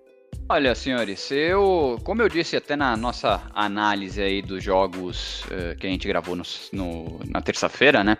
Olha, 0.48 0.74
senhores, 0.74 1.30
eu, 1.32 2.00
como 2.04 2.22
eu 2.22 2.30
disse 2.30 2.56
até 2.56 2.76
na 2.76 2.98
nossa 2.98 3.42
análise 3.54 4.22
aí 4.22 4.42
dos 4.42 4.64
jogos 4.64 5.44
uh, 5.46 5.78
que 5.78 5.86
a 5.86 5.90
gente 5.90 6.08
gravou 6.08 6.36
no, 6.36 6.44
no, 6.74 7.20
na 7.28 7.42
terça-feira, 7.42 8.04
né? 8.04 8.18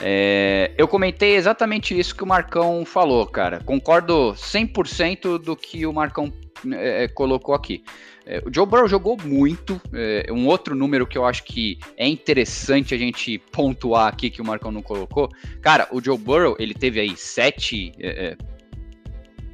É, 0.00 0.72
eu 0.76 0.88
comentei 0.88 1.36
exatamente 1.36 1.96
isso 1.96 2.16
que 2.16 2.24
o 2.24 2.26
Marcão 2.26 2.84
falou, 2.84 3.24
cara. 3.26 3.60
Concordo 3.60 4.34
100% 4.34 5.38
do 5.38 5.54
que 5.54 5.86
o 5.86 5.92
Marcão 5.92 6.32
é, 6.72 7.06
colocou 7.06 7.54
aqui. 7.54 7.84
É, 8.24 8.42
o 8.44 8.52
Joe 8.52 8.66
Burrow 8.66 8.88
jogou 8.88 9.16
muito. 9.22 9.80
É, 9.92 10.26
um 10.32 10.46
outro 10.46 10.74
número 10.74 11.06
que 11.06 11.18
eu 11.18 11.24
acho 11.24 11.44
que 11.44 11.78
é 11.96 12.06
interessante 12.06 12.94
a 12.94 12.98
gente 12.98 13.38
pontuar 13.50 14.08
aqui 14.08 14.30
que 14.30 14.40
o 14.40 14.44
Marcão 14.44 14.70
não 14.70 14.82
colocou. 14.82 15.28
Cara, 15.60 15.88
o 15.90 16.02
Joe 16.02 16.18
Burrow, 16.18 16.56
ele 16.58 16.74
teve 16.74 17.00
aí 17.00 17.16
sete 17.16 17.92
é, 17.98 18.36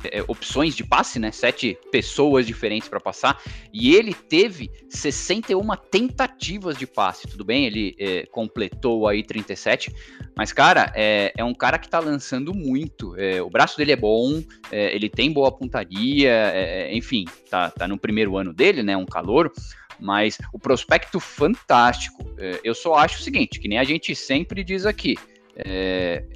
é 0.05 0.19
é, 0.19 0.25
opções 0.27 0.75
de 0.75 0.85
passe, 0.85 1.19
né? 1.19 1.31
Sete 1.31 1.79
pessoas 1.91 2.47
diferentes 2.47 2.89
para 2.89 3.01
passar. 3.01 3.41
E 3.73 3.95
ele 3.95 4.15
teve 4.15 4.71
61 4.89 5.67
tentativas 5.91 6.77
de 6.77 6.87
passe. 6.87 7.29
Tudo 7.29 7.45
bem, 7.45 7.67
ele 7.67 7.95
é, 7.99 8.27
completou 8.27 9.07
aí 9.07 9.23
37. 9.23 9.95
Mas, 10.37 10.53
cara, 10.53 10.93
é, 10.95 11.33
é 11.37 11.45
um 11.45 11.55
cara 11.55 11.79
que 11.79 11.89
tá 11.89 11.99
lançando 11.99 12.55
muito. 12.55 13.17
É, 13.17 13.41
o 13.43 13.51
braço 13.51 13.77
dele 13.77 13.93
é 13.93 13.97
bom, 13.97 14.43
é, 14.71 14.95
ele 14.95 15.09
tem 15.09 15.33
boa 15.33 15.51
pontaria, 15.51 16.33
é, 16.33 16.95
enfim, 16.95 17.25
tá, 17.51 17.71
tá 17.71 17.89
no 17.89 17.99
primeiro 17.99 18.37
ano 18.37 18.53
dele, 18.53 18.83
né? 18.83 18.97
Um 18.97 19.07
calor. 19.07 19.53
Mas 20.01 20.39
o 20.53 20.61
prospecto 20.61 21.19
fantástico. 21.19 22.25
eu 22.63 22.73
só 22.73 22.95
acho 22.95 23.19
o 23.19 23.23
seguinte, 23.23 23.59
que 23.59 23.67
nem 23.67 23.79
a 23.79 23.85
gente 23.85 24.15
sempre 24.15 24.63
diz 24.63 24.87
aqui. 24.87 25.17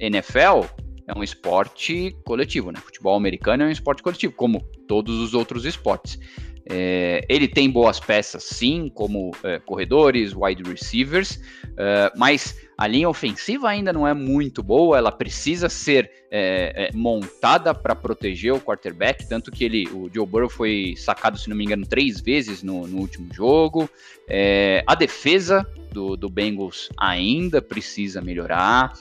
NFL 0.01 0.67
é 1.07 1.17
um 1.17 1.23
esporte 1.23 2.15
coletivo, 2.25 2.71
né? 2.71 2.79
Futebol 2.79 3.15
americano 3.15 3.63
é 3.63 3.67
um 3.67 3.71
esporte 3.71 4.01
coletivo, 4.01 4.33
como 4.33 4.61
todos 4.87 5.19
os 5.19 5.33
outros 5.33 5.65
esportes. 5.65 6.19
É, 6.69 7.25
ele 7.27 7.47
tem 7.47 7.69
boas 7.69 7.99
peças, 7.99 8.43
sim, 8.43 8.89
como 8.93 9.31
é, 9.43 9.59
corredores, 9.59 10.33
wide 10.33 10.63
receivers, 10.63 11.41
é, 11.75 12.11
mas 12.15 12.57
a 12.77 12.87
linha 12.87 13.09
ofensiva 13.09 13.67
ainda 13.67 13.91
não 13.91 14.07
é 14.07 14.13
muito 14.13 14.63
boa. 14.63 14.97
Ela 14.97 15.11
precisa 15.11 15.67
ser 15.67 16.09
é, 16.31 16.87
é, 16.87 16.95
montada 16.95 17.73
para 17.73 17.93
proteger 17.93 18.53
o 18.53 18.61
quarterback, 18.61 19.27
tanto 19.27 19.51
que 19.51 19.63
ele, 19.63 19.87
o 19.89 20.09
Joe 20.13 20.25
Burrow 20.25 20.49
foi 20.49 20.93
sacado, 20.97 21.37
se 21.37 21.49
não 21.49 21.55
me 21.55 21.65
engano, 21.65 21.85
três 21.85 22.21
vezes 22.21 22.63
no, 22.63 22.87
no 22.87 22.99
último 22.99 23.27
jogo. 23.33 23.89
É, 24.27 24.83
a 24.87 24.95
defesa 24.95 25.67
do, 25.91 26.15
do 26.15 26.29
Bengals 26.29 26.89
ainda 26.97 27.61
precisa 27.61 28.21
melhorar. 28.21 28.93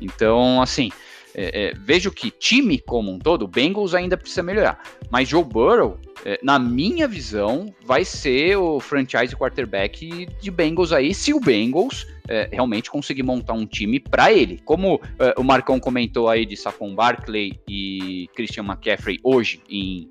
Então, 0.00 0.62
assim, 0.62 0.90
é, 1.34 1.66
é, 1.66 1.74
vejo 1.74 2.10
que 2.10 2.30
time 2.30 2.78
como 2.78 3.12
um 3.12 3.18
todo, 3.18 3.42
o 3.42 3.48
Bengals 3.48 3.94
ainda 3.94 4.16
precisa 4.16 4.42
melhorar. 4.42 4.82
Mas 5.10 5.28
Joe 5.28 5.44
Burrow, 5.44 5.98
é, 6.24 6.38
na 6.42 6.58
minha 6.58 7.06
visão, 7.06 7.72
vai 7.84 8.04
ser 8.04 8.56
o 8.56 8.80
franchise 8.80 9.34
quarterback 9.34 10.26
de 10.40 10.50
Bengals 10.50 10.92
aí, 10.92 11.14
se 11.14 11.32
o 11.32 11.40
Bengals 11.40 12.06
é, 12.28 12.48
realmente 12.52 12.90
conseguir 12.90 13.22
montar 13.22 13.54
um 13.54 13.66
time 13.66 13.98
para 13.98 14.32
ele. 14.32 14.60
Como 14.64 15.00
é, 15.18 15.34
o 15.38 15.44
Marcão 15.44 15.80
comentou 15.80 16.28
aí 16.28 16.44
de 16.44 16.56
Saquon 16.56 16.94
Barkley 16.94 17.58
e 17.68 18.28
Christian 18.34 18.64
McCaffrey 18.64 19.18
hoje 19.22 19.60
em 19.68 20.10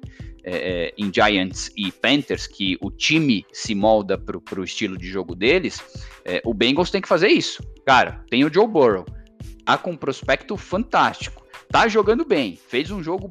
é, 0.50 0.86
é, 0.86 0.94
em 0.98 1.12
Giants 1.14 1.70
e 1.76 1.92
Panthers, 1.92 2.48
que 2.48 2.78
o 2.80 2.90
time 2.90 3.46
se 3.52 3.76
molda 3.76 4.18
para 4.18 4.62
o 4.62 4.64
estilo 4.64 4.98
de 4.98 5.06
jogo 5.06 5.36
deles, 5.36 5.84
é, 6.24 6.42
o 6.46 6.54
Bengals 6.54 6.90
tem 6.90 7.02
que 7.02 7.08
fazer 7.08 7.28
isso. 7.28 7.62
Cara, 7.86 8.24
tem 8.30 8.46
o 8.46 8.54
Joe 8.54 8.66
Burrow, 8.66 9.06
tá 9.68 9.78
com 9.78 9.92
um 9.92 9.98
prospecto 9.98 10.56
fantástico. 10.56 11.46
Tá 11.70 11.90
jogando 11.90 12.24
bem, 12.24 12.56
fez 12.56 12.90
um 12.90 13.04
jogo 13.04 13.30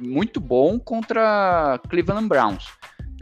muito 0.00 0.40
bom 0.40 0.80
contra 0.80 1.80
Cleveland 1.88 2.26
Browns. 2.26 2.66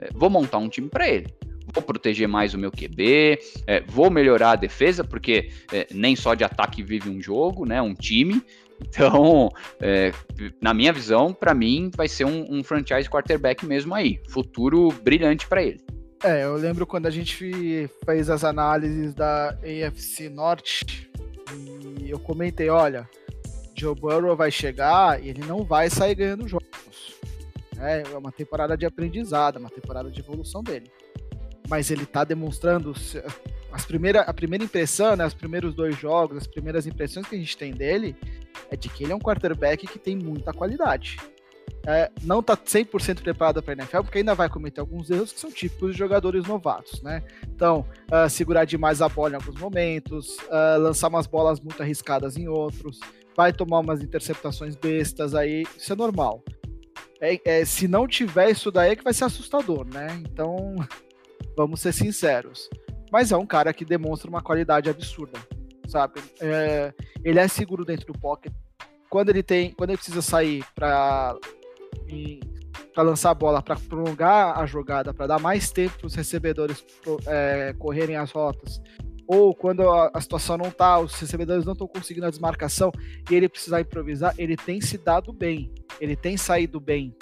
É, 0.01 0.09
vou 0.15 0.31
montar 0.31 0.57
um 0.57 0.71
time 0.71 0.89
para 0.89 1.07
ele. 1.07 1.27
Vou 1.75 1.83
proteger 1.83 2.27
mais 2.27 2.55
o 2.55 2.59
meu 2.59 2.71
QB, 2.71 3.39
é, 3.67 3.83
vou 3.83 4.11
melhorar 4.11 4.53
a 4.53 4.57
defesa, 4.57 5.05
porque 5.05 5.51
é, 5.71 5.87
nem 5.93 6.17
só 6.17 6.33
de 6.33 6.43
ataque 6.43 6.83
vive 6.83 7.11
um 7.11 7.21
jogo, 7.21 7.67
né? 7.67 7.83
Um 7.83 7.95
time. 7.95 8.43
Então, 8.81 9.49
é, 9.81 10.13
na 10.63 10.73
minha 10.73 10.93
visão, 10.93 11.33
para 11.33 11.53
mim, 11.53 11.91
vai 11.97 12.07
ser 12.07 12.25
um, 12.25 12.47
um, 12.49 12.63
franchise 12.63 13.11
quarterback 13.11 13.67
mesmo 13.67 13.93
aí. 13.93 14.21
Futuro 14.29 14.93
brilhante 15.03 15.49
para 15.49 15.65
ele. 15.65 15.81
É, 16.23 16.45
eu 16.45 16.55
lembro 16.55 16.87
quando 16.87 17.07
a 17.07 17.11
gente 17.11 17.89
fez 18.07 18.31
as 18.31 18.45
análises 18.45 19.13
da 19.15 19.49
AFC 19.65 20.29
Norte 20.29 21.09
e 22.09 22.11
eu 22.11 22.19
comentei, 22.19 22.71
olha, 22.71 23.07
Joe 23.77 23.95
Burrow 23.95 24.35
vai 24.35 24.51
chegar 24.51 25.23
e 25.23 25.29
ele 25.29 25.45
não 25.45 25.63
vai 25.63 25.91
sair 25.91 26.15
ganhando 26.15 26.49
jogos. 26.49 26.67
É, 27.79 28.01
é 28.01 28.17
uma 28.17 28.33
temporada 28.33 28.79
de 28.79 28.87
aprendizado, 28.87 29.59
uma 29.59 29.69
temporada 29.69 30.11
de 30.11 30.19
evolução 30.19 30.63
dele. 30.63 30.91
Mas 31.69 31.91
ele 31.91 32.05
está 32.05 32.25
demonstrando 32.25 32.95
as 33.71 33.85
primeira, 33.85 34.23
a 34.23 34.33
primeira 34.33 34.65
impressão, 34.65 35.17
né, 35.17 35.27
os 35.27 35.35
primeiros 35.35 35.75
dois 35.75 35.99
jogos, 35.99 36.39
as 36.39 36.47
primeiras 36.47 36.87
impressões 36.87 37.27
que 37.27 37.37
a 37.37 37.39
gente 37.39 37.59
tem 37.59 37.73
dele 37.73 38.17
é 38.71 38.77
de 38.77 38.89
que 38.89 39.05
ele 39.05 39.13
é 39.13 39.15
um 39.15 39.21
quarterback 39.21 39.87
que 39.87 39.99
tem 39.99 40.17
muita 40.17 40.51
qualidade 40.51 41.19
é, 41.89 42.13
não 42.23 42.41
está 42.41 42.55
100% 42.55 43.23
preparado 43.23 43.63
para 43.63 43.73
a 43.73 43.77
NFL, 43.77 44.03
porque 44.03 44.19
ainda 44.19 44.35
vai 44.35 44.47
cometer 44.47 44.79
alguns 44.79 45.09
erros 45.09 45.33
que 45.33 45.41
são 45.41 45.51
típicos 45.51 45.93
de 45.93 45.99
jogadores 45.99 46.47
novatos, 46.47 47.01
né? 47.01 47.23
Então, 47.45 47.87
uh, 48.13 48.29
segurar 48.29 48.67
demais 48.67 49.01
a 49.01 49.09
bola 49.09 49.31
em 49.31 49.35
alguns 49.37 49.59
momentos, 49.59 50.37
uh, 50.37 50.79
lançar 50.79 51.09
umas 51.09 51.27
bolas 51.27 51.59
muito 51.59 51.83
arriscadas 51.83 52.37
em 52.37 52.47
outros, 52.47 53.01
vai 53.35 53.55
tomar 53.55 53.79
umas 53.79 54.03
interceptações 54.03 54.77
bestas 54.77 55.35
aí, 55.35 55.63
isso 55.79 55.91
é 55.91 55.97
normal. 55.97 56.45
É, 57.23 57.41
é, 57.47 57.65
se 57.65 57.89
não 57.89 58.07
tiver 58.07 58.51
isso 58.51 58.71
daí 58.71 58.91
é 58.91 58.97
que 58.97 59.03
vai 59.03 59.15
ser 59.15 59.25
assustador, 59.25 59.87
né? 59.87 60.09
Então, 60.31 60.77
vamos 61.57 61.81
ser 61.81 61.95
sinceros. 61.95 62.69
Mas 63.11 63.33
é 63.33 63.37
um 63.39 63.47
cara 63.47 63.73
que 63.73 63.87
demonstra 63.87 64.29
uma 64.29 64.43
qualidade 64.43 64.91
absurda, 64.91 65.39
sabe? 65.87 66.21
É, 66.39 66.93
ele 67.25 67.39
é 67.39 67.49
seguro 67.49 67.83
dentro 67.83 68.13
do 68.13 68.19
pocket. 68.19 68.53
Quando 69.09 69.31
ele 69.31 69.43
tem, 69.43 69.73
quando 69.73 69.89
ele 69.89 69.97
precisa 69.97 70.21
sair 70.21 70.63
para 70.75 71.35
para 72.95 73.03
lançar 73.03 73.31
a 73.31 73.35
bola, 73.35 73.63
para 73.63 73.77
prolongar 73.77 74.59
a 74.59 74.67
jogada, 74.67 75.15
para 75.15 75.27
dar 75.27 75.39
mais 75.39 75.71
tempo 75.71 75.99
para 75.99 76.07
os 76.07 76.15
recebedores 76.15 76.85
é, 77.27 77.75
correrem 77.79 78.17
as 78.17 78.31
rotas, 78.33 78.81
ou 79.29 79.55
quando 79.55 79.89
a, 79.89 80.21
situação 80.21 80.57
não 80.57 80.69
está, 80.69 80.99
os 80.99 81.15
recebedores 81.15 81.65
não 81.67 81.75
estão 81.75 81.87
conseguindo 81.87 82.27
a 82.27 82.31
desmarcação 82.31 82.91
e 83.31 83.35
ele 83.35 83.49
precisar 83.49 83.83
improvisar, 83.83 84.35
ele 84.39 84.57
tem 84.57 84.81
se 84.81 84.97
dado 84.97 85.33
bem, 85.33 85.71
ele 86.01 86.17
tem 86.17 86.37
saído 86.37 86.81
bem 86.81 87.15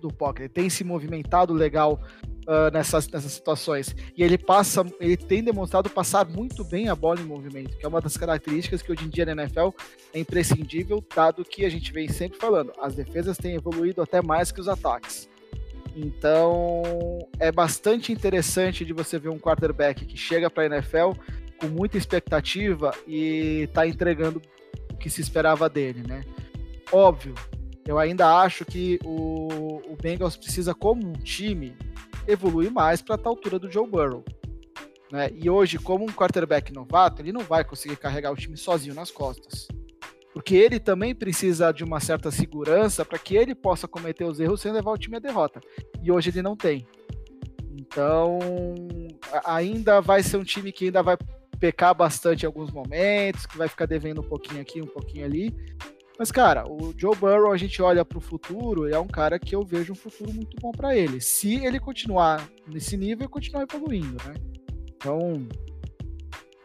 do 0.00 0.08
pocket, 0.08 0.44
ele 0.44 0.48
tem 0.48 0.70
se 0.70 0.84
movimentado 0.84 1.52
legal 1.52 2.00
uh, 2.46 2.72
nessas, 2.72 3.08
nessas 3.08 3.32
situações. 3.32 3.94
E 4.16 4.22
ele 4.22 4.38
passa, 4.38 4.84
ele 5.00 5.16
tem 5.16 5.42
demonstrado 5.42 5.90
passar 5.90 6.26
muito 6.26 6.64
bem 6.64 6.88
a 6.88 6.94
bola 6.94 7.20
em 7.20 7.24
movimento, 7.24 7.76
que 7.76 7.84
é 7.84 7.88
uma 7.88 8.00
das 8.00 8.16
características 8.16 8.82
que 8.82 8.92
hoje 8.92 9.04
em 9.04 9.08
dia 9.08 9.26
na 9.26 9.32
NFL 9.32 9.70
é 10.12 10.18
imprescindível, 10.18 11.04
dado 11.14 11.44
que 11.44 11.64
a 11.64 11.68
gente 11.68 11.92
vem 11.92 12.08
sempre 12.08 12.38
falando, 12.38 12.72
as 12.80 12.94
defesas 12.94 13.36
têm 13.36 13.54
evoluído 13.54 14.02
até 14.02 14.22
mais 14.22 14.50
que 14.50 14.60
os 14.60 14.68
ataques. 14.68 15.28
Então 15.96 16.82
é 17.38 17.52
bastante 17.52 18.12
interessante 18.12 18.84
de 18.84 18.92
você 18.92 19.18
ver 19.18 19.28
um 19.28 19.38
quarterback 19.38 20.04
que 20.04 20.16
chega 20.16 20.50
para 20.50 20.64
a 20.64 20.66
NFL 20.66 21.12
com 21.58 21.68
muita 21.68 21.96
expectativa 21.96 22.92
e 23.06 23.62
está 23.62 23.86
entregando 23.86 24.42
o 24.92 24.96
que 24.96 25.08
se 25.08 25.20
esperava 25.20 25.68
dele, 25.68 26.02
né? 26.06 26.24
Óbvio, 26.92 27.34
eu 27.86 27.98
ainda 27.98 28.38
acho 28.38 28.64
que 28.64 28.98
o, 29.04 29.80
o 29.86 29.96
Bengals 30.00 30.36
precisa, 30.36 30.74
como 30.74 31.06
um 31.06 31.12
time, 31.12 31.76
evoluir 32.26 32.70
mais 32.70 33.02
para 33.02 33.16
a 33.16 33.28
altura 33.28 33.58
do 33.58 33.70
Joe 33.70 33.88
Burrow. 33.88 34.24
Né? 35.10 35.30
E 35.34 35.48
hoje, 35.48 35.78
como 35.78 36.04
um 36.04 36.12
quarterback 36.12 36.72
novato, 36.72 37.22
ele 37.22 37.32
não 37.32 37.42
vai 37.42 37.64
conseguir 37.64 37.96
carregar 37.96 38.32
o 38.32 38.36
time 38.36 38.56
sozinho 38.56 38.94
nas 38.94 39.10
costas. 39.10 39.68
Porque 40.32 40.56
ele 40.56 40.80
também 40.80 41.14
precisa 41.14 41.70
de 41.70 41.84
uma 41.84 42.00
certa 42.00 42.30
segurança 42.30 43.04
para 43.04 43.18
que 43.18 43.36
ele 43.36 43.54
possa 43.54 43.86
cometer 43.86 44.24
os 44.24 44.40
erros 44.40 44.60
sem 44.60 44.72
levar 44.72 44.90
o 44.90 44.98
time 44.98 45.16
à 45.16 45.20
derrota. 45.20 45.60
E 46.02 46.10
hoje 46.10 46.30
ele 46.30 46.42
não 46.42 46.56
tem. 46.56 46.84
Então, 47.78 48.40
ainda 49.44 50.00
vai 50.00 50.22
ser 50.24 50.36
um 50.36 50.42
time 50.42 50.72
que 50.72 50.86
ainda 50.86 51.02
vai 51.02 51.16
pecar 51.60 51.94
bastante 51.94 52.42
em 52.42 52.46
alguns 52.46 52.72
momentos, 52.72 53.46
que 53.46 53.56
vai 53.56 53.68
ficar 53.68 53.86
devendo 53.86 54.20
um 54.20 54.28
pouquinho 54.28 54.60
aqui, 54.60 54.82
um 54.82 54.86
pouquinho 54.86 55.24
ali. 55.24 55.54
Mas, 56.18 56.30
cara, 56.30 56.64
o 56.66 56.94
Joe 56.96 57.16
Burrow, 57.16 57.52
a 57.52 57.56
gente 57.56 57.82
olha 57.82 58.04
para 58.04 58.18
o 58.18 58.20
futuro, 58.20 58.88
é 58.88 58.98
um 58.98 59.06
cara 59.06 59.38
que 59.38 59.54
eu 59.54 59.64
vejo 59.64 59.92
um 59.92 59.96
futuro 59.96 60.32
muito 60.32 60.56
bom 60.60 60.70
para 60.70 60.96
ele. 60.96 61.20
Se 61.20 61.64
ele 61.64 61.80
continuar 61.80 62.48
nesse 62.66 62.96
nível 62.96 63.26
e 63.26 63.28
continuar 63.28 63.62
evoluindo, 63.62 64.16
né? 64.24 64.34
Então, 64.94 65.46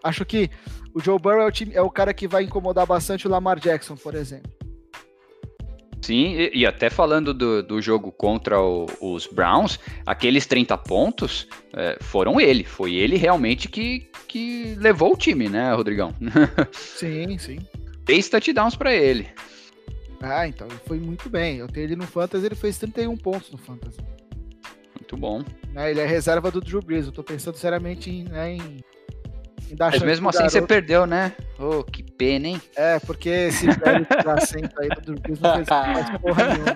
acho 0.04 0.24
que 0.24 0.50
o 0.94 1.00
Joe 1.00 1.20
Burrow 1.20 1.42
é 1.42 1.46
o, 1.46 1.52
time, 1.52 1.74
é 1.74 1.82
o 1.82 1.90
cara 1.90 2.14
que 2.14 2.28
vai 2.28 2.44
incomodar 2.44 2.86
bastante 2.86 3.28
o 3.28 3.30
Lamar 3.30 3.60
Jackson, 3.60 3.96
por 3.96 4.14
exemplo. 4.14 4.52
Sim, 6.02 6.36
e, 6.36 6.60
e 6.60 6.66
até 6.66 6.90
falando 6.90 7.34
do, 7.34 7.62
do 7.62 7.82
jogo 7.82 8.12
contra 8.12 8.62
o, 8.62 8.86
os 9.02 9.28
Browns, 9.28 9.80
aqueles 10.06 10.46
30 10.46 10.78
pontos 10.78 11.48
é, 11.74 11.98
foram 12.02 12.40
ele. 12.40 12.64
Foi 12.64 12.94
ele 12.94 13.18
realmente 13.18 13.68
que, 13.68 14.10
que 14.28 14.76
levou 14.78 15.14
o 15.14 15.18
time, 15.18 15.50
né, 15.50 15.74
Rodrigão? 15.74 16.14
sim, 16.72 17.38
sim. 17.38 17.60
Três 18.10 18.28
touchdowns 18.28 18.76
para 18.76 18.92
ele. 18.92 19.30
Ah, 20.20 20.48
então 20.48 20.66
ele 20.68 20.80
foi 20.88 21.00
muito 21.00 21.30
bem. 21.30 21.58
Eu 21.58 21.68
tenho 21.68 21.84
ele 21.84 21.96
no 21.96 22.08
Fantasy, 22.08 22.44
ele 22.44 22.56
fez 22.56 22.76
31 22.80 23.16
pontos 23.16 23.52
no 23.52 23.58
Fantasy. 23.60 24.00
Muito 24.96 25.16
bom. 25.16 25.44
Né, 25.72 25.92
ele 25.92 26.00
é 26.00 26.08
reserva 26.08 26.50
do 26.50 26.60
Drew 26.60 26.82
Brees. 26.82 27.06
Eu 27.06 27.12
tô 27.12 27.24
pensando 27.24 27.56
seriamente 27.56 28.10
em, 28.10 28.24
né, 28.24 28.54
em 28.54 28.84
mas 29.78 30.02
mesmo 30.02 30.28
assim 30.28 30.42
você 30.42 30.60
perdeu, 30.60 31.06
né? 31.06 31.36
Oh, 31.60 31.84
que 31.84 32.02
pena, 32.02 32.48
hein? 32.48 32.62
É, 32.76 32.98
porque 32.98 33.30
esse 33.30 33.68
velho 33.68 34.08
assento 34.36 34.82
aí 34.82 34.90
do 34.90 35.14
Drew 35.14 35.38
não 35.40 35.54
fez 35.58 35.68
mais 35.70 36.18
porra 36.18 36.48
nenhuma. 36.48 36.76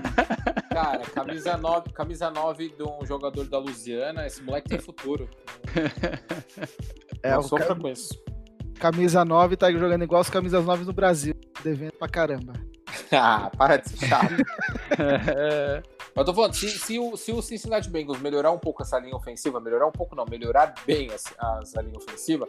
Cara, 0.69 0.99
camisa 0.99 1.57
9, 1.57 1.91
camisa 1.91 2.29
9 2.29 2.69
de 2.77 2.83
um 2.83 3.03
jogador 3.03 3.45
da 3.45 3.57
Lusiana, 3.57 4.27
esse 4.27 4.43
moleque 4.43 4.69
tem 4.69 4.77
futuro. 4.77 5.27
É, 7.25 7.35
eu 7.35 7.41
sofro 7.41 7.77
com 7.77 7.87
isso. 7.87 8.21
Camisa 8.79 9.23
9 9.23 9.55
tá 9.55 9.71
jogando 9.71 10.03
igual 10.03 10.21
as 10.21 10.29
camisas 10.29 10.65
9 10.65 10.85
no 10.85 10.93
Brasil, 10.93 11.33
devendo 11.63 11.93
pra 11.93 12.07
caramba. 12.07 12.53
ah, 13.11 13.51
para 13.57 13.77
de 13.77 13.89
ser 13.89 14.07
chato. 14.07 14.33
Eu 16.15 16.23
tô 16.23 16.31
falando, 16.31 16.53
se, 16.53 16.69
se, 16.69 16.99
o, 16.99 17.17
se 17.17 17.31
o 17.31 17.41
Cincinnati 17.41 17.89
Bengals 17.89 18.21
melhorar 18.21 18.51
um 18.51 18.59
pouco 18.59 18.83
essa 18.83 18.99
linha 18.99 19.15
ofensiva, 19.15 19.59
melhorar 19.59 19.87
um 19.87 19.91
pouco 19.91 20.15
não, 20.15 20.25
melhorar 20.29 20.75
bem 20.85 21.09
a, 21.39 21.59
a 21.75 21.81
linha 21.81 21.97
ofensiva, 21.97 22.47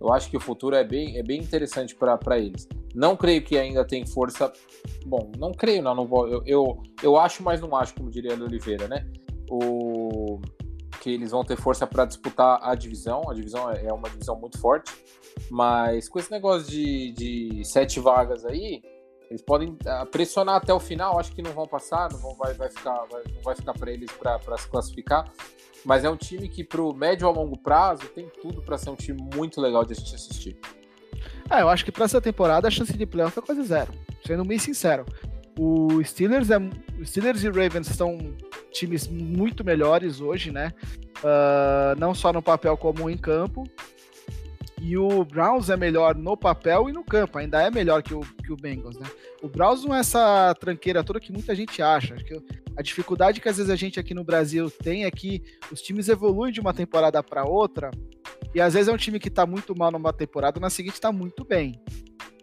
eu 0.00 0.12
acho 0.12 0.28
que 0.28 0.36
o 0.36 0.40
futuro 0.40 0.74
é 0.74 0.82
bem, 0.82 1.16
é 1.16 1.22
bem 1.22 1.40
interessante 1.40 1.94
para 1.94 2.38
eles. 2.38 2.68
Não 2.92 3.16
creio 3.16 3.42
que 3.42 3.56
ainda 3.56 3.84
tem 3.84 4.04
força. 4.04 4.52
Bom, 5.06 5.30
não 5.38 5.52
creio, 5.52 5.80
não. 5.80 5.94
não 5.94 6.06
vou, 6.06 6.26
eu, 6.26 6.42
eu, 6.44 6.82
eu 7.02 7.16
acho, 7.16 7.42
mas 7.42 7.60
não 7.60 7.76
acho, 7.76 7.94
como 7.94 8.10
diria 8.10 8.34
a 8.34 8.36
Oliveira, 8.36 8.88
né? 8.88 9.06
O, 9.48 10.23
que 11.04 11.10
eles 11.10 11.32
vão 11.32 11.44
ter 11.44 11.56
força 11.58 11.86
para 11.86 12.06
disputar 12.06 12.58
a 12.62 12.74
divisão. 12.74 13.30
A 13.30 13.34
divisão 13.34 13.70
é, 13.70 13.84
é 13.84 13.92
uma 13.92 14.08
divisão 14.08 14.40
muito 14.40 14.58
forte. 14.58 14.90
Mas 15.50 16.08
com 16.08 16.18
esse 16.18 16.30
negócio 16.30 16.66
de, 16.66 17.12
de 17.12 17.62
sete 17.66 18.00
vagas 18.00 18.42
aí, 18.46 18.80
eles 19.28 19.42
podem 19.42 19.76
ah, 19.86 20.06
pressionar 20.06 20.56
até 20.56 20.72
o 20.72 20.80
final. 20.80 21.20
Acho 21.20 21.30
que 21.32 21.42
não 21.42 21.52
vão 21.52 21.68
passar, 21.68 22.10
não 22.10 22.18
vão, 22.18 22.34
vai, 22.36 22.54
vai 22.54 22.70
ficar, 22.70 23.04
vai, 23.10 23.22
vai 23.44 23.54
ficar 23.54 23.74
para 23.74 23.92
eles 23.92 24.10
para 24.12 24.56
se 24.56 24.66
classificar. 24.66 25.30
Mas 25.84 26.04
é 26.04 26.08
um 26.08 26.16
time 26.16 26.48
que, 26.48 26.64
para 26.64 26.80
o 26.80 26.94
médio 26.94 27.28
a 27.28 27.30
longo 27.30 27.58
prazo, 27.58 28.08
tem 28.14 28.26
tudo 28.40 28.62
para 28.62 28.78
ser 28.78 28.88
um 28.88 28.96
time 28.96 29.20
muito 29.34 29.60
legal 29.60 29.84
de 29.84 29.92
assistir. 29.92 30.58
Ah, 31.50 31.60
eu 31.60 31.68
acho 31.68 31.84
que 31.84 31.92
para 31.92 32.06
essa 32.06 32.18
temporada 32.18 32.66
a 32.66 32.70
chance 32.70 32.96
de 32.96 33.04
playoff 33.04 33.38
é 33.38 33.42
quase 33.42 33.62
zero. 33.64 33.92
Sendo 34.26 34.42
bem 34.42 34.58
sincero. 34.58 35.04
O 35.58 36.02
Steelers, 36.02 36.50
é, 36.50 36.56
o 36.98 37.04
Steelers 37.04 37.44
e 37.44 37.48
Ravens 37.48 37.88
são 37.88 38.16
times 38.74 39.08
muito 39.08 39.64
melhores 39.64 40.20
hoje, 40.20 40.50
né? 40.50 40.72
Uh, 41.18 41.98
não 41.98 42.14
só 42.14 42.32
no 42.32 42.42
papel 42.42 42.76
como 42.76 43.08
em 43.08 43.16
campo. 43.16 43.64
E 44.82 44.98
o 44.98 45.24
Browns 45.24 45.70
é 45.70 45.76
melhor 45.78 46.14
no 46.14 46.36
papel 46.36 46.90
e 46.90 46.92
no 46.92 47.02
campo, 47.02 47.38
ainda 47.38 47.62
é 47.62 47.70
melhor 47.70 48.02
que 48.02 48.12
o, 48.12 48.20
que 48.20 48.52
o 48.52 48.56
Bengals, 48.56 48.98
né? 48.98 49.06
O 49.42 49.48
Browns 49.48 49.82
não 49.82 49.94
é 49.94 50.00
essa 50.00 50.54
tranqueira 50.60 51.02
toda 51.02 51.18
que 51.18 51.32
muita 51.32 51.54
gente 51.54 51.80
acha. 51.80 52.16
Que 52.16 52.38
a 52.76 52.82
dificuldade 52.82 53.40
que 53.40 53.48
às 53.48 53.56
vezes 53.56 53.70
a 53.70 53.76
gente 53.76 53.98
aqui 53.98 54.12
no 54.12 54.24
Brasil 54.24 54.70
tem 54.70 55.04
é 55.04 55.10
que 55.10 55.42
os 55.72 55.80
times 55.80 56.08
evoluem 56.10 56.52
de 56.52 56.60
uma 56.60 56.74
temporada 56.74 57.22
para 57.22 57.44
outra, 57.44 57.90
e 58.54 58.60
às 58.60 58.74
vezes 58.74 58.88
é 58.88 58.92
um 58.92 58.96
time 58.96 59.18
que 59.18 59.30
tá 59.30 59.46
muito 59.46 59.76
mal 59.76 59.90
numa 59.90 60.12
temporada, 60.12 60.60
na 60.60 60.70
seguinte 60.70 61.00
tá 61.00 61.10
muito 61.10 61.44
bem. 61.44 61.80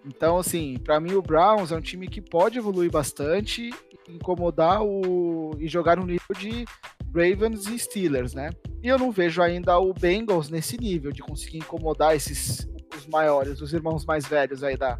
Então, 0.05 0.37
assim, 0.37 0.77
para 0.83 0.99
mim 0.99 1.13
o 1.13 1.21
Browns 1.21 1.71
é 1.71 1.75
um 1.75 1.81
time 1.81 2.07
que 2.07 2.21
pode 2.21 2.57
evoluir 2.57 2.91
bastante, 2.91 3.69
incomodar 4.07 4.83
o 4.83 5.55
e 5.59 5.67
jogar 5.67 5.97
no 5.97 6.05
nível 6.05 6.35
de 6.37 6.65
Ravens 7.13 7.67
e 7.67 7.77
Steelers, 7.77 8.33
né? 8.33 8.49
E 8.81 8.87
eu 8.87 8.97
não 8.97 9.11
vejo 9.11 9.41
ainda 9.41 9.77
o 9.79 9.93
Bengals 9.93 10.49
nesse 10.49 10.77
nível 10.77 11.11
de 11.11 11.21
conseguir 11.21 11.57
incomodar 11.57 12.15
esses 12.15 12.67
os 12.97 13.07
maiores, 13.07 13.61
os 13.61 13.73
irmãos 13.73 14.05
mais 14.05 14.25
velhos 14.25 14.63
aí 14.63 14.77
da, 14.77 14.99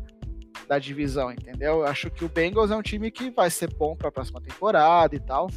da 0.67 0.79
divisão, 0.79 1.31
entendeu? 1.31 1.79
Eu 1.79 1.85
acho 1.85 2.09
que 2.09 2.23
o 2.23 2.29
Bengals 2.29 2.71
é 2.71 2.75
um 2.75 2.81
time 2.81 3.11
que 3.11 3.29
vai 3.29 3.49
ser 3.49 3.73
bom 3.73 3.95
para 3.95 4.09
a 4.09 4.11
próxima 4.11 4.41
temporada 4.41 5.15
e 5.15 5.19
tal. 5.19 5.49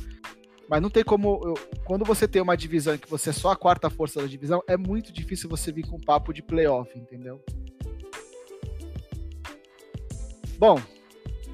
Mas 0.68 0.80
não 0.80 0.88
tem 0.88 1.04
como. 1.04 1.54
Quando 1.84 2.04
você 2.04 2.26
tem 2.26 2.40
uma 2.40 2.56
divisão 2.56 2.96
que 2.96 3.08
você 3.08 3.30
é 3.30 3.32
só 3.32 3.50
a 3.50 3.56
quarta 3.56 3.90
força 3.90 4.20
da 4.20 4.26
divisão, 4.26 4.62
é 4.66 4.76
muito 4.76 5.12
difícil 5.12 5.48
você 5.48 5.70
vir 5.70 5.86
com 5.86 6.00
papo 6.00 6.32
de 6.32 6.42
playoff, 6.42 6.90
entendeu? 6.98 7.42
Bom, 10.58 10.80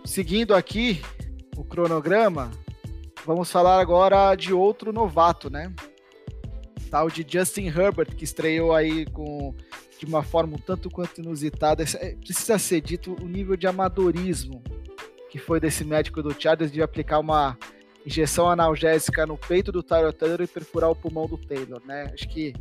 seguindo 0.04 0.54
aqui 0.54 1.02
o 1.60 1.64
cronograma, 1.64 2.50
vamos 3.24 3.50
falar 3.50 3.80
agora 3.80 4.34
de 4.34 4.52
outro 4.52 4.92
novato, 4.92 5.50
né? 5.50 5.72
Tal 6.90 7.08
de 7.08 7.24
Justin 7.28 7.66
Herbert, 7.66 8.16
que 8.16 8.24
estreou 8.24 8.74
aí 8.74 9.06
com 9.06 9.54
de 9.98 10.06
uma 10.06 10.22
forma 10.22 10.56
um 10.56 10.58
tanto 10.58 10.88
quanto 10.88 11.20
inusitada. 11.20 11.82
É, 11.82 12.16
precisa 12.16 12.58
ser 12.58 12.80
dito 12.80 13.14
o 13.20 13.26
nível 13.26 13.56
de 13.56 13.66
amadorismo 13.66 14.62
que 15.30 15.38
foi 15.38 15.60
desse 15.60 15.84
médico 15.84 16.22
do 16.22 16.34
Chargers 16.36 16.72
de 16.72 16.82
aplicar 16.82 17.20
uma 17.20 17.56
injeção 18.04 18.50
analgésica 18.50 19.26
no 19.26 19.36
peito 19.36 19.70
do 19.70 19.82
Tyler 19.82 20.12
Taylor 20.12 20.40
e 20.40 20.46
perfurar 20.46 20.90
o 20.90 20.96
pulmão 20.96 21.26
do 21.26 21.36
Taylor, 21.36 21.80
né? 21.84 22.10
Acho 22.12 22.28
que 22.28 22.54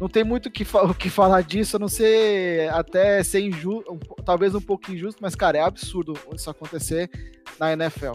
não 0.00 0.08
tem 0.08 0.24
muito 0.24 0.46
o 0.46 0.50
que, 0.50 0.66
o 0.74 0.94
que 0.94 1.10
falar 1.10 1.42
disso, 1.42 1.76
a 1.76 1.78
não 1.78 1.88
ser 1.88 2.70
até 2.70 3.22
ser 3.22 3.40
injusto, 3.40 3.92
um, 3.92 3.98
talvez 4.24 4.54
um 4.54 4.60
pouco 4.60 4.90
injusto, 4.90 5.20
mas, 5.20 5.34
cara, 5.34 5.58
é 5.58 5.60
absurdo 5.60 6.18
isso 6.34 6.48
acontecer 6.48 7.10
na 7.58 7.74
NFL. 7.74 8.14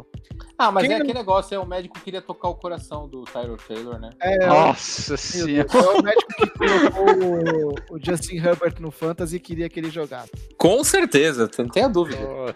Ah, 0.58 0.72
mas 0.72 0.84
Quem 0.84 0.94
é 0.94 0.98
não... 0.98 1.04
aquele 1.04 1.20
negócio, 1.20 1.54
é 1.54 1.60
o 1.60 1.66
médico 1.66 2.00
queria 2.00 2.24
tocar 2.24 2.48
o 2.50 2.56
coração 2.56 3.08
do 3.08 3.24
Tyler 3.26 3.58
Taylor, 3.68 4.00
né? 4.00 4.10
É, 4.20 4.48
Nossa 4.48 5.16
senhora. 5.16 5.68
É 5.72 5.78
o 5.78 6.02
médico 6.02 6.34
que 6.36 6.50
colocou 6.50 7.76
o, 7.92 7.96
o, 7.96 8.00
Justin 8.04 8.38
Herbert 8.38 8.76
no 8.80 8.90
Fantasy 8.90 9.36
e 9.36 9.40
queria 9.40 9.70
que 9.70 9.80
ele 9.80 9.92
jogasse. 9.92 10.32
Com 10.58 10.84
certeza, 10.84 11.48
não 11.60 11.70
tenha 11.70 11.88
dúvida. 11.88 12.20
Oh. 12.20 12.52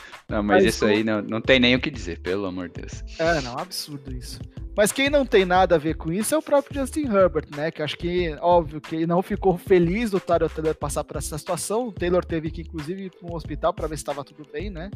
não, 0.30 0.42
mas, 0.42 0.64
mas 0.64 0.74
isso 0.74 0.84
aí 0.86 1.02
não, 1.04 1.20
não 1.22 1.40
tem 1.40 1.58
nem 1.60 1.74
o 1.74 1.80
que 1.80 1.90
dizer, 1.90 2.20
pelo 2.20 2.46
amor 2.46 2.68
de 2.68 2.80
Deus. 2.82 3.02
É, 3.18 3.40
não, 3.40 3.58
absurdo 3.58 4.12
isso. 4.14 4.40
Mas 4.76 4.92
quem 4.92 5.10
não 5.10 5.26
tem 5.26 5.44
nada 5.44 5.74
a 5.74 5.78
ver 5.78 5.94
com 5.96 6.12
isso 6.12 6.34
é 6.34 6.38
o 6.38 6.42
próprio 6.42 6.80
Justin 6.80 7.06
Herbert, 7.12 7.46
né? 7.54 7.70
Que 7.70 7.82
acho 7.82 7.98
que, 7.98 8.34
óbvio, 8.40 8.80
que 8.80 8.94
ele 8.96 9.06
não 9.06 9.20
ficou 9.20 9.58
feliz 9.58 10.10
do 10.10 10.20
Tyler 10.20 10.48
Taylor 10.48 10.74
passar 10.74 11.04
por 11.04 11.16
essa 11.16 11.36
situação. 11.36 11.88
O 11.88 11.92
Taylor 11.92 12.24
teve 12.24 12.50
que, 12.50 12.62
inclusive, 12.62 13.04
ir 13.06 13.10
para 13.10 13.28
um 13.30 13.34
hospital 13.34 13.74
para 13.74 13.88
ver 13.88 13.96
se 13.96 14.02
estava 14.02 14.24
tudo 14.24 14.46
bem, 14.50 14.70
né? 14.70 14.90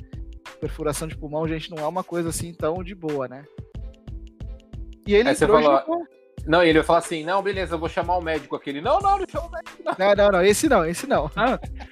perfuração 0.61 1.09
de 1.09 1.17
pulmão, 1.17 1.49
gente, 1.49 1.71
não 1.71 1.79
é 1.83 1.87
uma 1.87 2.05
coisa 2.05 2.29
assim 2.29 2.53
tão 2.53 2.83
de 2.83 2.95
boa, 2.95 3.27
né? 3.27 3.45
E 5.07 5.15
ele 5.15 5.35
você 5.35 5.45
entrou 5.45 5.61
falou- 5.61 5.81
jogou. 5.81 6.07
Não, 6.47 6.63
ele 6.63 6.79
vai 6.79 6.83
falar 6.87 6.99
assim: 6.99 7.25
não, 7.25 7.43
beleza, 7.43 7.75
eu 7.75 7.79
vou 7.79 7.89
chamar 7.89 8.17
o 8.17 8.23
médico 8.23 8.55
aquele. 8.55 8.81
Não, 8.83 8.99
não, 9.01 9.19
não 9.19 9.27
chama 9.29 9.47
o 9.47 9.51
médico. 9.51 9.83
Não. 9.85 9.95
Não, 9.99 10.15
não, 10.15 10.31
não, 10.33 10.43
esse 10.43 10.69
não, 10.69 10.85
esse 10.85 11.07
não. 11.07 11.31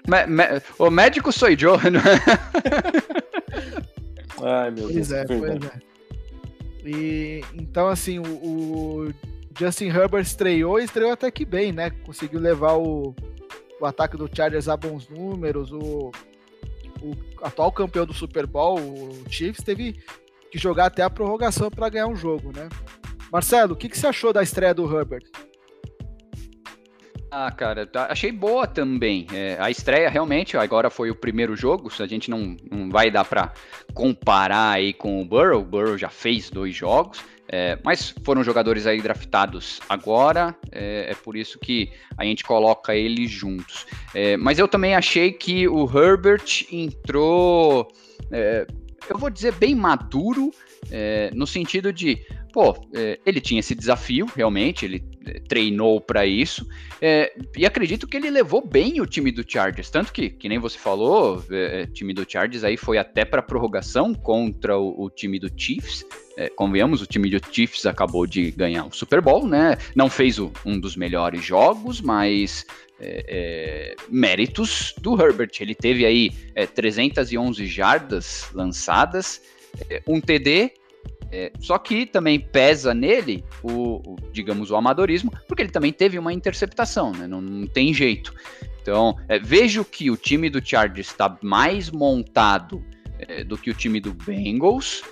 Me- 0.07 0.27
me- 0.27 0.63
o 0.79 0.91
médico 0.91 1.33
sou 1.33 1.49
eu, 1.49 1.57
não 1.91 2.01
é? 2.01 3.13
Ai, 4.43 4.71
meu 4.71 4.89
Pois 4.89 5.13
é, 5.13 5.25
pois 5.25 5.43
é. 5.43 5.93
E 6.85 7.45
então, 7.55 7.89
assim, 7.89 8.19
o, 8.19 8.25
o 8.25 9.15
Justin 9.59 9.87
Herbert 9.87 10.23
estreou 10.23 10.81
e 10.81 10.85
estreou 10.85 11.13
até 11.13 11.31
que 11.31 11.45
bem, 11.45 11.73
né? 11.73 11.91
Conseguiu 11.91 12.41
levar 12.41 12.77
o, 12.77 13.15
o 13.81 13.87
ataque 13.87 14.17
do 14.17 14.29
Chargers 14.33 14.69
a 14.69 14.77
bons 14.77 15.09
números. 15.09 15.73
O, 15.73 16.11
o 17.01 17.17
atual 17.43 17.71
campeão 17.71 18.07
do 18.07 18.13
Super 18.13 18.47
Bowl, 18.47 18.79
o 18.79 19.25
Chiefs, 19.29 19.65
teve 19.65 20.03
que 20.51 20.59
jogar 20.59 20.87
até 20.87 21.03
a 21.03 21.11
prorrogação 21.11 21.71
para 21.71 21.89
ganhar 21.89 22.07
um 22.07 22.17
jogo, 22.17 22.53
né? 22.55 22.69
Marcelo, 23.31 23.73
o 23.75 23.77
que, 23.77 23.89
que 23.89 23.99
você 23.99 24.07
achou 24.07 24.33
da 24.33 24.43
estreia 24.43 24.75
do 24.75 24.85
Herbert? 24.85 25.25
Ah, 27.35 27.51
cara, 27.51 27.87
tá- 27.87 28.09
achei 28.11 28.31
boa 28.31 28.67
também. 28.67 29.27
É, 29.33 29.57
a 29.59 29.71
estreia 29.71 30.11
realmente 30.11 30.55
agora 30.55 30.91
foi 30.91 31.11
o 31.11 31.15
primeiro 31.15 31.57
jogo. 31.57 31.91
A 31.99 32.07
gente 32.07 32.29
não, 32.31 32.55
não 32.71 32.91
vai 32.91 33.11
dar 33.11 33.25
pra 33.25 33.55
comparar 33.95 34.73
aí 34.73 34.93
com 34.93 35.19
o 35.23 35.25
Burrow. 35.25 35.63
O 35.63 35.65
Burrow 35.65 35.97
já 35.97 36.11
fez 36.11 36.51
dois 36.51 36.77
jogos, 36.77 37.25
é, 37.49 37.79
mas 37.83 38.15
foram 38.23 38.45
jogadores 38.45 38.87
aí 38.87 39.01
draftados 39.01 39.81
agora. 39.89 40.55
É, 40.71 41.07
é 41.11 41.15
por 41.15 41.35
isso 41.35 41.59
que 41.59 41.91
a 42.19 42.25
gente 42.27 42.45
coloca 42.45 42.95
eles 42.95 43.31
juntos. 43.31 43.87
É, 44.15 44.37
mas 44.37 44.59
eu 44.59 44.69
também 44.69 44.95
achei 44.95 45.33
que 45.33 45.67
o 45.67 45.87
Herbert 45.87 46.67
entrou, 46.71 47.91
é, 48.31 48.67
eu 49.09 49.17
vou 49.17 49.31
dizer 49.31 49.55
bem 49.55 49.75
maduro, 49.75 50.51
é, 50.91 51.31
no 51.33 51.47
sentido 51.47 51.95
de, 51.95 52.19
pô, 52.53 52.77
ele 53.25 53.41
tinha 53.41 53.61
esse 53.61 53.75
desafio 53.75 54.27
realmente. 54.37 54.85
Ele 54.85 55.03
treinou 55.49 56.01
para 56.01 56.27
isso. 56.27 56.67
É, 57.01 57.33
e 57.57 57.67
acredito 57.67 58.07
que 58.07 58.17
ele 58.17 58.31
levou 58.31 58.65
bem 58.67 59.01
o 59.01 59.07
time 59.07 59.31
do 59.33 59.45
Chargers, 59.47 59.91
tanto 59.91 60.13
que, 60.13 60.31
que 60.31 60.49
nem 60.49 60.59
você 60.59 60.79
falou, 60.79 61.45
é, 61.51 61.87
time 61.87 62.15
do 62.15 62.25
Chargers 62.29 62.65
aí 62.65 62.77
foi 62.77 62.99
até 62.99 63.25
para 63.25 63.43
prorrogação 63.43 64.15
contra 64.15 64.79
o, 64.79 65.05
o 65.05 65.11
time 65.11 65.39
do 65.39 65.51
Chiefs. 65.57 66.05
É, 66.37 66.49
convenhamos, 66.49 67.03
o 67.03 67.07
time 67.07 67.29
do 67.29 67.41
Chiefs 67.53 67.85
acabou 67.85 68.27
de 68.27 68.51
ganhar 68.53 68.87
o 68.87 68.93
Super 68.93 69.21
Bowl, 69.21 69.47
né? 69.47 69.77
Não 69.95 70.09
fez 70.09 70.39
o- 70.39 70.51
um 70.65 70.79
dos 70.81 70.97
melhores 70.97 71.45
jogos, 71.45 72.01
mas 72.01 72.65
é, 73.01 73.25
é, 73.29 73.97
méritos 74.09 74.95
do 75.01 75.21
Herbert. 75.21 75.51
Ele 75.61 75.75
teve 75.75 76.07
aí 76.07 76.33
é, 76.55 76.67
311 76.67 77.67
jardas 77.67 78.49
lançadas, 78.55 79.43
é, 79.91 80.01
um 80.07 80.21
TD, 80.21 80.73
é, 81.33 81.51
só 81.59 81.79
que 81.79 82.05
também 82.05 82.39
pesa 82.39 82.93
nele 82.93 83.43
o, 83.63 84.13
o, 84.13 84.17
digamos, 84.33 84.71
o 84.71 84.77
amadorismo, 84.77 85.33
porque 85.49 85.63
ele 85.63 85.73
também 85.73 85.93
teve 85.93 86.19
uma 86.19 86.33
interceptação, 86.33 87.11
né? 87.13 87.27
Não, 87.27 87.41
não 87.41 87.67
tem 87.67 87.95
jeito. 87.95 88.35
Então, 88.83 89.17
é, 89.29 89.39
vejo 89.39 89.85
que 89.85 90.11
o 90.11 90.17
time 90.17 90.51
do 90.51 90.65
Chargers 90.65 91.07
está 91.07 91.39
mais 91.41 91.91
montado 91.91 92.85
é, 93.19 93.43
do 93.43 93.57
que 93.57 93.71
o 93.71 93.75
time 93.75 93.99
do 93.99 94.13
Bengals, 94.13 95.03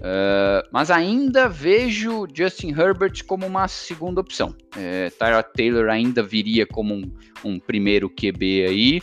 é, 0.00 0.66
mas 0.72 0.90
ainda 0.90 1.48
vejo 1.48 2.26
Justin 2.32 2.70
Herbert 2.70 3.24
como 3.26 3.46
uma 3.46 3.68
segunda 3.68 4.20
opção. 4.20 4.54
É, 4.76 5.10
Tyrod 5.10 5.48
Taylor 5.54 5.90
ainda 5.90 6.22
viria 6.22 6.66
como 6.66 6.94
um, 6.94 7.12
um 7.44 7.58
primeiro 7.58 8.08
QB 8.08 8.66
aí. 8.66 9.02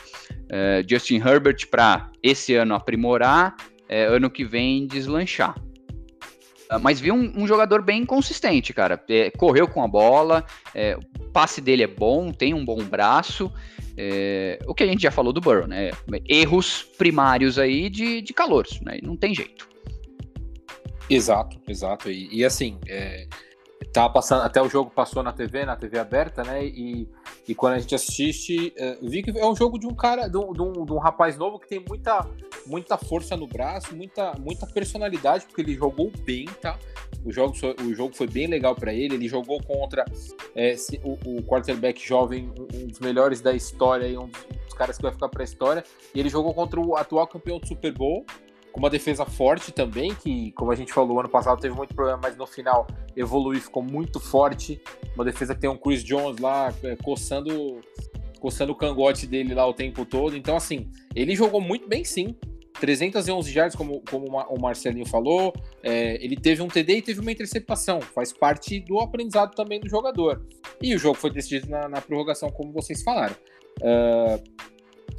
É, 0.49 0.83
Justin 0.87 1.17
Herbert 1.17 1.67
para 1.69 2.09
esse 2.21 2.55
ano 2.55 2.73
aprimorar, 2.75 3.55
é, 3.87 4.05
ano 4.05 4.29
que 4.29 4.43
vem 4.43 4.87
deslanchar. 4.87 5.55
Ah, 6.69 6.79
Mas 6.79 6.99
vi 6.99 7.11
um, 7.11 7.31
um 7.35 7.47
jogador 7.47 7.81
bem 7.81 8.05
consistente, 8.05 8.73
cara. 8.73 9.01
É, 9.09 9.29
correu 9.31 9.67
com 9.67 9.83
a 9.83 9.87
bola, 9.87 10.45
é, 10.73 10.95
o 10.97 11.23
passe 11.31 11.61
dele 11.61 11.83
é 11.83 11.87
bom, 11.87 12.31
tem 12.31 12.53
um 12.53 12.63
bom 12.63 12.83
braço. 12.83 13.51
é, 13.97 14.59
o 14.67 14.73
que 14.73 14.83
a 14.83 14.87
gente 14.87 15.01
já 15.03 15.11
falou 15.11 15.31
do 15.31 15.41
Burrow, 15.41 15.67
né? 15.67 15.91
Erros 16.27 16.83
primários 16.97 17.59
aí 17.59 17.89
de, 17.89 18.21
de 18.21 18.33
calouros, 18.33 18.79
né? 18.81 18.99
Não 19.03 19.15
tem 19.15 19.35
jeito. 19.35 19.67
Exato, 21.09 21.59
exato. 21.67 22.09
E, 22.09 22.29
e 22.31 22.45
assim, 22.45 22.79
é, 22.87 23.27
tá 23.91 24.07
passando, 24.07 24.43
até 24.43 24.61
o 24.61 24.69
jogo 24.69 24.89
passou 24.91 25.23
na 25.23 25.31
TV, 25.33 25.65
na 25.65 25.75
TV 25.75 25.97
aberta, 25.99 26.43
né? 26.43 26.65
E, 26.65 27.07
e 27.47 27.55
quando 27.55 27.73
a 27.73 27.79
gente 27.79 27.93
assiste, 27.95 28.73
é, 28.77 28.97
vi 29.01 29.23
que 29.23 29.37
é 29.37 29.45
um 29.45 29.55
jogo 29.55 29.79
de 29.79 29.87
um 29.87 29.93
cara, 29.95 30.27
de 30.27 30.37
um, 30.37 30.53
de 30.53 30.61
um- 30.61 30.85
de 30.85 30.93
um 30.93 30.97
rapaz 30.99 31.37
novo 31.37 31.59
que 31.59 31.67
tem 31.67 31.83
muita, 31.87 32.27
muita 32.65 32.97
força 32.97 33.35
no 33.35 33.47
braço, 33.47 33.95
muita, 33.95 34.33
muita 34.39 34.65
personalidade, 34.67 35.45
porque 35.45 35.61
ele 35.61 35.75
jogou 35.75 36.11
bem, 36.23 36.45
tá? 36.61 36.77
O 37.25 37.31
jogo, 37.31 37.53
o 37.81 37.93
jogo 37.93 38.13
foi 38.15 38.27
bem 38.27 38.47
legal 38.47 38.75
para 38.75 38.93
ele. 38.93 39.15
Ele 39.15 39.27
jogou 39.29 39.61
contra 39.63 40.03
é, 40.55 40.75
o, 41.03 41.37
o 41.37 41.43
quarterback 41.43 42.05
jovem, 42.05 42.51
um, 42.73 42.87
dos 42.87 42.99
melhores 42.99 43.39
da 43.39 43.53
história, 43.53 44.19
um 44.19 44.27
dos, 44.27 44.41
um 44.43 44.65
dos 44.65 44.73
caras 44.73 44.97
que 44.97 45.03
vai 45.03 45.11
ficar 45.11 45.29
para 45.29 45.41
a 45.41 45.45
história. 45.45 45.83
E 46.13 46.19
ele 46.19 46.27
jogou 46.27 46.53
contra 46.53 46.79
o 46.81 46.97
atual 46.97 47.25
campeão 47.27 47.59
do 47.59 47.67
Super 47.67 47.93
Bowl, 47.93 48.25
com 48.73 48.79
uma 48.79 48.89
defesa 48.89 49.23
forte 49.23 49.71
também, 49.71 50.15
que, 50.15 50.51
como 50.53 50.71
a 50.71 50.75
gente 50.75 50.91
falou, 50.91 51.19
ano 51.19 51.29
passado 51.29 51.61
teve 51.61 51.75
muito 51.75 51.93
problema, 51.93 52.19
mas 52.23 52.35
no 52.35 52.47
final 52.47 52.87
evoluiu 53.15 53.61
ficou 53.61 53.83
muito 53.83 54.19
forte. 54.19 54.81
Uma 55.15 55.23
defesa 55.23 55.53
que 55.53 55.61
tem 55.61 55.69
um 55.69 55.77
Chris 55.77 56.03
Jones 56.03 56.39
lá 56.39 56.73
é, 56.83 56.95
coçando, 56.95 57.81
coçando 58.39 58.71
o 58.71 58.75
cangote 58.75 59.27
dele 59.27 59.53
lá 59.53 59.67
o 59.67 59.75
tempo 59.75 60.03
todo. 60.07 60.35
Então, 60.35 60.57
assim, 60.57 60.89
ele 61.15 61.35
jogou 61.35 61.61
muito 61.61 61.87
bem 61.87 62.03
sim. 62.03 62.35
311 62.79 63.55
yards, 63.55 63.77
como, 63.77 64.01
como 64.09 64.25
o 64.49 64.59
Marcelinho 64.59 65.05
falou. 65.05 65.53
É, 65.83 66.15
ele 66.25 66.35
teve 66.35 66.63
um 66.63 66.67
TD 66.67 66.97
e 66.97 67.01
teve 67.03 67.19
uma 67.19 67.31
interceptação. 67.31 68.01
Faz 68.01 68.33
parte 68.33 68.79
do 68.79 68.99
aprendizado 68.99 69.53
também 69.53 69.79
do 69.79 69.87
jogador. 69.87 70.43
E 70.81 70.95
o 70.95 70.97
jogo 70.97 71.15
foi 71.15 71.29
decidido 71.29 71.69
na, 71.69 71.87
na 71.87 72.01
prorrogação, 72.01 72.49
como 72.49 72.73
vocês 72.73 73.03
falaram. 73.03 73.35
Uh, 73.79 74.43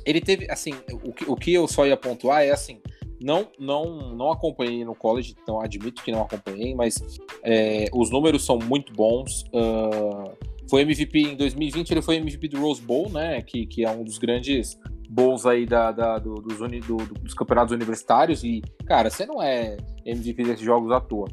ele 0.04 0.20
teve, 0.20 0.50
assim, 0.50 0.74
o 0.92 1.32
o 1.32 1.36
que 1.36 1.54
eu 1.54 1.68
só 1.68 1.86
ia 1.86 1.96
pontuar 1.96 2.42
é 2.42 2.50
assim. 2.50 2.80
Não, 3.24 3.48
não, 3.58 4.14
não 4.14 4.30
acompanhei 4.30 4.84
no 4.84 4.94
college, 4.94 5.34
então 5.42 5.58
admito 5.58 6.02
que 6.04 6.12
não 6.12 6.20
acompanhei, 6.20 6.74
mas 6.74 7.02
é, 7.42 7.86
os 7.94 8.10
números 8.10 8.44
são 8.44 8.58
muito 8.58 8.92
bons. 8.92 9.44
Uh, 9.44 10.30
foi 10.68 10.82
MVP 10.82 11.20
em 11.20 11.34
2020, 11.34 11.90
ele 11.90 12.02
foi 12.02 12.16
MVP 12.16 12.48
do 12.48 12.60
Rose 12.60 12.82
Bowl, 12.82 13.08
né? 13.08 13.40
Que, 13.40 13.64
que 13.64 13.82
é 13.82 13.90
um 13.90 14.04
dos 14.04 14.18
grandes 14.18 14.78
bowls 15.08 15.46
aí 15.46 15.64
da, 15.64 15.90
da 15.90 16.18
do, 16.18 16.34
dos, 16.34 16.60
uni, 16.60 16.80
do, 16.80 16.98
dos 16.98 17.32
campeonatos 17.32 17.72
universitários. 17.72 18.44
E, 18.44 18.60
cara, 18.84 19.08
você 19.08 19.24
não 19.24 19.42
é 19.42 19.78
MVP 20.04 20.42
desses 20.42 20.64
jogos 20.64 20.92
à 20.92 21.00
toa. 21.00 21.28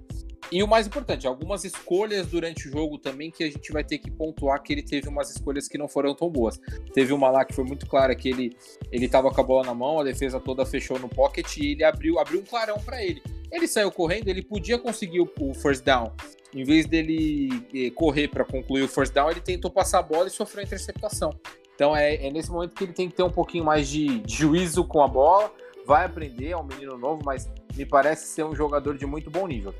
E 0.51 0.61
o 0.61 0.67
mais 0.67 0.85
importante, 0.85 1.25
algumas 1.25 1.63
escolhas 1.63 2.27
durante 2.27 2.67
o 2.67 2.71
jogo 2.71 2.97
também 2.97 3.31
que 3.31 3.41
a 3.41 3.49
gente 3.49 3.71
vai 3.71 3.85
ter 3.85 3.99
que 3.99 4.11
pontuar 4.11 4.61
que 4.61 4.73
ele 4.73 4.83
teve 4.83 5.07
umas 5.07 5.31
escolhas 5.31 5.65
que 5.65 5.77
não 5.77 5.87
foram 5.87 6.13
tão 6.13 6.29
boas. 6.29 6.59
Teve 6.93 7.13
uma 7.13 7.29
lá 7.31 7.45
que 7.45 7.53
foi 7.53 7.63
muito 7.63 7.85
clara 7.85 8.13
que 8.13 8.27
ele 8.27 8.57
ele 8.91 9.07
tava 9.07 9.31
com 9.31 9.39
a 9.39 9.43
bola 9.43 9.65
na 9.65 9.73
mão, 9.73 10.01
a 10.01 10.03
defesa 10.03 10.41
toda 10.41 10.65
fechou 10.65 10.99
no 10.99 11.07
pocket 11.07 11.55
e 11.55 11.71
ele 11.71 11.85
abriu, 11.85 12.19
abriu 12.19 12.41
um 12.41 12.43
clarão 12.43 12.77
para 12.79 13.01
ele. 13.01 13.23
Ele 13.49 13.65
saiu 13.65 13.89
correndo, 13.91 14.27
ele 14.27 14.41
podia 14.41 14.77
conseguir 14.77 15.21
o, 15.21 15.31
o 15.39 15.53
first 15.53 15.85
down. 15.85 16.11
Em 16.53 16.65
vez 16.65 16.85
dele 16.85 17.65
eh, 17.73 17.89
correr 17.91 18.27
para 18.27 18.43
concluir 18.43 18.83
o 18.83 18.89
first 18.89 19.13
down, 19.13 19.31
ele 19.31 19.39
tentou 19.39 19.71
passar 19.71 19.99
a 19.99 20.03
bola 20.03 20.27
e 20.27 20.29
sofreu 20.29 20.63
a 20.63 20.65
interceptação. 20.65 21.33
Então 21.73 21.95
é, 21.95 22.27
é 22.27 22.29
nesse 22.29 22.51
momento 22.51 22.75
que 22.75 22.83
ele 22.83 22.93
tem 22.93 23.09
que 23.09 23.15
ter 23.15 23.23
um 23.23 23.31
pouquinho 23.31 23.63
mais 23.63 23.87
de, 23.87 24.19
de 24.19 24.35
juízo 24.35 24.83
com 24.83 25.01
a 25.01 25.07
bola. 25.07 25.49
Vai 25.85 26.05
aprender, 26.05 26.49
é 26.49 26.57
um 26.57 26.63
menino 26.63 26.97
novo, 26.97 27.21
mas 27.23 27.49
me 27.75 27.85
parece 27.85 28.27
ser 28.27 28.43
um 28.43 28.53
jogador 28.53 28.97
de 28.97 29.05
muito 29.05 29.31
bom 29.31 29.47
nível. 29.47 29.73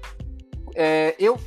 É, 0.76 1.16
eu, 1.20 1.38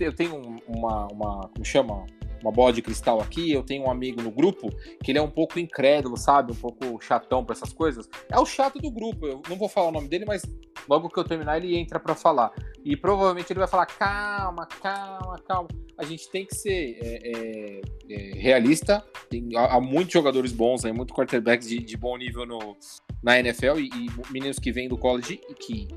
eu 0.00 0.12
tenho 0.12 0.60
uma, 0.66 1.06
uma. 1.08 1.48
Como 1.48 1.64
chama? 1.64 2.06
Uma 2.40 2.52
bola 2.52 2.72
de 2.72 2.80
cristal 2.80 3.20
aqui. 3.20 3.50
Eu 3.50 3.64
tenho 3.64 3.84
um 3.84 3.90
amigo 3.90 4.22
no 4.22 4.30
grupo 4.30 4.68
que 5.02 5.10
ele 5.10 5.18
é 5.18 5.22
um 5.22 5.30
pouco 5.30 5.58
incrédulo, 5.58 6.16
sabe? 6.16 6.52
Um 6.52 6.56
pouco 6.56 7.00
chatão 7.00 7.44
para 7.44 7.54
essas 7.54 7.72
coisas. 7.72 8.08
É 8.30 8.38
o 8.38 8.46
chato 8.46 8.78
do 8.78 8.90
grupo. 8.90 9.26
Eu 9.26 9.42
não 9.48 9.56
vou 9.56 9.68
falar 9.68 9.88
o 9.88 9.92
nome 9.92 10.08
dele, 10.08 10.24
mas 10.24 10.42
logo 10.88 11.08
que 11.08 11.18
eu 11.18 11.24
terminar, 11.24 11.56
ele 11.56 11.76
entra 11.76 11.98
para 11.98 12.14
falar. 12.14 12.52
E 12.84 12.96
provavelmente 12.96 13.52
ele 13.52 13.58
vai 13.58 13.68
falar: 13.68 13.86
calma, 13.86 14.66
calma, 14.66 15.36
calma. 15.46 15.68
A 15.96 16.04
gente 16.04 16.30
tem 16.30 16.46
que 16.46 16.54
ser 16.54 16.96
é, 17.02 17.20
é, 17.24 17.80
é, 18.08 18.38
realista. 18.38 19.04
Tem, 19.28 19.48
há, 19.56 19.74
há, 19.74 19.80
muitos 19.80 20.12
jogadores 20.12 20.52
bons, 20.52 20.84
aí, 20.84 20.92
muitos 20.92 21.14
quarterbacks 21.14 21.68
de, 21.68 21.80
de 21.80 21.96
bom 21.96 22.16
nível 22.16 22.46
no, 22.46 22.76
na 23.22 23.38
NFL 23.40 23.78
e, 23.78 23.88
e 23.88 24.32
meninos 24.32 24.58
que 24.60 24.70
vêm 24.70 24.88
do 24.88 24.96
college 24.96 25.40
e 25.50 25.54
que 25.54 25.88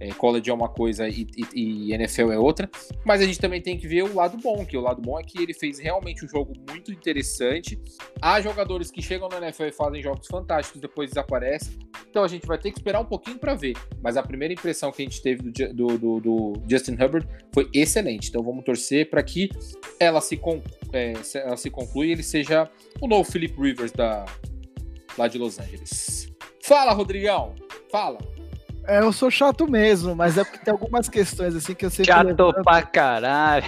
é, 0.00 0.08
college 0.12 0.50
é 0.50 0.54
uma 0.54 0.68
coisa 0.68 1.08
e, 1.08 1.26
e, 1.54 1.88
e, 1.88 1.92
NFL 1.92 2.32
é 2.32 2.38
outra, 2.38 2.68
mas 3.04 3.20
a 3.20 3.24
gente 3.24 3.38
também 3.38 3.60
tem 3.60 3.78
que 3.78 3.86
ver 3.86 4.02
o 4.02 4.14
lado 4.14 4.36
bom, 4.38 4.64
que 4.64 4.76
o 4.76 4.80
lado 4.80 5.00
bom 5.00 5.18
é 5.18 5.22
que 5.22 5.40
ele 5.40 5.54
fez 5.54 5.78
realmente 5.78 6.24
um 6.24 6.28
jogo 6.28 6.52
muito 6.68 6.92
interessante. 6.92 7.78
Há 8.20 8.40
jogadores 8.40 8.90
que 8.90 9.00
chegam 9.00 9.28
na 9.28 9.38
NFL 9.38 9.64
e 9.64 9.72
fazem 9.72 10.02
jogos 10.02 10.26
fantásticos, 10.26 10.80
depois 10.80 11.10
desaparecem. 11.10 11.78
Então 12.08 12.22
a 12.22 12.28
gente 12.28 12.46
vai 12.46 12.58
ter 12.58 12.70
que 12.70 12.78
esperar 12.78 13.00
um 13.00 13.04
pouquinho 13.04 13.38
para 13.38 13.54
ver. 13.54 13.74
Mas 14.02 14.16
a 14.16 14.22
primeira 14.22 14.52
impressão 14.52 14.90
que 14.90 15.02
a 15.02 15.04
gente 15.04 15.22
teve 15.22 15.42
do, 15.42 15.72
do, 15.72 15.98
do, 15.98 16.20
do 16.20 16.52
Justin 16.68 16.92
Herbert 16.92 17.26
foi 17.52 17.68
excelente. 17.72 18.28
Então 18.28 18.42
vamos 18.42 18.64
torcer 18.64 19.10
para 19.10 19.22
que 19.22 19.50
ela 19.98 20.20
se, 20.20 20.40
é, 20.92 21.14
ela 21.36 21.56
se 21.56 21.70
conclua 21.70 22.06
e 22.06 22.12
ele 22.12 22.22
seja 22.22 22.70
o 23.00 23.06
novo 23.06 23.30
Philip 23.30 23.54
Rivers 23.60 23.92
da, 23.92 24.24
lá 25.16 25.28
de 25.28 25.38
Los 25.38 25.58
Angeles. 25.58 26.32
Fala, 26.62 26.92
Rodrigão! 26.92 27.54
Fala! 27.90 28.33
É, 28.86 29.00
eu 29.00 29.12
sou 29.12 29.30
chato 29.30 29.66
mesmo, 29.66 30.14
mas 30.14 30.36
é 30.36 30.44
porque 30.44 30.58
tem 30.58 30.72
algumas 30.72 31.08
questões 31.08 31.54
assim 31.54 31.74
que 31.74 31.86
eu 31.86 31.90
sei 31.90 32.04
Chato 32.04 32.26
levanto, 32.26 32.62
pra 32.62 32.82
caralho. 32.82 33.64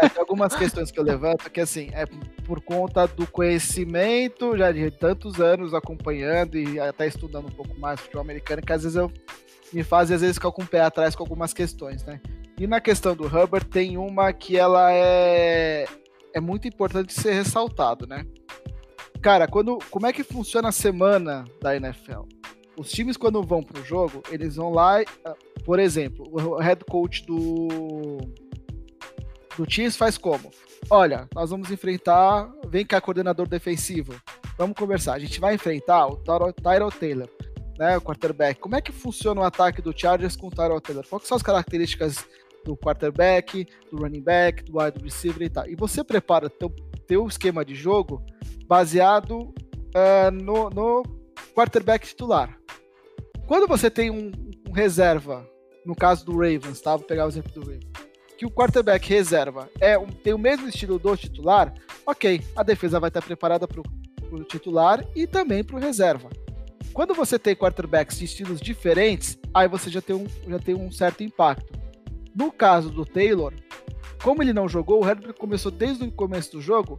é, 0.00 0.08
tem 0.08 0.20
algumas 0.20 0.54
questões 0.56 0.90
que 0.90 0.98
eu 0.98 1.04
levanto 1.04 1.50
que 1.50 1.60
assim, 1.60 1.90
é 1.92 2.06
por 2.46 2.60
conta 2.62 3.06
do 3.06 3.26
conhecimento 3.26 4.56
já 4.56 4.72
de 4.72 4.90
tantos 4.90 5.40
anos 5.40 5.74
acompanhando 5.74 6.56
e 6.56 6.80
até 6.80 7.06
estudando 7.06 7.46
um 7.46 7.50
pouco 7.52 7.78
mais 7.78 8.00
futebol 8.00 8.22
americano, 8.22 8.62
que 8.62 8.72
às 8.72 8.82
vezes 8.82 8.96
eu 8.96 9.12
me 9.72 9.82
faz 9.82 10.10
às 10.10 10.22
vezes 10.22 10.36
ficar 10.36 10.50
com 10.50 10.62
o 10.62 10.66
pé 10.66 10.80
atrás 10.80 11.14
com 11.14 11.22
algumas 11.22 11.52
questões, 11.52 12.02
né? 12.04 12.20
E 12.58 12.66
na 12.66 12.80
questão 12.80 13.14
do 13.14 13.26
Hubbard 13.26 13.66
tem 13.66 13.98
uma 13.98 14.32
que 14.32 14.56
ela 14.56 14.90
é 14.92 15.86
é 16.32 16.40
muito 16.40 16.66
importante 16.66 17.12
ser 17.12 17.32
ressaltado, 17.32 18.06
né? 18.06 18.24
Cara, 19.20 19.46
quando 19.46 19.78
como 19.90 20.06
é 20.06 20.12
que 20.12 20.24
funciona 20.24 20.68
a 20.68 20.72
semana 20.72 21.44
da 21.60 21.76
NFL? 21.76 22.22
Os 22.76 22.90
times, 22.90 23.16
quando 23.16 23.42
vão 23.42 23.62
para 23.62 23.80
o 23.80 23.84
jogo, 23.84 24.22
eles 24.30 24.56
vão 24.56 24.72
lá, 24.72 25.00
ah, 25.24 25.36
por 25.64 25.78
exemplo, 25.78 26.26
o 26.32 26.58
head 26.58 26.84
coach 26.84 27.24
do, 27.24 28.18
do 29.56 29.70
Chiefs 29.70 29.96
faz 29.96 30.18
como? 30.18 30.50
Olha, 30.90 31.28
nós 31.34 31.50
vamos 31.50 31.70
enfrentar, 31.70 32.52
vem 32.68 32.84
cá, 32.84 33.00
coordenador 33.00 33.48
defensivo, 33.48 34.14
vamos 34.58 34.76
conversar. 34.76 35.14
A 35.14 35.18
gente 35.18 35.40
vai 35.40 35.54
enfrentar 35.54 36.06
o 36.06 36.16
Tyrell 36.16 36.90
Taylor, 36.90 37.28
né, 37.78 37.96
o 37.96 38.00
quarterback. 38.00 38.60
Como 38.60 38.76
é 38.76 38.80
que 38.80 38.92
funciona 38.92 39.40
o 39.40 39.44
ataque 39.44 39.80
do 39.80 39.96
Chargers 39.96 40.36
com 40.36 40.48
o 40.48 40.50
Tyrell 40.50 40.80
Taylor? 40.80 41.06
Quais 41.08 41.26
são 41.26 41.36
as 41.36 41.42
características 41.42 42.26
do 42.64 42.76
quarterback, 42.76 43.66
do 43.90 43.98
running 43.98 44.22
back, 44.22 44.64
do 44.64 44.78
wide 44.78 45.02
receiver 45.02 45.42
e 45.42 45.50
tal? 45.50 45.68
E 45.68 45.74
você 45.74 46.02
prepara 46.02 46.50
teu, 46.50 46.70
teu 47.06 47.26
esquema 47.26 47.64
de 47.64 47.74
jogo 47.74 48.22
baseado 48.66 49.40
uh, 49.40 50.30
no, 50.32 50.70
no 50.70 51.23
quarterback 51.54 52.06
titular. 52.06 52.58
Quando 53.46 53.66
você 53.66 53.90
tem 53.90 54.10
um, 54.10 54.32
um, 54.68 54.72
reserva, 54.72 55.48
no 55.84 55.94
caso 55.94 56.24
do 56.24 56.32
Ravens, 56.32 56.80
tá? 56.80 56.96
Vou 56.96 57.06
pegar 57.06 57.26
o 57.26 57.28
exemplo 57.28 57.52
do 57.52 57.60
Ravens, 57.60 57.92
que 58.38 58.46
o 58.46 58.50
quarterback 58.50 59.08
reserva 59.08 59.70
é 59.80 59.98
um, 59.98 60.06
tem 60.06 60.32
o 60.32 60.38
mesmo 60.38 60.68
estilo 60.68 60.98
do 60.98 61.16
titular, 61.16 61.72
ok, 62.06 62.42
a 62.56 62.62
defesa 62.62 62.98
vai 62.98 63.08
estar 63.08 63.22
preparada 63.22 63.68
para 63.68 63.80
o 63.80 64.44
titular 64.44 65.04
e 65.14 65.26
também 65.26 65.62
para 65.62 65.76
o 65.76 65.78
reserva. 65.78 66.30
Quando 66.92 67.14
você 67.14 67.38
tem 67.38 67.56
quarterbacks 67.56 68.18
de 68.18 68.24
estilos 68.24 68.60
diferentes, 68.60 69.38
aí 69.52 69.68
você 69.68 69.90
já 69.90 70.00
tem 70.00 70.14
um, 70.14 70.26
já 70.48 70.58
tem 70.58 70.74
um 70.74 70.90
certo 70.90 71.22
impacto. 71.22 71.72
No 72.34 72.50
caso 72.50 72.90
do 72.90 73.04
Taylor, 73.04 73.52
como 74.22 74.42
ele 74.42 74.52
não 74.52 74.68
jogou, 74.68 75.02
o 75.02 75.08
Herbert 75.08 75.34
começou 75.34 75.70
desde 75.70 76.04
o 76.04 76.10
começo 76.10 76.52
do 76.52 76.60
jogo, 76.60 76.98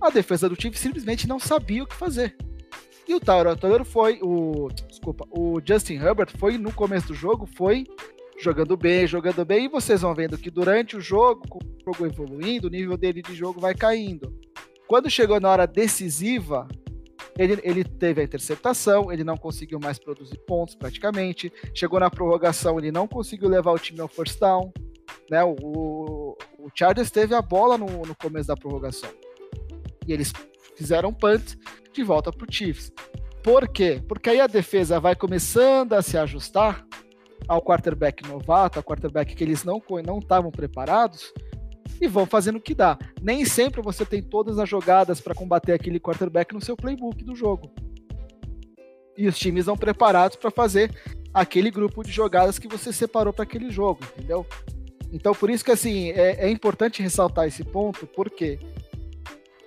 a 0.00 0.10
defesa 0.10 0.48
do 0.48 0.56
time 0.56 0.76
simplesmente 0.76 1.26
não 1.26 1.38
sabia 1.38 1.82
o 1.82 1.86
que 1.86 1.94
fazer. 1.94 2.36
E 3.08 3.14
o 3.14 3.20
Tyler 3.20 3.56
Taylor 3.56 3.86
foi, 3.86 4.20
o, 4.22 4.68
desculpa, 4.86 5.26
o 5.30 5.58
Justin 5.64 5.94
Herbert 5.94 6.28
foi 6.36 6.58
no 6.58 6.70
começo 6.70 7.08
do 7.08 7.14
jogo, 7.14 7.46
foi 7.46 7.84
jogando 8.38 8.76
bem, 8.76 9.06
jogando 9.06 9.44
bem, 9.46 9.64
e 9.64 9.68
vocês 9.68 10.02
vão 10.02 10.14
vendo 10.14 10.36
que 10.36 10.50
durante 10.50 10.94
o 10.94 11.00
jogo, 11.00 11.48
com 11.48 11.58
o 11.58 11.78
jogo 11.84 12.06
evoluindo, 12.06 12.68
o 12.68 12.70
nível 12.70 12.98
dele 12.98 13.22
de 13.22 13.34
jogo 13.34 13.60
vai 13.60 13.74
caindo. 13.74 14.32
Quando 14.86 15.10
chegou 15.10 15.40
na 15.40 15.48
hora 15.48 15.66
decisiva, 15.66 16.68
ele, 17.38 17.58
ele 17.62 17.82
teve 17.82 18.20
a 18.20 18.24
interceptação, 18.24 19.10
ele 19.10 19.24
não 19.24 19.36
conseguiu 19.36 19.80
mais 19.80 19.98
produzir 19.98 20.38
pontos 20.46 20.74
praticamente. 20.74 21.52
Chegou 21.74 22.00
na 22.00 22.10
prorrogação, 22.10 22.78
ele 22.78 22.92
não 22.92 23.08
conseguiu 23.08 23.48
levar 23.48 23.72
o 23.72 23.78
time 23.78 24.00
ao 24.00 24.08
first 24.08 24.38
down. 24.38 24.72
Né? 25.30 25.42
O, 25.44 26.36
o 26.58 26.68
Chargers 26.74 27.10
teve 27.10 27.34
a 27.34 27.40
bola 27.40 27.78
no, 27.78 27.86
no 27.86 28.14
começo 28.16 28.48
da 28.48 28.56
prorrogação. 28.56 29.10
E 30.06 30.12
eles 30.12 30.32
fizeram 30.76 31.12
punt 31.12 31.56
volta 32.02 32.32
para 32.32 32.46
o 32.46 32.52
Chiefs. 32.52 32.92
Por 33.42 33.68
quê? 33.68 34.02
Porque 34.06 34.30
aí 34.30 34.40
a 34.40 34.46
defesa 34.46 35.00
vai 35.00 35.14
começando 35.14 35.92
a 35.94 36.02
se 36.02 36.18
ajustar 36.18 36.84
ao 37.46 37.62
quarterback 37.62 38.28
novato, 38.28 38.78
ao 38.78 38.82
quarterback 38.82 39.34
que 39.34 39.44
eles 39.44 39.64
não 39.64 39.82
não 40.04 40.18
estavam 40.18 40.50
preparados 40.50 41.32
e 42.00 42.06
vão 42.06 42.26
fazendo 42.26 42.56
o 42.56 42.60
que 42.60 42.74
dá. 42.74 42.98
Nem 43.22 43.44
sempre 43.44 43.80
você 43.80 44.04
tem 44.04 44.22
todas 44.22 44.58
as 44.58 44.68
jogadas 44.68 45.20
para 45.20 45.34
combater 45.34 45.72
aquele 45.72 45.98
quarterback 45.98 46.54
no 46.54 46.60
seu 46.60 46.76
playbook 46.76 47.24
do 47.24 47.34
jogo. 47.34 47.70
E 49.16 49.26
os 49.26 49.38
times 49.38 49.66
não 49.66 49.76
preparados 49.76 50.36
para 50.36 50.50
fazer 50.50 50.94
aquele 51.32 51.70
grupo 51.70 52.02
de 52.02 52.12
jogadas 52.12 52.58
que 52.58 52.68
você 52.68 52.92
separou 52.92 53.32
para 53.32 53.42
aquele 53.44 53.70
jogo, 53.70 54.00
entendeu? 54.16 54.46
Então, 55.12 55.34
por 55.34 55.50
isso 55.50 55.64
que 55.64 55.72
assim 55.72 56.10
é, 56.10 56.46
é 56.46 56.50
importante 56.50 57.02
ressaltar 57.02 57.46
esse 57.46 57.64
ponto, 57.64 58.06
porque 58.06 58.58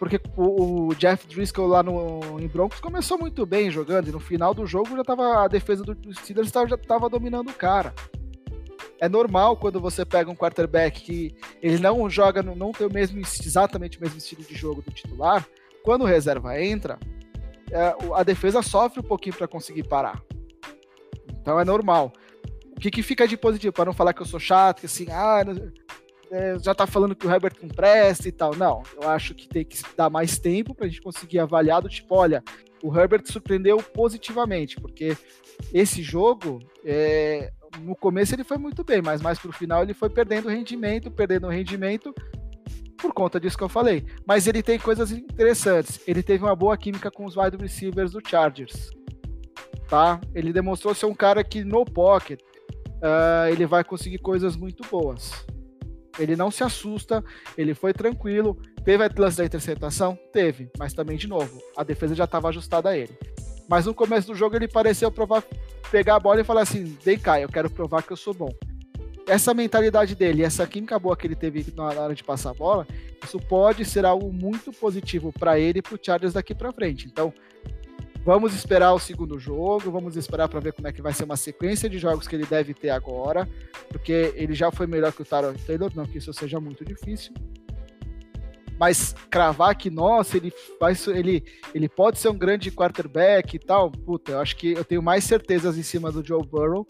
porque 0.02 0.20
o, 0.36 0.88
o, 0.88 0.96
Jeff 0.96 1.28
Driscoll 1.28 1.68
lá 1.68 1.84
no, 1.84 2.40
em 2.40 2.48
Broncos 2.48 2.80
começou 2.80 3.20
muito 3.20 3.46
bem 3.46 3.70
jogando, 3.70 4.08
e 4.08 4.12
no 4.12 4.20
final 4.20 4.52
do 4.52 4.66
jogo 4.66 4.98
já 4.98 5.04
tava, 5.04 5.44
a 5.44 5.48
defesa 5.48 5.84
do 5.84 5.96
Steelers 6.16 6.50
tava, 6.50 6.68
já 6.68 6.76
estava 6.76 7.08
dominando 7.08 7.52
o 7.52 7.54
cara. 7.54 7.94
É 9.00 9.08
normal 9.08 9.58
quando 9.58 9.80
você 9.80 10.04
pega 10.04 10.32
um 10.32 10.36
quarterback 10.36 11.02
que 11.02 11.36
ele 11.62 11.78
não 11.78 12.10
joga, 12.10 12.42
não 12.42 12.72
tem 12.72 12.88
o 12.88 12.92
mesmo, 12.92 13.20
exatamente 13.20 14.00
o 14.00 14.02
mesmo 14.02 14.18
estilo 14.18 14.42
de 14.42 14.56
jogo 14.56 14.82
do 14.82 14.90
titular, 14.90 15.48
quando 15.84 16.02
o 16.02 16.06
reserva 16.06 16.60
entra, 16.60 16.98
é, 17.70 17.96
a 18.16 18.24
defesa 18.24 18.64
sofre 18.64 19.02
um 19.02 19.08
pouquinho 19.08 19.36
para 19.36 19.48
conseguir 19.48 19.84
parar. 19.84 20.20
Então 21.40 21.60
é 21.60 21.64
normal. 21.64 22.12
O 22.76 22.80
que, 22.80 22.90
que 22.90 23.04
fica 23.04 23.28
de 23.28 23.38
positivo? 23.38 23.72
Para 23.72 23.86
não 23.86 23.94
falar 23.94 24.14
que 24.14 24.24
eu 24.24 24.26
sou 24.26 24.40
chato, 24.40 24.80
que 24.80 24.88
assim, 24.88 25.06
ah, 25.12 25.44
é, 26.32 26.58
já 26.60 26.74
tá 26.74 26.88
falando 26.88 27.16
que 27.16 27.28
o 27.28 27.32
Herbert 27.32 27.56
não 27.62 27.70
presta 27.70 28.28
e 28.28 28.32
tal. 28.32 28.56
Não, 28.56 28.82
eu 29.00 29.10
acho 29.10 29.36
que 29.36 29.48
tem 29.48 29.66
que 29.66 29.78
dar 29.96 30.10
mais 30.10 30.40
tempo 30.40 30.74
para 30.74 30.86
a 30.86 30.90
gente 30.90 31.02
conseguir 31.02 31.40
avaliar 31.40 31.82
do 31.82 31.90
tipo, 31.90 32.16
olha, 32.16 32.42
o 32.82 32.98
Herbert 32.98 33.24
surpreendeu 33.26 33.78
positivamente, 33.78 34.78
porque 34.78 35.18
esse 35.74 36.02
jogo, 36.02 36.60
é, 36.86 37.52
no 37.82 37.96
começo 37.96 38.34
ele 38.34 38.44
foi 38.44 38.58
muito 38.58 38.84
bem, 38.84 39.02
mas 39.02 39.22
mais 39.22 39.38
pro 39.38 39.52
final 39.52 39.84
ele 39.84 39.94
foi 39.94 40.10
perdendo 40.10 40.48
rendimento, 40.48 41.12
perdendo 41.12 41.50
rendimento 41.50 42.14
por 42.98 43.14
conta 43.14 43.40
disso 43.40 43.58
que 43.58 43.64
eu 43.64 43.70
falei. 43.70 44.06
Mas 44.26 44.48
ele 44.48 44.64
tem 44.64 44.80
coisas 44.80 45.12
interessantes. 45.12 46.00
Ele 46.08 46.24
teve 46.24 46.44
uma 46.44 46.56
boa 46.56 46.78
química 46.78 47.12
com 47.12 47.26
os 47.26 47.36
wide 47.36 47.58
receivers 47.58 48.12
do 48.12 48.22
Chargers. 48.26 48.92
Tá? 49.90 50.22
Ele 50.34 50.54
demonstrou 50.54 50.94
ser 50.94 51.08
um 51.08 51.14
cara 51.14 51.44
que 51.44 51.64
no 51.64 51.84
pocket 51.84 52.40
uh, 52.40 53.50
ele 53.52 53.66
vai 53.66 53.84
conseguir 53.84 54.20
coisas 54.20 54.56
muito 54.56 54.88
boas. 54.90 55.46
Ele 56.20 56.36
não 56.36 56.52
se 56.52 56.64
assusta, 56.64 57.24
ele 57.58 57.74
foi 57.74 57.94
tranquilo. 57.94 58.58
Teve 58.84 59.04
a 59.04 59.10
lance 59.16 59.38
da 59.38 59.46
interceptação? 59.46 60.18
Teve, 60.32 60.70
mas 60.78 60.94
também, 60.94 61.18
de 61.18 61.28
novo, 61.28 61.62
a 61.76 61.84
defesa 61.84 62.16
já 62.16 62.26
estava 62.26 62.50
ajustada 62.50 62.90
a 62.90 62.98
ele. 62.98 63.18
Mas 63.68 63.86
no 63.86 63.94
começo 63.94 64.28
do 64.28 64.36
jogo 64.36 64.56
ele 64.56 64.68
pareceu 64.68 65.12
provar, 65.12 65.44
pegar 65.90 66.16
a 66.16 66.20
bola 66.20 66.42
e 66.42 66.44
falar 66.44 66.62
assim: 66.62 66.98
vem 67.04 67.18
cá, 67.18 67.40
eu 67.40 67.48
quero 67.48 67.70
provar 67.70 68.04
que 68.04 68.12
eu 68.12 68.18
sou 68.18 68.34
bom. 68.34 68.54
Essa 69.28 69.54
mentalidade 69.54 70.16
dele, 70.16 70.44
essa 70.44 70.66
química 70.66 70.98
boa 71.00 71.16
que 71.16 71.26
ele 71.28 71.36
teve 71.36 71.66
na 71.76 71.86
hora 71.86 72.16
de 72.16 72.24
passar 72.24 72.50
a 72.50 72.54
bola, 72.54 72.86
isso 73.24 73.40
pode 73.40 73.86
ser 73.86 74.04
algo 74.04 74.34
muito 74.34 74.74
positivo 74.74 75.32
para 75.32 75.60
ele 75.60 75.80
e 75.80 75.82
para 75.82 75.96
o 75.96 76.00
Chargers 76.02 76.34
daqui 76.34 76.56
para 76.56 76.72
frente. 76.74 77.08
Então, 77.08 77.34
Vamos 78.24 78.54
esperar 78.54 78.94
o 78.94 79.00
segundo 79.00 79.40
jogo, 79.40 79.90
vamos 79.90 80.16
esperar 80.16 80.48
para 80.48 80.60
ver 80.60 80.74
como 80.74 80.88
é 80.88 80.92
que 80.92 81.02
vai 81.02 81.12
ser 81.12 81.24
uma 81.24 81.36
sequência 81.36 81.90
de 81.90 81.98
jogos 81.98 82.28
que 82.28 82.36
ele 82.36 82.46
deve 82.46 82.72
ter 82.72 82.92
agora, 82.92 83.50
porque 83.90 84.32
ele 84.36 84.54
já 84.54 84.72
foi 84.72 84.86
melhor 84.86 85.12
que 85.12 85.24
o 85.24 85.26
Taro 85.26 85.56
Taylor, 85.66 85.92
não 85.96 86.06
que 86.06 86.20
isso 86.20 86.32
seja 86.32 86.60
muito 86.60 86.86
difícil. 86.86 87.34
Mas 88.80 89.16
cravar 89.30 89.76
que, 89.76 89.90
nossa, 89.90 90.38
ele, 90.38 90.54
vai, 90.80 90.94
ele, 91.16 91.44
ele 91.74 91.90
pode 91.90 92.20
ser 92.20 92.30
um 92.30 92.38
grande 92.38 92.72
quarterback 92.72 93.56
e 93.56 93.60
tal, 93.60 93.90
puta, 93.90 94.34
eu 94.34 94.40
acho 94.40 94.56
que 94.56 94.74
eu 94.74 94.86
tenho 94.86 95.02
mais 95.02 95.24
certezas 95.24 95.76
em 95.76 95.84
cima 95.84 96.12
do 96.12 96.26
Joe 96.26 96.46
Burrow 96.46 96.86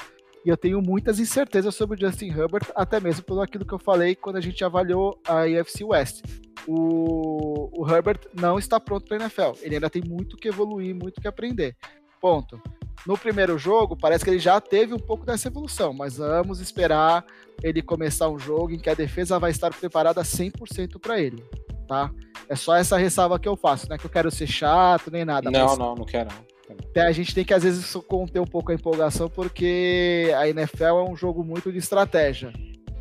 e 0.46 0.50
eu 0.50 0.58
tenho 0.58 0.82
muitas 0.82 1.20
incertezas 1.20 1.76
sobre 1.76 1.98
o 1.98 2.08
Justin 2.08 2.30
Herbert, 2.30 2.68
até 2.76 3.00
mesmo 3.00 3.24
pelo 3.24 3.42
aquilo 3.42 3.66
que 3.66 3.74
eu 3.74 3.80
falei 3.80 4.16
quando 4.16 4.38
a 4.38 4.42
gente 4.42 4.64
avaliou 4.64 5.20
a 5.28 5.42
UFC 5.42 5.84
West 5.84 6.24
o, 6.68 7.70
o 7.74 7.90
Herbert 7.90 8.20
não 8.34 8.60
está 8.60 8.80
pronto 8.80 9.08
para 9.08 9.18
a 9.18 9.20
NFL. 9.22 9.52
Ele 9.62 9.76
ainda 9.76 9.90
tem 9.90 10.04
muito 10.06 10.38
que 10.38 10.48
evoluir, 10.48 10.96
muito 10.96 11.22
que 11.22 11.28
aprender. 11.28 11.76
Ponto. 12.20 12.62
No 13.06 13.18
primeiro 13.18 13.58
jogo, 13.58 13.98
parece 13.98 14.24
que 14.24 14.30
ele 14.30 14.40
já 14.40 14.62
teve 14.62 14.94
um 14.94 15.00
pouco 15.00 15.26
dessa 15.26 15.48
evolução, 15.48 15.92
mas 15.92 16.18
vamos 16.18 16.60
esperar 16.60 17.26
ele 17.64 17.82
começar 17.82 18.30
um 18.30 18.38
jogo 18.38 18.72
em 18.72 18.80
que 18.80 18.90
a 18.90 18.94
defesa 18.94 19.40
vai 19.40 19.50
estar 19.50 19.74
preparada 19.74 20.22
100% 20.22 21.00
para 21.00 21.20
ele, 21.20 21.44
tá? 21.88 22.12
É 22.48 22.56
só 22.56 22.76
essa 22.76 22.98
ressalva 22.98 23.40
que 23.40 23.48
eu 23.48 23.56
faço, 23.56 23.88
não 23.90 23.96
é 23.96 23.98
que 23.98 24.06
eu 24.06 24.10
quero 24.10 24.30
ser 24.30 24.46
chato 24.46 25.10
nem 25.10 25.26
nada. 25.26 25.50
Não, 25.50 25.76
não, 25.76 25.96
não 25.96 26.06
quero. 26.06 26.30
Não. 26.30 26.51
A 26.96 27.12
gente 27.12 27.34
tem 27.34 27.44
que 27.44 27.54
às 27.54 27.64
vezes 27.64 27.94
conter 28.08 28.40
um 28.40 28.46
pouco 28.46 28.72
a 28.72 28.76
empolgação, 28.76 29.30
porque 29.30 30.32
a 30.38 30.48
NFL 30.48 30.84
é 30.84 31.04
um 31.04 31.16
jogo 31.16 31.44
muito 31.44 31.72
de 31.72 31.78
estratégia. 31.78 32.52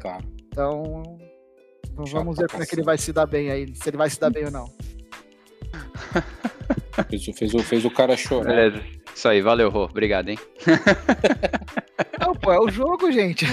Claro. 0.00 0.24
Então, 0.48 1.02
então 1.84 2.04
vamos 2.06 2.38
ver 2.38 2.48
como 2.48 2.62
é 2.62 2.66
que 2.66 2.74
ele 2.74 2.82
vai 2.82 2.98
se 2.98 3.12
dar 3.12 3.26
bem 3.26 3.50
aí, 3.50 3.74
se 3.74 3.88
ele 3.88 3.96
vai 3.96 4.08
se 4.10 4.18
dar 4.18 4.30
bem 4.30 4.44
ou 4.46 4.50
não. 4.50 4.72
fez, 7.08 7.24
fez, 7.24 7.52
fez 7.62 7.84
o 7.84 7.90
cara 7.90 8.16
chorar. 8.16 8.54
Beleza. 8.54 8.82
Isso 9.14 9.28
aí, 9.28 9.40
valeu, 9.40 9.68
Rô. 9.70 9.84
Obrigado, 9.84 10.28
hein? 10.28 10.38
Não, 12.18 12.34
pô, 12.34 12.52
é 12.52 12.58
o 12.58 12.70
jogo, 12.70 13.10
gente. 13.10 13.44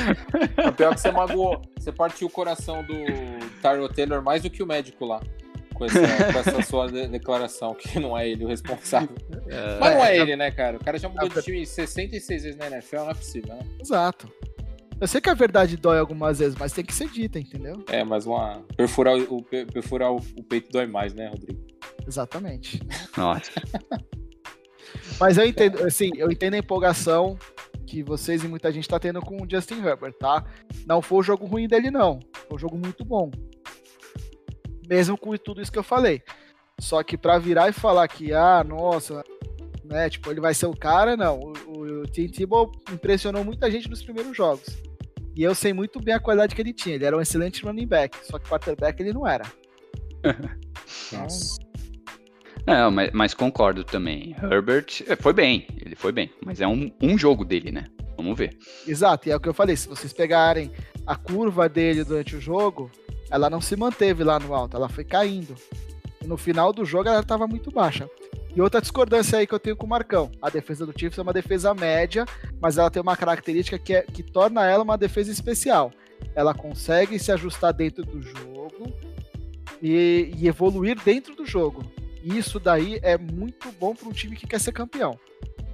O 0.67 0.71
pior 0.71 0.91
é 0.91 0.95
que 0.95 1.01
você 1.01 1.11
magoou. 1.11 1.61
Você 1.77 1.91
partiu 1.91 2.27
o 2.27 2.29
coração 2.31 2.83
do 2.83 2.93
Tyro 3.61 3.89
Taylor 3.89 4.21
mais 4.21 4.43
do 4.43 4.49
que 4.49 4.61
o 4.61 4.67
médico 4.67 5.05
lá. 5.05 5.21
Com 5.77 5.85
essa, 5.85 5.99
com 6.33 6.39
essa 6.39 6.61
sua 6.63 6.87
de- 6.91 7.07
declaração, 7.07 7.73
que 7.75 7.99
não 7.99 8.17
é 8.17 8.27
ele 8.27 8.43
o 8.45 8.47
responsável. 8.47 9.15
Mas 9.79 9.95
não 9.95 10.05
é 10.05 10.17
ele, 10.17 10.35
né, 10.35 10.49
cara? 10.51 10.77
O 10.77 10.83
cara 10.83 10.97
já 10.97 11.07
mudou 11.07 11.29
de 11.29 11.41
time 11.41 11.65
66 11.65 12.43
vezes 12.43 12.57
na 12.57 12.67
NFL, 12.67 12.97
não 12.97 13.11
é 13.11 13.13
possível, 13.13 13.53
né? 13.55 13.59
Exato. 13.79 14.31
Eu 14.99 15.07
sei 15.07 15.21
que 15.21 15.29
a 15.29 15.33
verdade 15.35 15.77
dói 15.77 15.99
algumas 15.99 16.39
vezes, 16.39 16.55
mas 16.59 16.73
tem 16.73 16.83
que 16.83 16.93
ser 16.93 17.07
dita, 17.09 17.37
entendeu? 17.39 17.83
É, 17.87 18.03
mas 18.03 18.25
uma. 18.25 18.63
Perfurar 18.75 19.15
o, 19.15 19.37
o- 19.37 19.43
perfurar 19.43 20.11
o, 20.11 20.15
o 20.15 20.43
peito 20.43 20.71
dói 20.71 20.87
mais, 20.87 21.13
né, 21.13 21.27
Rodrigo? 21.27 21.61
Exatamente. 22.07 22.81
Nossa. 23.15 23.51
Mas 25.19 25.37
eu 25.37 25.45
entendo, 25.45 25.83
assim, 25.83 26.11
eu 26.15 26.31
entendo 26.31 26.53
a 26.53 26.57
empolgação 26.57 27.37
que 27.85 28.03
vocês 28.03 28.43
e 28.43 28.47
muita 28.47 28.71
gente 28.71 28.87
tá 28.87 28.99
tendo 28.99 29.19
com 29.21 29.37
o 29.41 29.47
Justin 29.49 29.83
Herbert, 29.83 30.13
tá? 30.13 30.45
Não 30.85 31.01
foi 31.01 31.19
o 31.19 31.23
jogo 31.23 31.45
ruim 31.45 31.67
dele, 31.67 31.89
não. 31.89 32.19
Foi 32.47 32.55
um 32.55 32.59
jogo 32.59 32.77
muito 32.77 33.03
bom. 33.03 33.31
Mesmo 34.87 35.17
com 35.17 35.35
tudo 35.37 35.61
isso 35.61 35.71
que 35.71 35.79
eu 35.79 35.83
falei. 35.83 36.21
Só 36.79 37.03
que 37.03 37.17
pra 37.17 37.37
virar 37.37 37.69
e 37.69 37.73
falar 37.73 38.07
que, 38.07 38.33
ah, 38.33 38.63
nossa, 38.63 39.23
né, 39.83 40.09
tipo, 40.09 40.29
ele 40.29 40.39
vai 40.39 40.53
ser 40.53 40.67
o 40.67 40.75
cara, 40.75 41.17
não. 41.17 41.39
O, 41.39 41.53
o, 41.67 42.01
o 42.01 42.07
Tim 42.07 42.27
Tebow 42.27 42.71
impressionou 42.91 43.43
muita 43.43 43.69
gente 43.69 43.89
nos 43.89 44.03
primeiros 44.03 44.35
jogos. 44.35 44.77
E 45.35 45.43
eu 45.43 45.53
sei 45.53 45.73
muito 45.73 45.99
bem 45.99 46.13
a 46.13 46.19
qualidade 46.19 46.55
que 46.55 46.61
ele 46.61 46.73
tinha. 46.73 46.95
Ele 46.95 47.05
era 47.05 47.17
um 47.17 47.21
excelente 47.21 47.63
running 47.63 47.87
back, 47.87 48.17
só 48.25 48.39
que 48.39 48.49
quarterback 48.49 48.99
ele 49.01 49.13
não 49.13 49.27
era. 49.27 49.45
Então, 51.07 51.27
Não, 52.65 52.91
mas, 52.91 53.11
mas 53.11 53.33
concordo 53.33 53.83
também. 53.83 54.33
Herbert 54.41 55.03
é, 55.05 55.17
foi 55.17 55.33
bem, 55.33 55.67
ele 55.85 55.95
foi 55.95 56.13
bem. 56.13 56.31
Mas 56.45 56.61
é 56.61 56.67
um, 56.67 56.89
um 57.01 57.17
jogo 57.17 57.43
dele, 57.43 57.73
né? 57.73 57.85
Vamos 58.15 58.37
ver. 58.37 58.57
Exato, 58.87 59.27
e 59.27 59.31
é 59.31 59.35
o 59.35 59.39
que 59.39 59.49
eu 59.49 59.53
falei, 59.53 59.75
se 59.75 59.87
vocês 59.87 60.13
pegarem 60.13 60.71
a 61.05 61.15
curva 61.15 61.67
dele 61.67 62.05
durante 62.05 62.37
o 62.37 62.41
jogo, 62.41 62.89
ela 63.29 63.49
não 63.49 63.61
se 63.61 63.75
manteve 63.75 64.23
lá 64.23 64.39
no 64.39 64.53
alto, 64.53 64.75
ela 64.75 64.89
foi 64.89 65.03
caindo. 65.03 65.55
No 66.25 66.37
final 66.37 66.73
do 66.73 66.85
jogo 66.85 67.09
ela 67.09 67.21
estava 67.21 67.47
muito 67.47 67.71
baixa. 67.71 68.09
E 68.55 68.61
outra 68.61 68.81
discordância 68.81 69.37
aí 69.37 69.45
que 69.45 69.53
eu 69.53 69.59
tenho 69.59 69.75
com 69.75 69.85
o 69.85 69.89
Marcão, 69.89 70.31
a 70.41 70.49
defesa 70.49 70.85
do 70.85 70.97
Chiefs 70.97 71.19
é 71.19 71.21
uma 71.21 71.31
defesa 71.33 71.73
média, 71.75 72.25
mas 72.59 72.77
ela 72.77 72.89
tem 72.89 73.01
uma 73.01 73.15
característica 73.15 73.77
que, 73.77 73.93
é, 73.93 74.01
que 74.01 74.23
torna 74.23 74.65
ela 74.65 74.83
uma 74.83 74.97
defesa 74.97 75.31
especial. 75.31 75.91
Ela 76.33 76.53
consegue 76.53 77.19
se 77.19 77.31
ajustar 77.31 77.71
dentro 77.71 78.03
do 78.03 78.19
jogo 78.21 78.91
e, 79.81 80.33
e 80.35 80.47
evoluir 80.47 80.99
dentro 81.03 81.35
do 81.35 81.45
jogo. 81.45 81.83
E 82.23 82.37
isso 82.37 82.59
daí 82.59 82.99
é 83.03 83.17
muito 83.17 83.71
bom 83.73 83.93
para 83.93 84.09
um 84.09 84.11
time 84.11 84.35
que 84.35 84.47
quer 84.47 84.59
ser 84.59 84.71
campeão. 84.71 85.19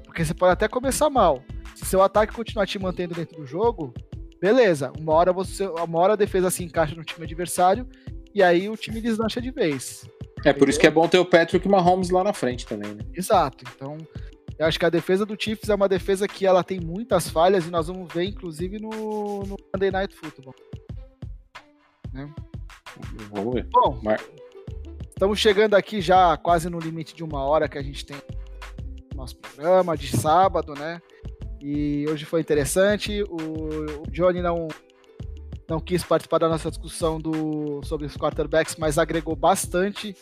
Porque 0.04 0.26
você 0.26 0.34
pode 0.34 0.52
até 0.52 0.68
começar 0.68 1.10
mal, 1.10 1.42
se 1.76 1.86
seu 1.86 2.02
ataque 2.02 2.34
continuar 2.34 2.68
te 2.68 2.78
mantendo 2.78 3.16
dentro 3.16 3.38
do 3.38 3.46
jogo, 3.46 3.94
beleza. 4.44 4.92
Uma 5.00 5.14
hora 5.14 5.32
você, 5.32 5.66
uma 5.66 6.00
hora 6.00 6.14
a 6.14 6.18
defesa 6.18 6.52
se 6.52 6.66
encaixa 6.66 6.94
no 6.96 7.04
time 7.06 7.24
adversário 7.24 7.88
e 8.36 8.44
aí 8.44 8.68
o 8.68 8.76
time 8.76 9.00
deslancha 9.00 9.42
de 9.42 9.50
vez. 9.52 10.06
É 10.44 10.52
por 10.52 10.68
isso 10.68 10.78
que 10.78 10.86
é 10.86 10.92
bom 10.92 11.08
ter 11.08 11.18
o 11.18 11.24
Patrick 11.26 11.66
Mahomes 11.70 12.10
lá 12.10 12.26
na 12.26 12.34
frente 12.34 12.66
também, 12.66 12.94
né? 12.94 13.06
Exato. 13.14 13.64
Então, 13.74 13.98
eu 14.60 14.66
acho 14.66 14.78
que 14.78 14.86
a 14.86 14.90
defesa 14.90 15.26
do 15.26 15.42
Chiefs 15.42 15.70
é 15.70 15.76
uma 15.76 15.88
defesa 15.88 16.28
que 16.28 16.46
ela 16.46 16.62
tem 16.62 16.78
muitas 16.82 17.30
falhas 17.30 17.66
e 17.66 17.72
nós 17.72 17.88
vamos 17.88 18.12
ver 18.14 18.26
inclusive 18.26 18.80
no, 18.80 19.44
no 19.44 19.58
Monday 19.74 19.92
Night 19.92 20.14
Football. 20.14 20.54
Vamos 23.32 23.54
ver. 23.54 23.66
Bom, 23.72 23.98
Mar- 24.04 24.20
estamos 25.08 25.40
chegando 25.40 25.76
aqui 25.76 26.02
já 26.02 26.36
quase 26.36 26.70
no 26.70 26.80
limite 26.80 27.16
de 27.16 27.24
uma 27.24 27.46
hora 27.46 27.70
que 27.70 27.78
a 27.78 27.82
gente 27.82 28.06
tem 28.06 28.18
no 29.14 29.22
nosso 29.22 29.38
programa 29.38 29.96
de 29.96 30.10
sábado, 30.18 30.74
né? 30.74 31.02
E 31.66 32.06
hoje 32.10 32.26
foi 32.26 32.42
interessante. 32.42 33.24
O, 33.24 34.02
o 34.02 34.12
Johnny 34.12 34.42
não, 34.42 34.68
não 35.70 35.80
quis 35.80 36.04
participar 36.04 36.40
da 36.40 36.50
nossa 36.50 36.70
discussão 36.70 37.22
do, 37.22 37.82
sobre 37.84 38.06
os 38.06 38.18
quarterbacks, 38.18 38.76
mas 38.76 38.98
agregou 38.98 39.34
bastante 39.34 40.14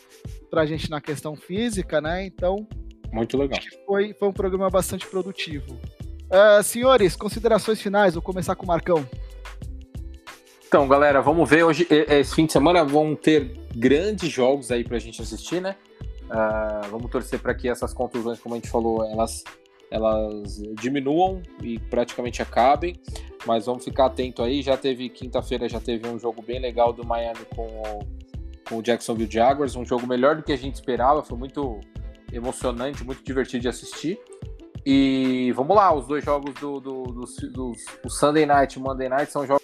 para 0.48 0.62
a 0.62 0.66
gente 0.66 0.88
na 0.88 1.00
questão 1.00 1.34
física, 1.34 2.00
né? 2.00 2.24
Então 2.24 2.64
Muito 3.10 3.36
legal. 3.36 3.58
foi, 3.84 4.14
foi 4.14 4.28
um 4.28 4.32
programa 4.32 4.70
bastante 4.70 5.04
produtivo. 5.04 5.76
Ah, 6.30 6.62
senhores, 6.62 7.16
considerações 7.16 7.82
finais. 7.82 8.14
Vou 8.14 8.22
começar 8.22 8.54
com 8.54 8.64
o 8.64 8.68
Marcão. 8.68 9.04
Então, 10.68 10.86
galera, 10.86 11.20
vamos 11.20 11.50
ver. 11.50 11.64
Hoje, 11.64 11.86
esse 11.90 12.34
fim 12.36 12.46
de 12.46 12.52
semana, 12.52 12.84
vão 12.84 13.16
ter 13.16 13.58
grandes 13.74 14.30
jogos 14.30 14.70
aí 14.70 14.84
pra 14.84 14.98
gente 15.00 15.20
assistir, 15.20 15.60
né? 15.60 15.74
Ah, 16.30 16.82
vamos 16.88 17.10
torcer 17.10 17.40
para 17.40 17.52
que 17.52 17.68
essas 17.68 17.92
contusões, 17.92 18.38
como 18.38 18.54
a 18.54 18.58
gente 18.58 18.70
falou, 18.70 19.04
elas, 19.04 19.44
elas 19.92 20.56
diminuam 20.80 21.42
e 21.62 21.78
praticamente 21.78 22.40
acabem. 22.42 22.94
Mas 23.46 23.66
vamos 23.66 23.84
ficar 23.84 24.06
atento 24.06 24.42
aí. 24.42 24.62
Já 24.62 24.76
teve 24.76 25.08
quinta-feira, 25.08 25.68
já 25.68 25.80
teve 25.80 26.08
um 26.08 26.18
jogo 26.18 26.40
bem 26.42 26.58
legal 26.60 26.92
do 26.92 27.04
Miami 27.04 27.44
com 27.54 27.66
o, 27.66 27.98
com 28.68 28.76
o 28.78 28.82
Jacksonville 28.82 29.30
Jaguars. 29.30 29.76
Um 29.76 29.84
jogo 29.84 30.06
melhor 30.06 30.36
do 30.36 30.42
que 30.42 30.52
a 30.52 30.56
gente 30.56 30.74
esperava. 30.76 31.22
Foi 31.22 31.36
muito 31.36 31.78
emocionante, 32.32 33.04
muito 33.04 33.22
divertido 33.24 33.62
de 33.62 33.68
assistir. 33.68 34.18
E 34.86 35.52
vamos 35.54 35.76
lá, 35.76 35.94
os 35.94 36.06
dois 36.06 36.24
jogos 36.24 36.54
do, 36.54 36.80
do, 36.80 37.02
dos- 37.04 37.36
dos- 37.52 37.84
o 38.04 38.08
Sunday 38.08 38.46
Night 38.46 38.78
e 38.78 38.82
Monday 38.82 39.08
Night 39.08 39.30
são 39.30 39.46
jogos 39.46 39.62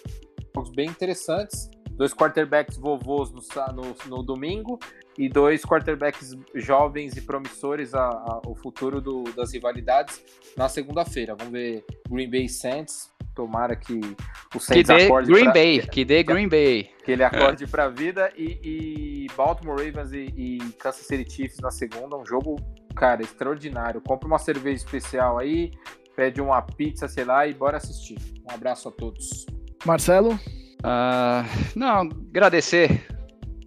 bem 0.75 0.89
interessantes. 0.89 1.69
Dois 1.99 2.13
quarterbacks 2.13 2.77
vovôs 2.77 3.29
no, 3.29 3.41
no, 3.73 3.95
no 4.07 4.23
domingo 4.23 4.79
e 5.17 5.27
dois 5.27 5.63
quarterbacks 5.65 6.33
jovens 6.55 7.17
e 7.17 7.21
promissores 7.21 7.93
a, 7.93 8.07
a- 8.07 8.41
o 8.47 8.55
futuro 8.55 9.01
do- 9.01 9.25
das 9.35 9.51
rivalidades 9.53 10.23
na 10.55 10.69
segunda-feira. 10.69 11.35
Vamos 11.37 11.51
ver 11.51 11.83
Green 12.09 12.29
Bay 12.31 12.47
Saints. 12.47 13.11
Tomara 13.35 13.75
que 13.75 13.93
o 13.93 14.15
Que 14.51 14.59
Saints 14.61 14.87
dê 14.87 15.05
acorde 15.05 15.29
Green 15.31 15.43
pra- 15.43 15.53
Bay, 15.53 15.87
que 15.87 16.05
dê 16.05 16.23
Green 16.23 16.47
Bay. 16.47 16.89
que 17.05 17.11
ele 17.11 17.23
acorde 17.23 17.67
para 17.67 17.83
a 17.85 17.89
vida 17.89 18.31
e, 18.37 18.59
e 18.63 19.27
Baltimore 19.35 19.77
Ravens 19.77 20.11
e, 20.13 20.33
e 20.37 20.57
Kansas 20.79 21.05
City 21.05 21.29
Chiefs 21.29 21.59
na 21.59 21.69
segunda, 21.71 22.17
um 22.17 22.25
jogo, 22.25 22.55
cara, 22.95 23.21
extraordinário. 23.21 23.99
Compre 24.01 24.25
uma 24.25 24.39
cerveja 24.39 24.77
especial 24.83 25.37
aí, 25.37 25.71
pede 26.15 26.39
uma 26.41 26.61
pizza, 26.61 27.07
sei 27.09 27.23
lá, 27.25 27.45
e 27.45 27.53
bora 27.53 27.75
assistir. 27.77 28.17
Um 28.49 28.53
abraço 28.53 28.87
a 28.87 28.91
todos. 28.91 29.45
Marcelo? 29.85 30.37
Ah, 30.83 31.45
não, 31.75 32.09
agradecer 32.29 33.05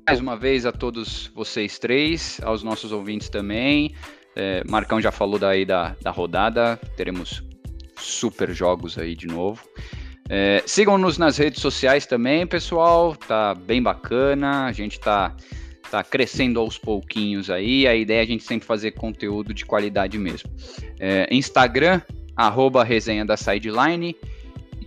mais 0.06 0.18
uma 0.18 0.36
vez 0.36 0.66
a 0.66 0.72
todos 0.72 1.30
vocês 1.34 1.78
três, 1.78 2.40
aos 2.42 2.62
nossos 2.62 2.90
ouvintes 2.90 3.28
também. 3.28 3.94
É, 4.34 4.62
Marcão 4.68 5.00
já 5.00 5.12
falou 5.12 5.38
daí 5.38 5.64
da, 5.64 5.94
da 6.02 6.10
rodada, 6.10 6.76
teremos 6.96 7.42
super 7.96 8.52
jogos 8.52 8.98
aí 8.98 9.14
de 9.14 9.26
novo. 9.26 9.62
É, 10.28 10.62
Sigam-nos 10.66 11.18
nas 11.18 11.36
redes 11.36 11.60
sociais 11.60 12.06
também, 12.06 12.46
pessoal, 12.46 13.14
tá 13.14 13.54
bem 13.54 13.82
bacana, 13.82 14.64
a 14.64 14.72
gente 14.72 14.98
tá, 14.98 15.36
tá 15.90 16.02
crescendo 16.02 16.58
aos 16.58 16.78
pouquinhos 16.78 17.50
aí, 17.50 17.86
a 17.86 17.94
ideia 17.94 18.20
é 18.20 18.22
a 18.22 18.26
gente 18.26 18.42
sempre 18.42 18.66
fazer 18.66 18.92
conteúdo 18.92 19.52
de 19.52 19.66
qualidade 19.66 20.18
mesmo. 20.18 20.50
É, 20.98 21.28
Instagram, 21.30 22.00
arroba 22.34 22.82
resenha 22.82 23.24
da 23.24 23.36
sideline, 23.36 24.16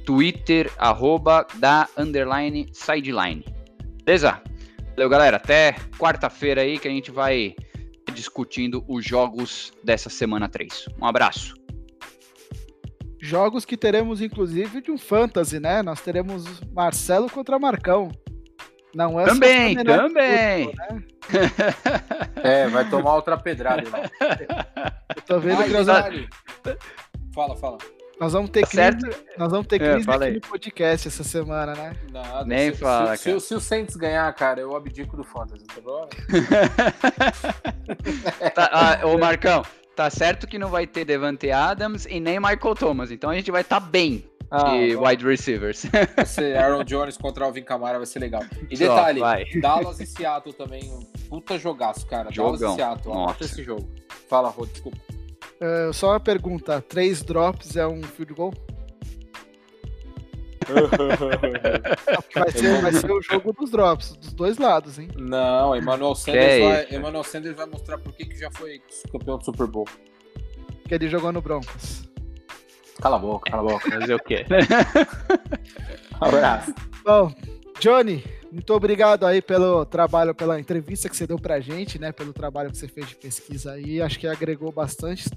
Twitter, 0.05 0.71
arroba 0.77 1.45
da 1.55 1.87
underline 1.97 2.67
sideline. 2.71 3.43
Beleza? 4.03 4.41
Valeu, 4.95 5.09
galera. 5.09 5.37
Até 5.37 5.75
quarta-feira 5.97 6.61
aí 6.61 6.77
que 6.77 6.87
a 6.87 6.91
gente 6.91 7.11
vai 7.11 7.55
discutindo 8.13 8.85
os 8.87 9.03
jogos 9.03 9.73
dessa 9.83 10.09
semana 10.09 10.47
3. 10.47 10.85
Um 11.01 11.05
abraço. 11.05 11.55
Jogos 13.19 13.65
que 13.65 13.75
teremos, 13.75 14.21
inclusive, 14.21 14.81
de 14.81 14.91
um 14.91 14.97
fantasy, 14.97 15.59
né? 15.59 15.81
Nós 15.81 15.99
teremos 15.99 16.61
Marcelo 16.71 17.29
contra 17.29 17.57
Marcão. 17.57 18.11
Não 18.93 19.19
é 19.19 19.25
só 19.25 19.33
Também, 19.33 19.75
também. 19.75 20.67
Né? 20.67 21.03
É, 22.43 22.67
vai 22.67 22.87
tomar 22.87 23.15
outra 23.15 23.35
pedrada, 23.35 23.81
irmão. 23.81 24.01
Eu 25.15 25.21
tô 25.23 25.39
vendo 25.39 25.57
vamos, 25.57 25.87
detalhe. 25.87 26.29
Fala, 27.33 27.55
fala. 27.55 27.79
Nós 28.19 28.33
vamos 28.33 28.49
ter 28.49 28.61
Tá 28.61 28.67
crise, 28.67 28.81
certo? 29.01 29.25
nós 29.37 29.51
vamos 29.51 29.67
ter 29.67 29.81
É, 29.81 29.93
crise 29.93 30.09
aí. 30.09 30.33
no 30.35 30.41
podcast 30.41 31.07
essa 31.07 31.23
semana, 31.23 31.73
né? 31.73 31.95
Nada. 32.11 32.45
Nem 32.45 32.71
se, 32.73 32.79
fala, 32.79 33.15
se, 33.17 33.23
cara. 33.25 33.39
Se, 33.39 33.47
se 33.47 33.53
o 33.55 33.59
Saints 33.59 33.95
ganhar, 33.95 34.31
cara, 34.33 34.61
eu 34.61 34.75
abdico 34.75 35.17
do 35.17 35.23
Fantasy, 35.23 35.65
tá 35.65 35.81
bom? 35.81 36.07
Tá, 38.53 38.69
ah, 38.71 39.05
ô 39.07 39.17
Marcão, 39.17 39.63
tá 39.95 40.09
certo 40.09 40.47
que 40.47 40.57
não 40.57 40.69
vai 40.69 40.87
ter 40.87 41.05
Devante 41.05 41.51
Adams 41.51 42.05
e 42.05 42.19
nem 42.19 42.39
Michael 42.39 42.75
Thomas, 42.75 43.11
então 43.11 43.29
a 43.29 43.35
gente 43.35 43.51
vai 43.51 43.61
estar 43.61 43.79
bem 43.79 44.23
Ah, 44.49 44.63
de 44.63 44.95
vai 44.95 45.13
wide 45.13 45.25
receivers. 45.25 45.83
ser 46.25 46.57
Aaron 46.57 46.83
Jones 46.83 47.17
contra 47.17 47.45
Alvin 47.45 47.63
Kamara, 47.63 47.97
vai 47.97 48.05
ser 48.07 48.19
legal. 48.19 48.43
E 48.69 48.77
detalhe, 48.77 49.19
vai. 49.19 49.45
Dallas 49.61 49.99
e 49.99 50.05
Seattle 50.05 50.53
também, 50.53 50.83
um 50.91 50.99
puta 51.29 51.57
jogaço, 51.57 52.05
cara. 52.07 52.29
Dallas 52.31 52.59
Jogão. 52.59 52.73
e 52.73 52.75
Seattle, 52.75 53.13
anota 53.13 53.43
esse 53.43 53.63
jogo. 53.63 53.87
Fala, 54.29 54.49
Rô, 54.49 54.65
desculpa. 54.65 54.97
É, 55.59 55.91
só 55.93 56.11
uma 56.11 56.19
pergunta: 56.19 56.81
três 56.81 57.21
drops 57.23 57.75
é 57.75 57.87
um 57.87 58.01
field 58.03 58.33
goal? 58.33 58.53
Porque 60.65 62.39
vai 62.39 62.51
ser, 62.51 62.81
vai 62.81 62.91
ser 62.91 63.11
o 63.11 63.21
jogo 63.21 63.53
dos 63.53 63.69
drops, 63.69 64.15
dos 64.17 64.33
dois 64.33 64.57
lados, 64.57 64.97
hein? 64.97 65.09
Não, 65.15 65.75
Emmanuel 65.75 66.15
Sanders, 66.15 66.43
é 66.43 66.59
vai? 66.59 66.95
Emmanuel 66.95 67.23
Sanders 67.23 67.55
vai 67.55 67.67
mostrar 67.67 67.99
por 67.99 68.11
que 68.13 68.25
que 68.25 68.37
já 68.37 68.49
foi 68.51 68.81
campeão 69.11 69.37
do 69.37 69.45
Super 69.45 69.67
Bowl. 69.67 69.87
Que 70.87 70.95
ele 70.95 71.07
jogou 71.07 71.31
no 71.31 71.41
Broncos. 71.41 72.09
Cala 72.99 73.17
a 73.17 73.19
boca, 73.19 73.51
cala 73.51 73.69
a 73.69 73.73
boca. 73.73 73.91
Fazer 73.91 74.15
o 74.15 74.19
quê? 74.19 74.45
Abraço. 76.19 76.73
Bom, 77.03 77.31
Johnny, 77.79 78.23
Muito 78.51 78.73
obrigado 78.73 79.25
aí 79.25 79.41
pelo 79.41 79.85
trabalho, 79.85 80.33
pela 80.33 80.59
entrevista 80.59 81.09
que 81.09 81.17
você 81.17 81.27
deu 81.27 81.37
pra 81.37 81.59
gente, 81.59 81.99
né? 81.99 82.11
Pelo 82.11 82.31
trabalho 82.31 82.71
que 82.71 82.77
você 82.77 82.87
fez 82.87 83.09
de 83.09 83.15
pesquisa 83.15 83.73
aí. 83.73 84.01
Acho 84.01 84.17
que 84.17 84.27
agregou 84.27 84.71
bastante, 84.71 85.29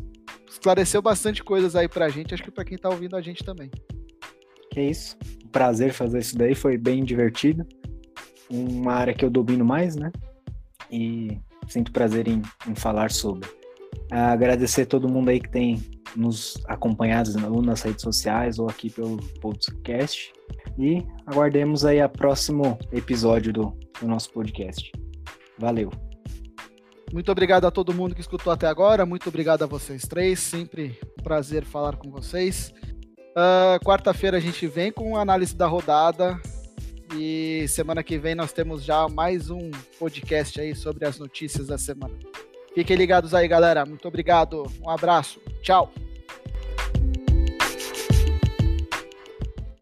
esclareceu 0.48 1.02
bastante 1.02 1.42
coisas 1.42 1.74
aí 1.74 1.88
pra 1.88 2.08
gente, 2.08 2.32
acho 2.32 2.42
que 2.42 2.50
pra 2.50 2.64
quem 2.64 2.78
tá 2.78 2.88
ouvindo 2.88 3.16
a 3.16 3.20
gente 3.20 3.42
também. 3.42 3.70
Que 4.70 4.82
isso. 4.82 5.16
Prazer 5.50 5.92
fazer 5.92 6.20
isso 6.20 6.38
daí, 6.38 6.54
foi 6.54 6.78
bem 6.78 7.04
divertido. 7.04 7.66
Uma 8.48 8.94
área 8.94 9.14
que 9.14 9.24
eu 9.24 9.30
domino 9.30 9.64
mais, 9.64 9.96
né? 9.96 10.12
E 10.90 11.38
sinto 11.66 11.90
prazer 11.90 12.28
em, 12.28 12.40
em 12.68 12.74
falar 12.74 13.10
sobre. 13.10 13.48
Agradecer 14.10 14.86
todo 14.86 15.08
mundo 15.08 15.28
aí 15.28 15.40
que 15.40 15.50
tem 15.50 15.82
nos 16.14 16.56
acompanhado 16.66 17.30
ou 17.52 17.60
nas 17.60 17.82
redes 17.82 18.02
sociais 18.02 18.58
ou 18.58 18.68
aqui 18.68 18.88
pelo 18.88 19.16
podcast. 19.40 20.32
E 20.78 21.04
aguardemos 21.26 21.84
aí 21.84 22.02
o 22.02 22.08
próximo 22.08 22.78
episódio 22.92 23.52
do, 23.52 23.76
do 24.00 24.06
nosso 24.06 24.32
podcast. 24.32 24.92
Valeu! 25.58 25.90
Muito 27.12 27.32
obrigado 27.32 27.66
a 27.66 27.70
todo 27.70 27.94
mundo 27.94 28.14
que 28.14 28.20
escutou 28.20 28.52
até 28.52 28.66
agora. 28.66 29.04
Muito 29.06 29.28
obrigado 29.28 29.62
a 29.62 29.66
vocês 29.66 30.02
três. 30.02 30.38
Sempre 30.38 30.98
um 31.18 31.22
prazer 31.22 31.64
falar 31.64 31.96
com 31.96 32.10
vocês. 32.10 32.72
Uh, 33.30 33.82
Quarta-feira 33.84 34.36
a 34.36 34.40
gente 34.40 34.66
vem 34.66 34.92
com 34.92 35.16
a 35.16 35.22
análise 35.22 35.56
da 35.56 35.66
rodada. 35.66 36.38
E 37.14 37.66
semana 37.68 38.02
que 38.02 38.18
vem 38.18 38.34
nós 38.34 38.52
temos 38.52 38.84
já 38.84 39.08
mais 39.08 39.48
um 39.48 39.70
podcast 39.98 40.60
aí 40.60 40.74
sobre 40.74 41.06
as 41.06 41.18
notícias 41.18 41.66
da 41.66 41.78
semana. 41.78 42.14
Fiquem 42.74 42.96
ligados 42.96 43.34
aí, 43.34 43.48
galera. 43.48 43.86
Muito 43.86 44.06
obrigado. 44.06 44.70
Um 44.82 44.90
abraço. 44.90 45.40
Tchau. 45.62 45.90